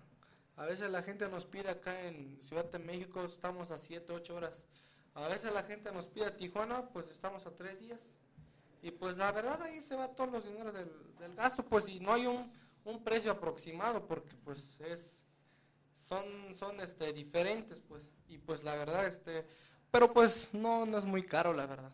A 0.55 0.65
veces 0.65 0.89
la 0.89 1.03
gente 1.03 1.27
nos 1.27 1.45
pide 1.45 1.69
acá 1.69 2.01
en 2.07 2.41
Ciudad 2.41 2.65
de 2.71 2.79
México, 2.79 3.23
estamos 3.25 3.71
a 3.71 3.77
7, 3.77 4.13
8 4.13 4.35
horas. 4.35 4.63
A 5.13 5.27
veces 5.27 5.51
la 5.51 5.63
gente 5.63 5.91
nos 5.91 6.07
pide 6.07 6.27
a 6.27 6.37
Tijuana, 6.37 6.87
pues 6.93 7.09
estamos 7.09 7.45
a 7.45 7.51
3 7.51 7.79
días. 7.79 7.99
Y 8.81 8.91
pues 8.91 9.17
la 9.17 9.31
verdad 9.33 9.61
ahí 9.61 9.81
se 9.81 9.95
va 9.95 10.15
todos 10.15 10.31
los 10.31 10.45
dineros 10.45 10.73
del, 10.73 10.89
del 11.19 11.35
gasto, 11.35 11.63
pues 11.63 11.87
y 11.89 11.99
no 11.99 12.13
hay 12.13 12.25
un, 12.25 12.51
un 12.85 13.03
precio 13.03 13.31
aproximado 13.31 14.07
porque 14.07 14.33
pues 14.45 14.79
es 14.79 15.25
son 15.93 16.23
son 16.55 16.79
este 16.79 17.11
diferentes, 17.11 17.81
pues 17.87 18.03
y 18.29 18.37
pues 18.37 18.63
la 18.63 18.75
verdad 18.75 19.05
este 19.07 19.45
pero 19.91 20.13
pues 20.13 20.53
no 20.53 20.85
no 20.85 20.97
es 20.97 21.03
muy 21.03 21.23
caro 21.23 21.53
la 21.53 21.65
verdad. 21.65 21.91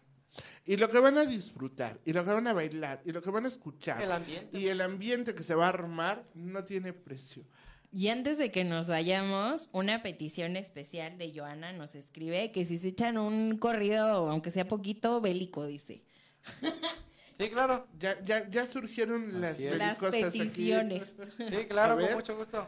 Y 0.66 0.78
lo 0.78 0.88
que 0.90 1.00
van 1.00 1.18
a 1.18 1.26
disfrutar, 1.26 2.00
y 2.06 2.14
lo 2.14 2.24
que 2.26 2.32
van 2.32 2.48
a 2.48 2.54
bailar, 2.54 3.02
y 3.06 3.12
lo 3.12 3.22
que 3.22 3.30
van 3.30 3.46
a 3.46 3.50
escuchar, 3.50 4.02
El 4.02 4.12
ambiente. 4.12 4.58
y 4.58 4.68
el 4.68 4.82
ambiente 4.82 5.36
que 5.36 5.44
se 5.44 5.56
va 5.56 5.66
a 5.66 5.70
armar 5.70 6.24
no 6.34 6.64
tiene 6.64 6.94
precio. 6.94 7.44
Y 7.92 8.08
antes 8.08 8.40
de 8.40 8.52
que 8.52 8.64
nos 8.64 8.88
vayamos, 8.88 9.70
una 9.72 10.02
petición 10.02 10.56
especial 10.56 11.18
de 11.20 11.32
Joana 11.38 11.74
nos 11.74 11.94
escribe 11.94 12.52
que 12.52 12.66
si 12.66 12.80
se 12.80 12.88
echan 12.88 13.18
un 13.20 13.58
corrido, 13.60 14.30
aunque 14.32 14.50
sea 14.50 14.68
poquito, 14.68 15.22
bélico, 15.22 15.66
dice. 15.66 16.04
Sí, 17.40 17.50
claro. 17.50 17.88
Ya, 17.98 18.24
ya, 18.24 18.48
ya 18.48 18.68
surgieron 18.68 19.42
las, 19.42 19.54
Así. 19.56 19.66
Las 19.66 20.02
aquí. 20.04 20.22
peticiones. 20.22 21.16
Sí, 21.38 21.66
claro, 21.68 21.98
con 22.00 22.14
mucho 22.14 22.38
gusto. 22.38 22.68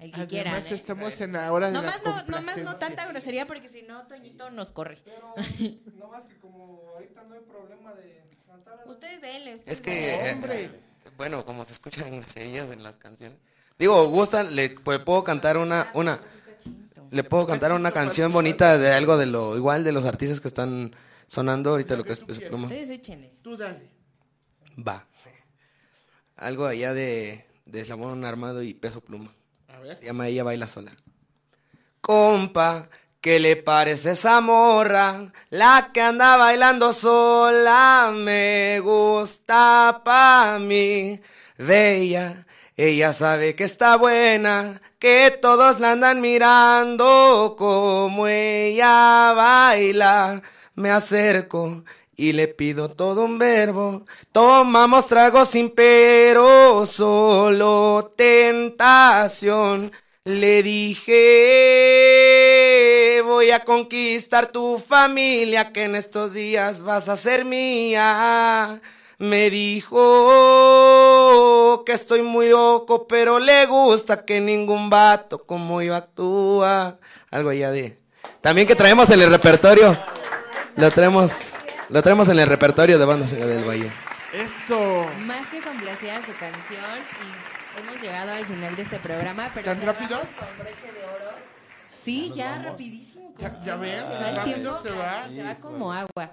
El 0.00 0.12
que 0.12 0.26
quieran. 0.26 0.54
Además 0.54 0.72
¿eh? 0.72 0.74
estamos 0.76 1.20
en 1.20 1.32
la 1.32 1.52
hora 1.52 1.66
de 1.68 1.72
Nomás 1.72 2.00
las 2.04 2.26
no, 2.28 2.36
nomás 2.38 2.58
no 2.58 2.74
tanta 2.76 3.06
grosería 3.06 3.46
porque 3.46 3.68
si 3.68 3.82
no, 3.82 4.06
Toñito 4.06 4.48
nos 4.50 4.70
corre. 4.70 4.98
Pero 5.04 5.34
no 5.96 6.08
más 6.08 6.24
que 6.26 6.36
como 6.38 6.82
ahorita 6.94 7.22
no 7.24 7.34
hay 7.34 7.40
problema 7.40 7.92
de 7.94 8.22
cantar. 8.46 8.80
Ustedes 8.86 9.20
denle. 9.20 9.56
ustedes 9.56 9.76
Es 9.78 9.80
que, 9.82 9.90
denle. 9.90 10.28
eh, 10.28 10.32
Hombre. 10.34 10.64
eh, 10.64 10.70
bueno, 11.16 11.44
como 11.44 11.64
se 11.64 11.72
escuchan 11.72 12.10
groserías 12.20 12.70
en 12.70 12.82
las 12.82 12.96
canciones. 12.96 13.38
Digo, 13.78 14.08
gustan, 14.08 14.54
le 14.54 14.70
pues, 14.70 15.00
puedo 15.00 15.22
cantar 15.24 15.56
una, 15.56 15.90
una, 15.94 16.20
le 17.10 17.24
puedo 17.24 17.46
cantar 17.46 17.72
una 17.72 17.92
canción 17.92 18.32
bonita 18.32 18.76
de 18.78 18.92
algo 18.92 19.16
de 19.16 19.26
lo, 19.26 19.56
igual 19.56 19.84
de 19.84 19.92
los 19.92 20.04
artistas 20.04 20.40
que 20.40 20.48
están 20.48 20.94
sonando 21.26 21.70
ahorita 21.70 21.96
lo 21.96 22.04
que 22.04 22.12
es 22.12 22.20
Peso 22.20 22.40
Pluma. 22.48 22.64
Ustedes 22.64 22.90
échenle. 22.90 23.32
Tú 23.42 23.56
dale. 23.56 23.88
Va. 24.76 25.06
Algo 26.36 26.66
allá 26.66 26.94
de, 26.94 27.46
de 27.66 27.80
Eslabón 27.80 28.24
Armado 28.24 28.62
y 28.62 28.74
Peso 28.74 29.00
Pluma. 29.00 29.32
Se 29.96 30.06
llama 30.06 30.26
Ella 30.28 30.42
Baila 30.42 30.66
Sola. 30.66 30.92
Compa, 32.00 32.88
¿qué 33.20 33.38
le 33.38 33.56
parece 33.56 34.12
esa 34.12 34.40
morra? 34.40 35.32
La 35.50 35.90
que 35.92 36.00
anda 36.00 36.36
bailando 36.36 36.92
sola 36.92 38.10
me 38.12 38.80
gusta 38.80 40.02
pa' 40.04 40.58
mí. 40.58 41.20
De 41.56 41.96
ella, 41.96 42.46
ella 42.76 43.12
sabe 43.12 43.54
que 43.54 43.64
está 43.64 43.96
buena, 43.96 44.80
que 44.98 45.38
todos 45.40 45.78
la 45.80 45.92
andan 45.92 46.20
mirando 46.20 47.54
como 47.56 48.26
ella 48.26 49.32
baila. 49.34 50.42
Me 50.74 50.90
acerco 50.90 51.84
y 52.18 52.32
le 52.32 52.48
pido 52.48 52.90
todo 52.90 53.24
un 53.24 53.38
verbo. 53.38 54.04
Tomamos 54.32 55.06
tragos 55.06 55.48
sin 55.50 55.70
pero, 55.70 56.84
solo 56.84 58.12
tentación. 58.16 59.92
Le 60.24 60.62
dije, 60.64 61.14
voy 63.24 63.52
a 63.52 63.64
conquistar 63.64 64.48
tu 64.48 64.78
familia, 64.78 65.72
que 65.72 65.84
en 65.84 65.94
estos 65.94 66.34
días 66.34 66.80
vas 66.80 67.08
a 67.08 67.16
ser 67.16 67.44
mía. 67.44 68.80
Me 69.18 69.48
dijo 69.48 69.94
que 71.86 71.92
estoy 71.92 72.22
muy 72.22 72.48
loco, 72.50 73.06
pero 73.06 73.38
le 73.38 73.66
gusta 73.66 74.24
que 74.24 74.40
ningún 74.40 74.90
vato 74.90 75.46
como 75.46 75.80
yo 75.82 75.94
actúa. 75.94 76.98
Algo 77.30 77.50
allá 77.50 77.70
de... 77.70 77.96
También 78.40 78.66
que 78.66 78.74
traemos 78.74 79.08
en 79.10 79.20
el 79.20 79.30
repertorio. 79.30 79.96
Lo 80.76 80.90
traemos, 80.90 81.52
lo 81.88 82.02
traemos 82.02 82.28
en 82.28 82.38
el 82.38 82.46
repertorio 82.46 82.98
de 82.98 83.04
Bandas 83.04 83.30
del 83.32 83.64
Valle. 83.68 83.90
Eso. 84.32 85.06
Más 85.20 85.46
que 85.48 85.60
complacida 85.60 86.16
su 86.24 86.32
canción 86.38 86.84
y 87.24 87.80
hemos 87.80 88.00
llegado 88.02 88.32
al 88.32 88.44
final 88.44 88.76
de 88.76 88.82
este 88.82 88.98
programa, 88.98 89.50
pero 89.54 89.66
¿Tan 89.66 89.82
rápido? 89.82 90.18
con 90.20 90.48
broche 90.58 90.92
de 90.92 91.04
oro. 91.04 91.30
Sí, 92.02 92.32
ya 92.34 92.58
rapidísimo. 92.62 93.34
Ya- 93.38 93.64
ya 93.64 93.76
va 93.76 93.86
el 93.86 94.36
rápido 94.36 94.42
tiempo, 94.44 94.80
se 94.82 94.90
va. 94.90 95.28
se 95.30 95.42
va 95.42 95.54
como 95.56 95.92
agua. 95.92 96.32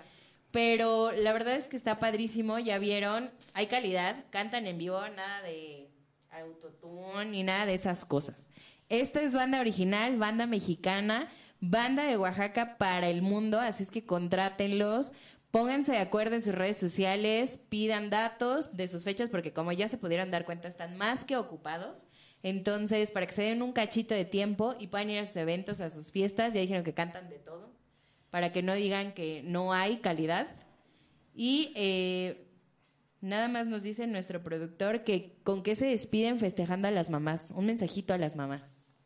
Pero 0.51 1.11
la 1.11 1.33
verdad 1.33 1.55
es 1.55 1.67
que 1.67 1.75
está 1.75 1.99
padrísimo, 1.99 2.59
ya 2.59 2.77
vieron, 2.77 3.29
hay 3.53 3.67
calidad, 3.67 4.15
cantan 4.29 4.67
en 4.67 4.77
vivo, 4.77 4.99
nada 5.15 5.41
de 5.41 5.89
autotune 6.31 7.25
ni 7.25 7.43
nada 7.43 7.65
de 7.65 7.73
esas 7.73 8.05
cosas. 8.05 8.49
Esta 8.89 9.21
es 9.21 9.33
banda 9.33 9.59
original, 9.59 10.15
banda 10.17 10.45
mexicana, 10.47 11.27
banda 11.59 12.03
de 12.03 12.17
Oaxaca 12.17 12.77
para 12.77 13.09
el 13.09 13.21
mundo, 13.21 13.59
así 13.59 13.83
es 13.83 13.89
que 13.89 14.05
contrátenlos. 14.05 15.11
Pónganse 15.55 15.93
de 15.93 15.99
acuerdo 15.99 16.35
en 16.35 16.41
sus 16.41 16.53
redes 16.53 16.75
sociales, 16.75 17.57
pidan 17.69 18.09
datos 18.09 18.75
de 18.75 18.89
sus 18.89 19.05
fechas, 19.05 19.29
porque 19.29 19.53
como 19.53 19.71
ya 19.71 19.87
se 19.87 19.97
pudieron 19.97 20.29
dar 20.29 20.43
cuenta, 20.43 20.67
están 20.67 20.97
más 20.97 21.23
que 21.23 21.37
ocupados. 21.37 22.07
Entonces, 22.43 23.09
para 23.09 23.25
que 23.25 23.31
se 23.31 23.43
den 23.43 23.61
un 23.61 23.71
cachito 23.71 24.13
de 24.13 24.25
tiempo 24.25 24.75
y 24.81 24.87
puedan 24.87 25.09
ir 25.11 25.19
a 25.19 25.25
sus 25.25 25.37
eventos, 25.37 25.79
a 25.79 25.89
sus 25.89 26.11
fiestas, 26.11 26.51
ya 26.51 26.59
dijeron 26.59 26.83
que 26.83 26.93
cantan 26.93 27.29
de 27.29 27.39
todo, 27.39 27.71
para 28.31 28.51
que 28.51 28.63
no 28.63 28.73
digan 28.73 29.13
que 29.13 29.43
no 29.45 29.71
hay 29.71 29.99
calidad. 29.99 30.47
Y 31.33 31.71
eh, 31.77 32.49
nada 33.21 33.47
más 33.47 33.65
nos 33.65 33.81
dice 33.81 34.07
nuestro 34.07 34.43
productor 34.43 35.05
que 35.05 35.37
con 35.43 35.63
qué 35.63 35.75
se 35.75 35.85
despiden 35.85 36.37
festejando 36.37 36.89
a 36.89 36.91
las 36.91 37.09
mamás. 37.09 37.51
Un 37.51 37.67
mensajito 37.67 38.13
a 38.13 38.17
las 38.17 38.35
mamás. 38.35 39.05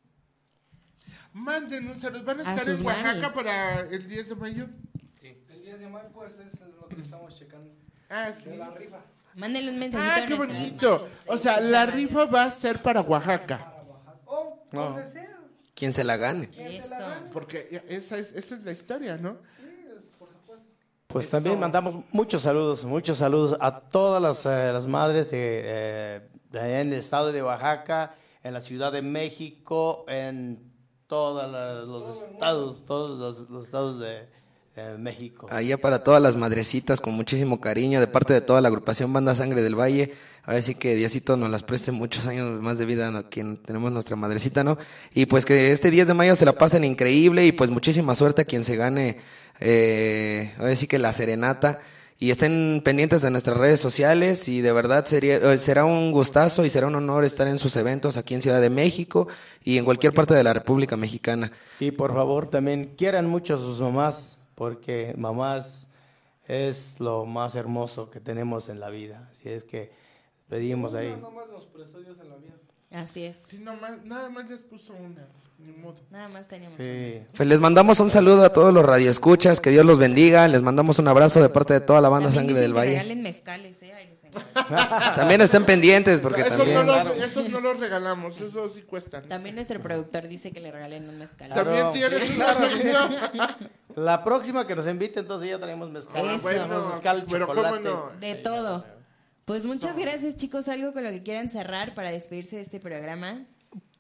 Manden 1.32 1.90
un 1.90 2.02
saludo. 2.02 2.24
¿Van 2.24 2.42
a 2.42 2.50
A 2.50 2.56
estar 2.56 2.74
en 2.74 2.84
Oaxaca 2.84 3.34
para 3.36 3.82
el 3.82 4.08
10 4.08 4.30
de 4.30 4.36
mayo? 4.36 4.68
El 5.90 5.94
10 5.94 6.04
de 6.04 6.10
mayo, 6.10 6.10
pues 6.14 6.40
es 6.40 6.60
lo 6.80 6.88
que 6.88 7.02
estamos 7.02 7.36
checando. 7.38 7.72
Ah, 8.10 8.32
sí. 8.42 8.50
De 8.50 8.58
la 8.58 8.70
rifa. 8.72 8.98
Mándenle 9.36 9.72
un 9.72 9.80
mensajito 9.80 10.12
Ah, 10.16 10.26
qué 10.28 10.34
bonito. 10.34 11.08
O 11.28 11.38
sea, 11.38 11.60
la 11.62 11.86
rifa 11.86 12.26
va 12.26 12.44
a 12.46 12.52
ser 12.52 12.82
para 12.82 13.02
Oaxaca. 13.02 13.74
Oh, 14.26 14.58
No. 14.72 14.86
donde 14.86 15.08
sea. 15.08 15.38
Quien 15.76 15.94
se 15.94 16.04
la 16.04 16.18
gane. 16.18 16.50
Eso. 16.58 16.96
Porque 17.32 17.84
esa 17.88 18.18
es, 18.18 18.32
esa 18.34 18.56
es 18.56 18.64
la 18.64 18.72
historia, 18.72 19.18
¿no? 19.18 19.38
Pues 21.08 21.30
también 21.30 21.60
mandamos 21.60 22.04
muchos 22.12 22.44
saludos, 22.44 22.86
muchos 22.86 23.18
saludos 23.18 23.58
a 23.60 23.80
todas 23.80 24.22
las, 24.22 24.46
eh, 24.46 24.72
las 24.72 24.86
madres 24.86 25.32
de, 25.32 25.62
eh, 25.64 26.30
de 26.52 26.60
allá 26.60 26.82
en 26.82 26.94
el 26.94 27.00
estado 27.00 27.32
de 27.32 27.42
Oaxaca, 27.42 28.14
en 28.44 28.54
la 28.54 28.62
Ciudad 28.62 28.92
de 28.92 29.02
México, 29.02 30.06
en 30.08 30.72
todos 31.08 31.50
los 31.88 32.24
estados, 32.24 32.86
todos 32.86 33.18
los, 33.18 33.50
los 33.50 33.66
estados 33.66 34.00
de 34.00 34.20
eh, 34.20 34.30
México. 34.98 35.48
Allá 35.50 35.78
para 35.78 36.04
todas 36.04 36.22
las 36.22 36.36
madrecitas 36.36 37.02
con 37.02 37.14
muchísimo 37.14 37.60
cariño 37.60 38.00
de 38.00 38.08
parte 38.08 38.34
de 38.34 38.42
toda 38.42 38.62
la 38.62 38.68
agrupación 38.68 39.14
Banda 39.14 39.36
Sangre 39.36 39.62
del 39.62 39.80
Valle. 39.80 40.14
Ahora 40.44 40.62
sí 40.62 40.76
que 40.76 40.96
Diosito 40.96 41.38
nos 41.38 41.50
las 41.52 41.64
preste 41.64 41.92
muchos 41.92 42.26
años 42.26 42.62
más 42.62 42.78
de 42.78 42.86
vida 42.86 43.08
a 43.10 43.30
quien 43.30 43.58
tenemos 43.58 43.92
nuestra 43.92 44.16
madrecita, 44.16 44.64
¿no? 44.64 44.78
Y 45.14 45.28
pues 45.28 45.46
que 45.46 45.72
este 45.72 45.92
10 45.92 46.08
de 46.08 46.14
mayo 46.14 46.36
se 46.36 46.46
la 46.46 46.54
pasen 46.54 46.84
increíble 46.84 47.46
y 47.46 47.52
pues 47.52 47.70
muchísima 47.70 48.16
suerte 48.16 48.42
a 48.42 48.46
quien 48.46 48.64
se 48.64 48.76
gane, 48.76 49.18
eh, 49.60 50.54
ahora 50.58 50.76
sí 50.76 50.88
que 50.88 50.98
la 50.98 51.14
serenata. 51.14 51.82
Y 52.22 52.32
estén 52.32 52.82
pendientes 52.84 53.22
de 53.22 53.32
nuestras 53.32 53.56
redes 53.56 53.80
sociales 53.80 54.50
y 54.50 54.60
de 54.60 54.74
verdad 54.74 55.06
sería, 55.06 55.38
eh, 55.38 55.58
será 55.58 55.86
un 55.86 56.12
gustazo 56.12 56.66
y 56.66 56.70
será 56.70 56.88
un 56.88 56.96
honor 56.96 57.24
estar 57.24 57.48
en 57.48 57.58
sus 57.58 57.78
eventos 57.78 58.18
aquí 58.18 58.34
en 58.34 58.42
Ciudad 58.42 58.60
de 58.60 58.70
México 58.70 59.30
y 59.64 59.78
en 59.78 59.86
cualquier 59.86 60.14
parte 60.14 60.34
de 60.34 60.44
la 60.44 60.54
República 60.54 60.98
Mexicana. 60.98 61.54
Y 61.80 61.92
por 61.92 62.14
favor 62.14 62.50
también 62.50 62.92
quieran 62.98 63.30
mucho 63.30 63.54
a 63.54 63.58
sus 63.58 63.80
mamás, 63.80 64.39
porque 64.60 65.16
mamás 65.18 65.90
es 66.46 67.00
lo 67.00 67.26
más 67.26 67.56
hermoso 67.56 68.10
que 68.12 68.20
tenemos 68.20 68.68
en 68.68 68.82
la 68.82 68.90
vida. 68.90 69.30
Así 69.32 69.48
es 69.50 69.64
que 69.64 69.92
pedimos 70.50 70.94
ahí. 70.96 71.16
Nomás 71.20 71.48
nos 71.50 71.66
prestó 71.68 72.00
Dios 72.02 72.18
en 72.22 72.30
la 72.30 72.36
vida. 72.36 72.54
Así 72.92 73.24
es. 73.24 73.38
Sí, 73.48 73.60
nomás- 73.60 74.04
nada 74.04 74.30
más 74.30 74.50
les 74.50 74.60
puso 74.62 74.94
una. 74.94 75.28
Ni 75.60 75.72
modo. 75.74 75.96
Nada 76.10 76.28
más 76.30 76.48
teníamos. 76.48 76.78
Sí. 76.78 77.22
Pues 77.36 77.48
les 77.48 77.60
mandamos 77.60 78.00
un 78.00 78.10
saludo 78.10 78.44
a 78.46 78.52
todos 78.54 78.74
los 78.74 78.86
radioescuchas, 78.86 79.60
que 79.62 79.70
Dios 79.70 79.86
los 79.86 79.98
bendiga, 80.00 80.48
les 80.48 80.62
mandamos 80.62 81.00
un 81.00 81.08
abrazo 81.08 81.42
de 81.42 81.50
parte 81.50 81.74
de 81.74 81.82
toda 81.82 82.02
la 82.02 82.10
banda 82.10 82.30
También 82.30 82.48
Sangre 82.48 82.62
del 82.62 82.74
Valle. 82.74 82.92
regalen 82.92 83.22
mezcales, 83.22 83.82
¿eh? 83.84 83.94
También 85.16 85.42
estén 85.42 85.66
pendientes 85.66 86.22
porque 86.22 86.42
Esos, 86.42 86.58
también... 86.58 86.86
no 86.86 87.04
los, 87.04 87.18
esos 87.18 87.50
no 87.50 87.60
los 87.60 87.80
regalamos, 87.80 88.40
esos 88.40 88.74
sí 88.74 88.82
cuestan. 88.84 89.28
También 89.28 89.56
nuestro 89.56 89.82
productor 89.82 90.28
dice 90.28 90.52
que 90.52 90.60
le 90.60 90.72
regalen 90.72 91.10
un 91.10 91.18
mezcal. 91.18 91.52
Claro. 91.52 91.64
También 91.64 91.92
tienes 91.92 92.30
sí, 92.30 92.36
una 92.36 92.56
claro, 92.56 93.56
La 93.96 94.24
próxima 94.24 94.68
que 94.68 94.76
nos 94.76 94.88
invite, 94.88 95.20
entonces 95.20 95.50
ya 95.50 95.60
traemos 95.60 95.90
mezcal. 95.90 96.26
Eso. 96.26 96.48
Traemos 96.48 96.94
mezcal, 96.94 97.26
pero 97.30 97.48
cómo 97.48 97.62
chocolate. 97.62 97.84
no. 97.90 98.12
De 98.20 98.36
todo. 98.36 98.86
Pues 99.46 99.66
muchas 99.66 99.98
gracias, 99.98 100.38
chicos. 100.38 100.68
Algo 100.68 100.94
con 100.94 101.04
lo 101.04 101.10
que 101.10 101.24
quieran 101.24 101.50
cerrar 101.50 101.96
para 101.96 102.12
despedirse 102.12 102.58
de 102.58 102.62
este 102.62 102.80
programa. 102.80 103.46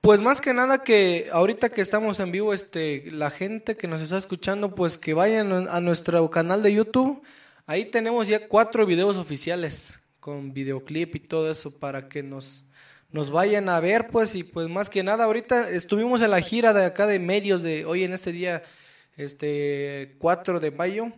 Pues 0.01 0.21
más 0.21 0.39
que 0.39 0.53
nada 0.53 0.84
que 0.84 1.30
ahorita 1.32 1.69
que 1.69 1.82
estamos 1.82 2.19
en 2.19 2.32
vivo, 2.32 2.53
este, 2.53 3.11
la 3.11 3.32
gente 3.32 3.75
que 3.75 3.88
nos 3.88 4.01
está 4.01 4.17
escuchando, 4.17 4.75
pues 4.75 4.97
que 4.97 5.13
vayan 5.13 5.67
a 5.67 5.82
nuestro 5.82 6.30
canal 6.30 6.63
de 6.63 6.73
YouTube. 6.73 7.21
Ahí 7.65 7.86
tenemos 7.91 8.27
ya 8.27 8.47
cuatro 8.47 8.86
videos 8.86 9.17
oficiales 9.17 9.99
con 10.30 10.53
videoclip 10.53 11.15
y 11.15 11.19
todo 11.19 11.49
eso 11.49 11.71
para 11.71 12.07
que 12.07 12.21
nos, 12.21 12.63
nos 13.11 13.32
vayan 13.32 13.67
a 13.67 13.80
ver, 13.80 14.09
pues, 14.09 14.36
y 14.36 14.43
pues 14.43 14.69
más 14.69 14.88
que 14.88 15.01
nada, 15.01 15.23
ahorita 15.23 15.71
estuvimos 15.71 16.21
en 16.21 16.30
la 16.30 16.39
gira 16.39 16.71
de 16.71 16.86
acá 16.86 17.07
de 17.07 17.17
medios 17.17 17.63
de 17.63 17.84
hoy 17.86 18.03
en 18.03 18.13
este 18.13 18.32
día, 18.32 18.61
este, 19.17 20.15
4 20.19 20.59
de 20.59 20.69
mayo, 20.69 21.11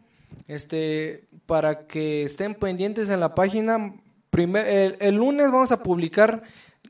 este, 0.48 1.28
para 1.46 1.88
que 1.88 2.24
estén 2.24 2.56
pendientes 2.56 3.10
en 3.10 3.20
la 3.20 3.36
página. 3.36 3.96
Primer, 4.30 4.66
el, 4.66 4.96
el 5.02 5.16
lunes 5.16 5.52
vamos 5.52 5.74
a 5.74 5.84
publicar 5.84 6.44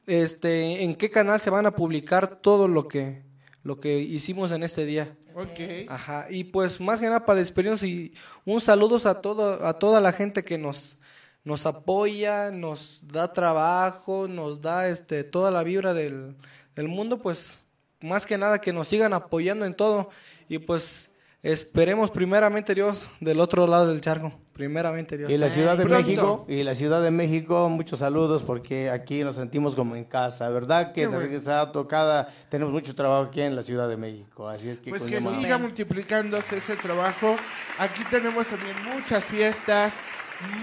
este 0.06 0.84
en 0.84 0.94
qué 0.94 1.10
canal 1.10 1.40
se 1.40 1.50
van 1.50 1.66
a 1.66 1.76
publicar 1.76 2.40
todo 2.40 2.68
lo 2.68 2.88
que 2.88 3.24
lo 3.64 3.80
que 3.80 3.98
hicimos 4.00 4.52
en 4.52 4.62
este 4.62 4.86
día. 4.86 5.16
Ok. 5.34 5.90
Ajá, 5.90 6.28
y 6.30 6.44
pues 6.44 6.80
más 6.80 7.00
que 7.00 7.08
nada 7.08 7.26
para 7.26 7.40
despedirnos 7.40 7.82
y 7.82 8.14
un 8.46 8.62
saludo 8.62 9.10
a 9.10 9.22
todo 9.22 9.66
a 9.66 9.80
toda 9.80 10.00
la 10.00 10.12
gente 10.12 10.44
que 10.44 10.60
nos 10.60 10.98
nos 11.44 11.66
apoya, 11.66 12.52
nos 12.52 13.02
da 13.04 13.34
trabajo, 13.34 14.28
nos 14.28 14.62
da 14.62 14.88
este 14.88 15.24
toda 15.24 15.52
la 15.52 15.64
vibra 15.64 15.94
del, 15.94 16.36
del 16.76 16.88
mundo, 16.88 17.20
pues 17.20 17.60
más 18.02 18.26
que 18.26 18.38
nada 18.38 18.60
que 18.60 18.74
nos 18.74 18.88
sigan 18.88 19.14
apoyando 19.14 19.66
en 19.66 19.74
todo 19.74 20.10
y 20.50 20.60
pues 20.60 21.10
esperemos 21.44 22.12
primeramente 22.12 22.76
Dios 22.76 23.10
del 23.20 23.40
otro 23.40 23.66
lado 23.66 23.88
del 23.88 24.02
charco, 24.02 24.32
primeramente 24.54 25.18
Dios. 25.18 25.32
Y 25.32 25.38
la 25.38 25.50
Ciudad 25.50 25.76
de 25.76 25.86
Pronto. 25.86 26.06
México, 26.06 26.46
y 26.48 26.64
la 26.64 26.76
Ciudad 26.76 27.02
de 27.02 27.10
México, 27.10 27.68
muchos 27.70 28.00
saludos 28.00 28.44
porque 28.44 28.90
aquí 28.92 29.24
nos 29.24 29.38
sentimos 29.38 29.76
como 29.76 29.96
en 29.96 30.04
casa, 30.04 30.50
¿verdad? 30.50 30.92
Que 30.92 31.08
regresada 31.08 31.72
tocada, 31.72 32.32
tenemos 32.50 32.72
mucho 32.72 32.94
trabajo 32.94 33.30
aquí 33.30 33.42
en 33.42 33.56
la 33.56 33.64
Ciudad 33.64 33.90
de 33.90 33.98
México, 33.98 34.48
así 34.48 34.70
es 34.70 34.78
que 34.78 34.92
Pues 34.92 35.04
que 35.04 35.20
siga 35.20 35.58
multiplicándose 35.58 36.58
ese 36.58 36.76
trabajo. 36.76 37.36
Aquí 37.80 38.04
tenemos 38.12 38.46
también 38.46 38.76
muchas 38.94 39.24
fiestas, 39.24 39.94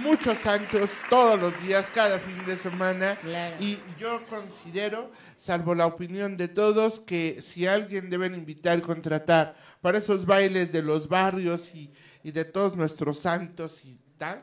muchos 0.02 0.38
santos 0.38 0.90
todos 1.08 1.38
los 1.40 1.62
días, 1.62 1.86
cada 1.94 2.18
fin 2.18 2.44
de 2.46 2.56
semana. 2.56 3.16
Claro. 3.16 3.56
Y 3.60 3.78
yo 3.98 4.26
considero, 4.26 5.10
salvo 5.38 5.74
la 5.74 5.86
opinión 5.86 6.36
de 6.36 6.48
todos, 6.48 7.00
que 7.00 7.40
si 7.42 7.66
alguien 7.66 8.10
deben 8.10 8.34
invitar 8.34 8.78
y 8.78 8.82
contratar 8.82 9.56
para 9.80 9.98
esos 9.98 10.26
bailes 10.26 10.72
de 10.72 10.82
los 10.82 11.08
barrios 11.08 11.74
y, 11.74 11.92
y 12.22 12.30
de 12.30 12.44
todos 12.44 12.76
nuestros 12.76 13.18
santos 13.18 13.84
y 13.84 13.98
tal, 14.16 14.42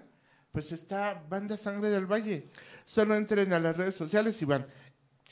pues 0.52 0.72
está 0.72 1.22
Banda 1.30 1.58
Sangre 1.58 1.90
del 1.90 2.06
Valle. 2.06 2.46
Solo 2.86 3.16
entren 3.16 3.52
a 3.54 3.60
las 3.60 3.76
redes 3.76 3.96
sociales 3.96 4.42
y 4.42 4.46
van. 4.46 4.66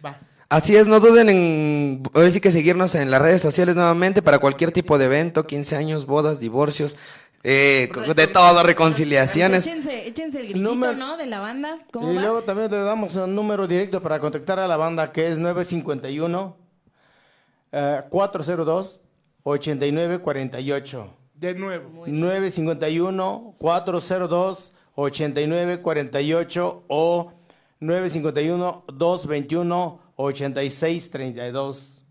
Va. 0.04 0.18
Así 0.50 0.76
es, 0.76 0.88
no 0.88 1.00
duden 1.00 1.30
en 1.30 2.04
ahora 2.14 2.30
sí 2.30 2.40
que 2.40 2.52
seguirnos 2.52 2.94
en 2.94 3.10
las 3.10 3.20
redes 3.20 3.42
sociales 3.42 3.76
nuevamente 3.76 4.22
para 4.22 4.38
cualquier 4.38 4.72
tipo 4.72 5.00
de 5.00 5.06
evento, 5.06 5.48
15 5.48 5.76
años, 5.76 6.06
bodas, 6.06 6.40
divorcios, 6.40 6.96
eh, 7.44 7.90
de 8.16 8.28
todo, 8.28 8.64
reconciliaciones. 8.64 9.68
Échense, 9.68 10.08
échense 10.08 10.40
el 10.40 10.46
gritito, 10.48 10.70
Número- 10.70 10.94
¿no? 10.96 11.18
De 11.18 11.26
la 11.26 11.40
banda. 11.40 11.80
¿Cómo 11.92 12.12
Y 12.12 12.16
va? 12.16 12.22
luego 12.22 12.44
también 12.44 12.72
le 12.72 12.78
damos 12.78 13.16
un 13.16 13.36
número 13.36 13.68
directo 13.68 14.02
para 14.02 14.20
contactar 14.20 14.60
a 14.60 14.68
la 14.68 14.78
banda 14.78 15.12
que 15.12 15.28
es 15.28 15.38
951 15.38 16.56
eh, 17.74 18.02
402 18.10 19.02
8948. 19.44 21.14
De 21.36 21.54
nuevo. 21.56 22.06
951 22.08 23.56
402 23.58 24.74
8948 24.96 26.84
o 26.88 27.34
951 27.82 28.84
221 28.88 30.00
8632 30.16 32.06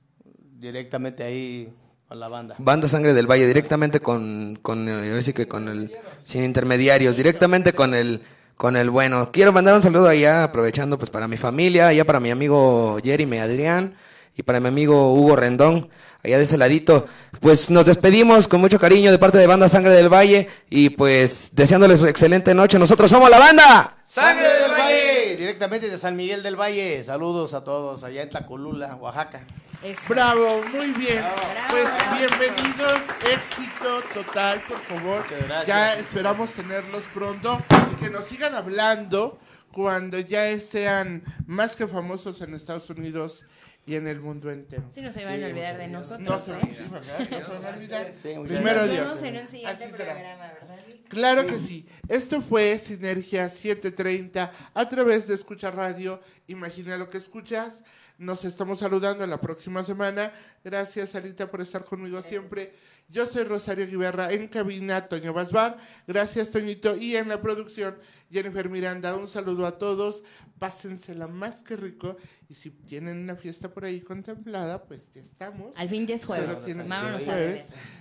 directamente 0.59 1.23
ahí 1.23 1.73
la 2.15 2.29
banda. 2.29 2.55
Banda 2.59 2.89
Sangre 2.89 3.15
del 3.15 3.27
Valle, 3.31 3.47
directamente 3.47 4.01
con, 4.01 4.59
con, 4.63 4.89
eh, 4.89 5.21
que 5.35 5.47
con 5.47 5.69
el, 5.69 5.93
sin 6.25 6.45
intermediarios, 6.45 7.17
directamente 7.17 7.73
con 7.73 7.95
el, 7.95 8.23
con 8.57 8.77
el 8.77 8.91
bueno. 8.91 9.31
Quiero 9.33 9.53
mandar 9.53 9.75
un 9.75 9.83
saludo 9.83 10.09
allá, 10.09 10.45
aprovechando 10.45 10.99
pues 10.99 11.11
para 11.11 11.29
mi 11.29 11.37
familia, 11.37 11.89
allá 11.89 12.05
para 12.05 12.21
mi 12.21 12.31
amigo 12.31 12.99
Jeremy 13.03 13.39
Adrián 13.39 13.95
y 14.37 14.43
para 14.43 14.61
mi 14.61 14.69
amigo 14.69 15.13
Hugo 15.15 15.37
Rendón, 15.37 15.89
allá 16.23 16.39
de 16.39 16.45
ese 16.45 16.59
ladito. 16.59 17.07
Pues 17.41 17.71
nos 17.71 17.87
despedimos 17.87 18.49
con 18.49 18.61
mucho 18.61 18.79
cariño 18.79 19.11
de 19.11 19.19
parte 19.19 19.39
de 19.39 19.47
Banda 19.47 19.69
Sangre 19.69 19.93
del 19.93 20.13
Valle 20.13 20.49
y 20.71 20.91
pues 20.91 21.51
deseándoles 21.55 22.03
excelente 22.03 22.55
noche. 22.55 22.79
Nosotros 22.79 23.11
somos 23.11 23.31
la 23.31 23.39
banda. 23.39 23.97
Sangre 24.07 24.49
del 24.49 24.71
Valle, 24.71 25.22
directamente 25.37 25.89
de 25.89 25.99
San 25.99 26.17
Miguel 26.17 26.43
del 26.43 26.57
Valle. 26.61 27.03
Saludos 27.03 27.55
a 27.55 27.65
todos 27.65 28.05
allá 28.05 28.23
en 28.23 28.31
Tlacolula, 28.31 28.97
Oaxaca. 28.97 29.47
Eso. 29.83 30.01
Bravo, 30.09 30.63
muy 30.73 30.93
bien. 30.93 31.19
Bravo, 31.19 31.37
pues 31.71 31.85
bravo. 31.85 32.17
bienvenidos, 32.17 33.01
éxito 33.21 34.03
total, 34.15 34.63
por 34.69 34.79
favor. 34.79 35.23
Muchas 35.23 35.49
gracias. 35.49 35.67
Ya 35.67 35.95
esperamos 35.95 36.51
tenerlos 36.51 37.03
pronto 37.13 37.61
y 37.93 37.97
que 37.97 38.11
nos 38.11 38.27
sigan 38.27 38.55
hablando 38.55 39.39
cuando 39.73 40.19
ya 40.21 40.59
sean 40.61 41.25
más 41.47 41.75
que 41.75 41.87
famosos 41.87 42.41
en 42.43 42.55
Estados 42.55 42.89
Unidos 42.91 43.45
y 43.85 43.97
en 43.97 44.07
el 44.07 44.21
mundo 44.21 44.51
entero. 44.51 44.85
Sí, 44.95 45.01
no 45.01 45.11
se 45.11 45.25
van 45.25 45.43
a 45.43 45.47
olvidar 45.47 45.77
de 45.77 45.89
nosotros. 45.89 46.21
No 46.29 46.39
se, 46.39 46.53
¿eh? 46.53 46.77
sí, 46.77 46.85
¿verdad? 46.91 47.19
No 47.31 47.41
se 47.41 47.53
van 47.53 47.65
a 47.65 47.69
olvidar. 47.71 48.15
Sí, 48.15 48.35
Primero 48.47 48.81
Nos 48.83 48.91
Dios. 48.91 49.05
vemos 49.07 49.23
en 49.23 49.37
un 49.39 49.49
siguiente 49.49 49.85
Así 49.85 49.93
programa, 49.93 50.53
¿verdad? 50.53 50.79
Claro 51.09 51.47
que 51.47 51.59
sí. 51.59 51.87
Esto 52.09 52.41
fue 52.43 52.79
Sinergia 52.79 53.49
730 53.49 54.53
a 54.73 54.89
través 54.89 55.27
de 55.27 55.35
Escucha 55.35 55.71
Radio. 55.71 56.21
Imagina 56.47 56.97
lo 56.97 57.09
que 57.09 57.19
escuchas. 57.19 57.81
Nos 58.23 58.45
estamos 58.45 58.79
saludando 58.79 59.27
la 59.27 59.41
próxima 59.41 59.83
semana. 59.83 60.33
Gracias, 60.63 61.17
Alita, 61.17 61.51
por 61.51 61.61
estar 61.61 61.85
conmigo 61.85 62.23
siempre. 62.23 62.73
Yo 63.09 63.27
soy 63.27 63.43
Rosario 63.43 63.85
Guiberra 63.85 64.33
en 64.33 64.47
cabina, 64.47 65.09
Toño 65.09 65.33
Basbar. 65.33 65.77
Gracias, 66.07 66.53
Toñito. 66.53 66.97
Y 66.97 67.17
en 67.17 67.27
la 67.27 67.43
producción, 67.43 67.99
Jennifer 68.31 68.69
Miranda. 68.69 69.17
Un 69.17 69.27
saludo 69.27 69.67
a 69.67 69.77
todos. 69.77 70.23
Pásensela 70.61 71.27
más 71.27 71.65
que 71.65 71.75
rico. 71.75 72.17
Y 72.49 72.55
si 72.55 72.71
tienen 72.71 73.19
una 73.19 73.35
fiesta 73.35 73.75
por 73.75 73.85
ahí 73.85 74.01
contemplada, 74.01 74.85
pues 74.85 75.11
ya 75.13 75.21
estamos. 75.21 75.77
Al 75.77 75.89
fin 75.89 76.07
ya 76.07 76.15
es 76.15 76.25
jueves. 76.25 76.65
Tienen. 76.65 76.89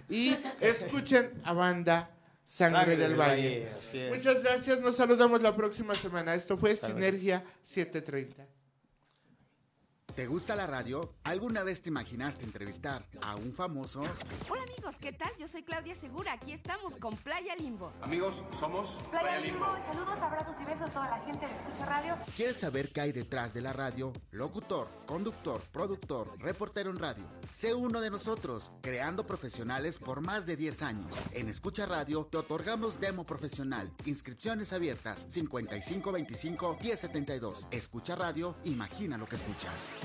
Y 0.08 0.38
escuchen 0.60 1.32
a 1.44 1.54
banda 1.54 2.12
Sangre, 2.46 2.96
del 2.96 3.16
Valle. 3.16 3.70
Muchas 4.12 4.44
gracias, 4.44 4.82
nos 4.82 4.98
saludamos 4.98 5.42
la 5.42 5.56
próxima 5.56 5.96
semana. 5.96 6.36
Esto 6.36 6.60
fue 6.60 6.76
Sinergia 6.76 7.44
730. 7.64 8.51
¿Te 10.16 10.28
gusta 10.28 10.56
la 10.56 10.68
radio? 10.68 11.14
¿Alguna 11.24 11.64
vez 11.64 11.82
te 11.82 11.90
imaginaste 11.90 12.44
entrevistar 12.44 13.06
a 13.22 13.36
un 13.36 13.54
famoso? 13.54 14.02
Hola 14.50 14.64
amigos, 14.64 14.96
¿qué 15.00 15.14
tal? 15.14 15.32
Yo 15.40 15.48
soy 15.48 15.64
Claudia 15.64 15.96
Segura. 15.96 16.34
Aquí 16.34 16.52
estamos 16.52 16.98
con 16.98 17.16
Playa 17.16 17.56
Limbo. 17.56 17.94
Amigos, 18.02 18.36
somos 18.60 18.90
Playa 19.10 19.40
Limbo, 19.40 19.66
saludos, 19.90 20.20
abrazos 20.20 20.58
y 20.62 20.66
besos 20.66 20.90
a 20.90 20.92
toda 20.92 21.10
la 21.10 21.20
gente 21.20 21.48
de 21.48 21.56
Escucha 21.56 21.86
Radio. 21.86 22.18
¿Quieres 22.36 22.60
saber 22.60 22.92
qué 22.92 23.02
hay 23.02 23.12
detrás 23.14 23.54
de 23.54 23.62
la 23.62 23.72
radio? 23.72 24.12
Locutor, 24.32 24.90
conductor, 25.06 25.62
productor, 25.72 26.38
reportero 26.40 26.90
en 26.90 26.98
radio. 26.98 27.24
Sé 27.52 27.74
uno 27.74 28.02
de 28.02 28.10
nosotros, 28.10 28.72
creando 28.82 29.26
profesionales 29.26 29.98
por 29.98 30.22
más 30.22 30.46
de 30.46 30.58
10 30.58 30.82
años. 30.82 31.16
En 31.32 31.48
Escucha 31.48 31.86
Radio 31.86 32.26
te 32.26 32.38
otorgamos 32.38 33.00
demo 33.00 33.24
profesional. 33.26 33.92
Inscripciones 34.06 34.74
abiertas 34.74 35.26
5525 35.30 36.78
1072. 36.82 37.68
Escucha 37.72 38.16
Radio, 38.16 38.56
imagina 38.66 39.18
lo 39.18 39.26
que 39.26 39.38
escuchas. 39.38 40.02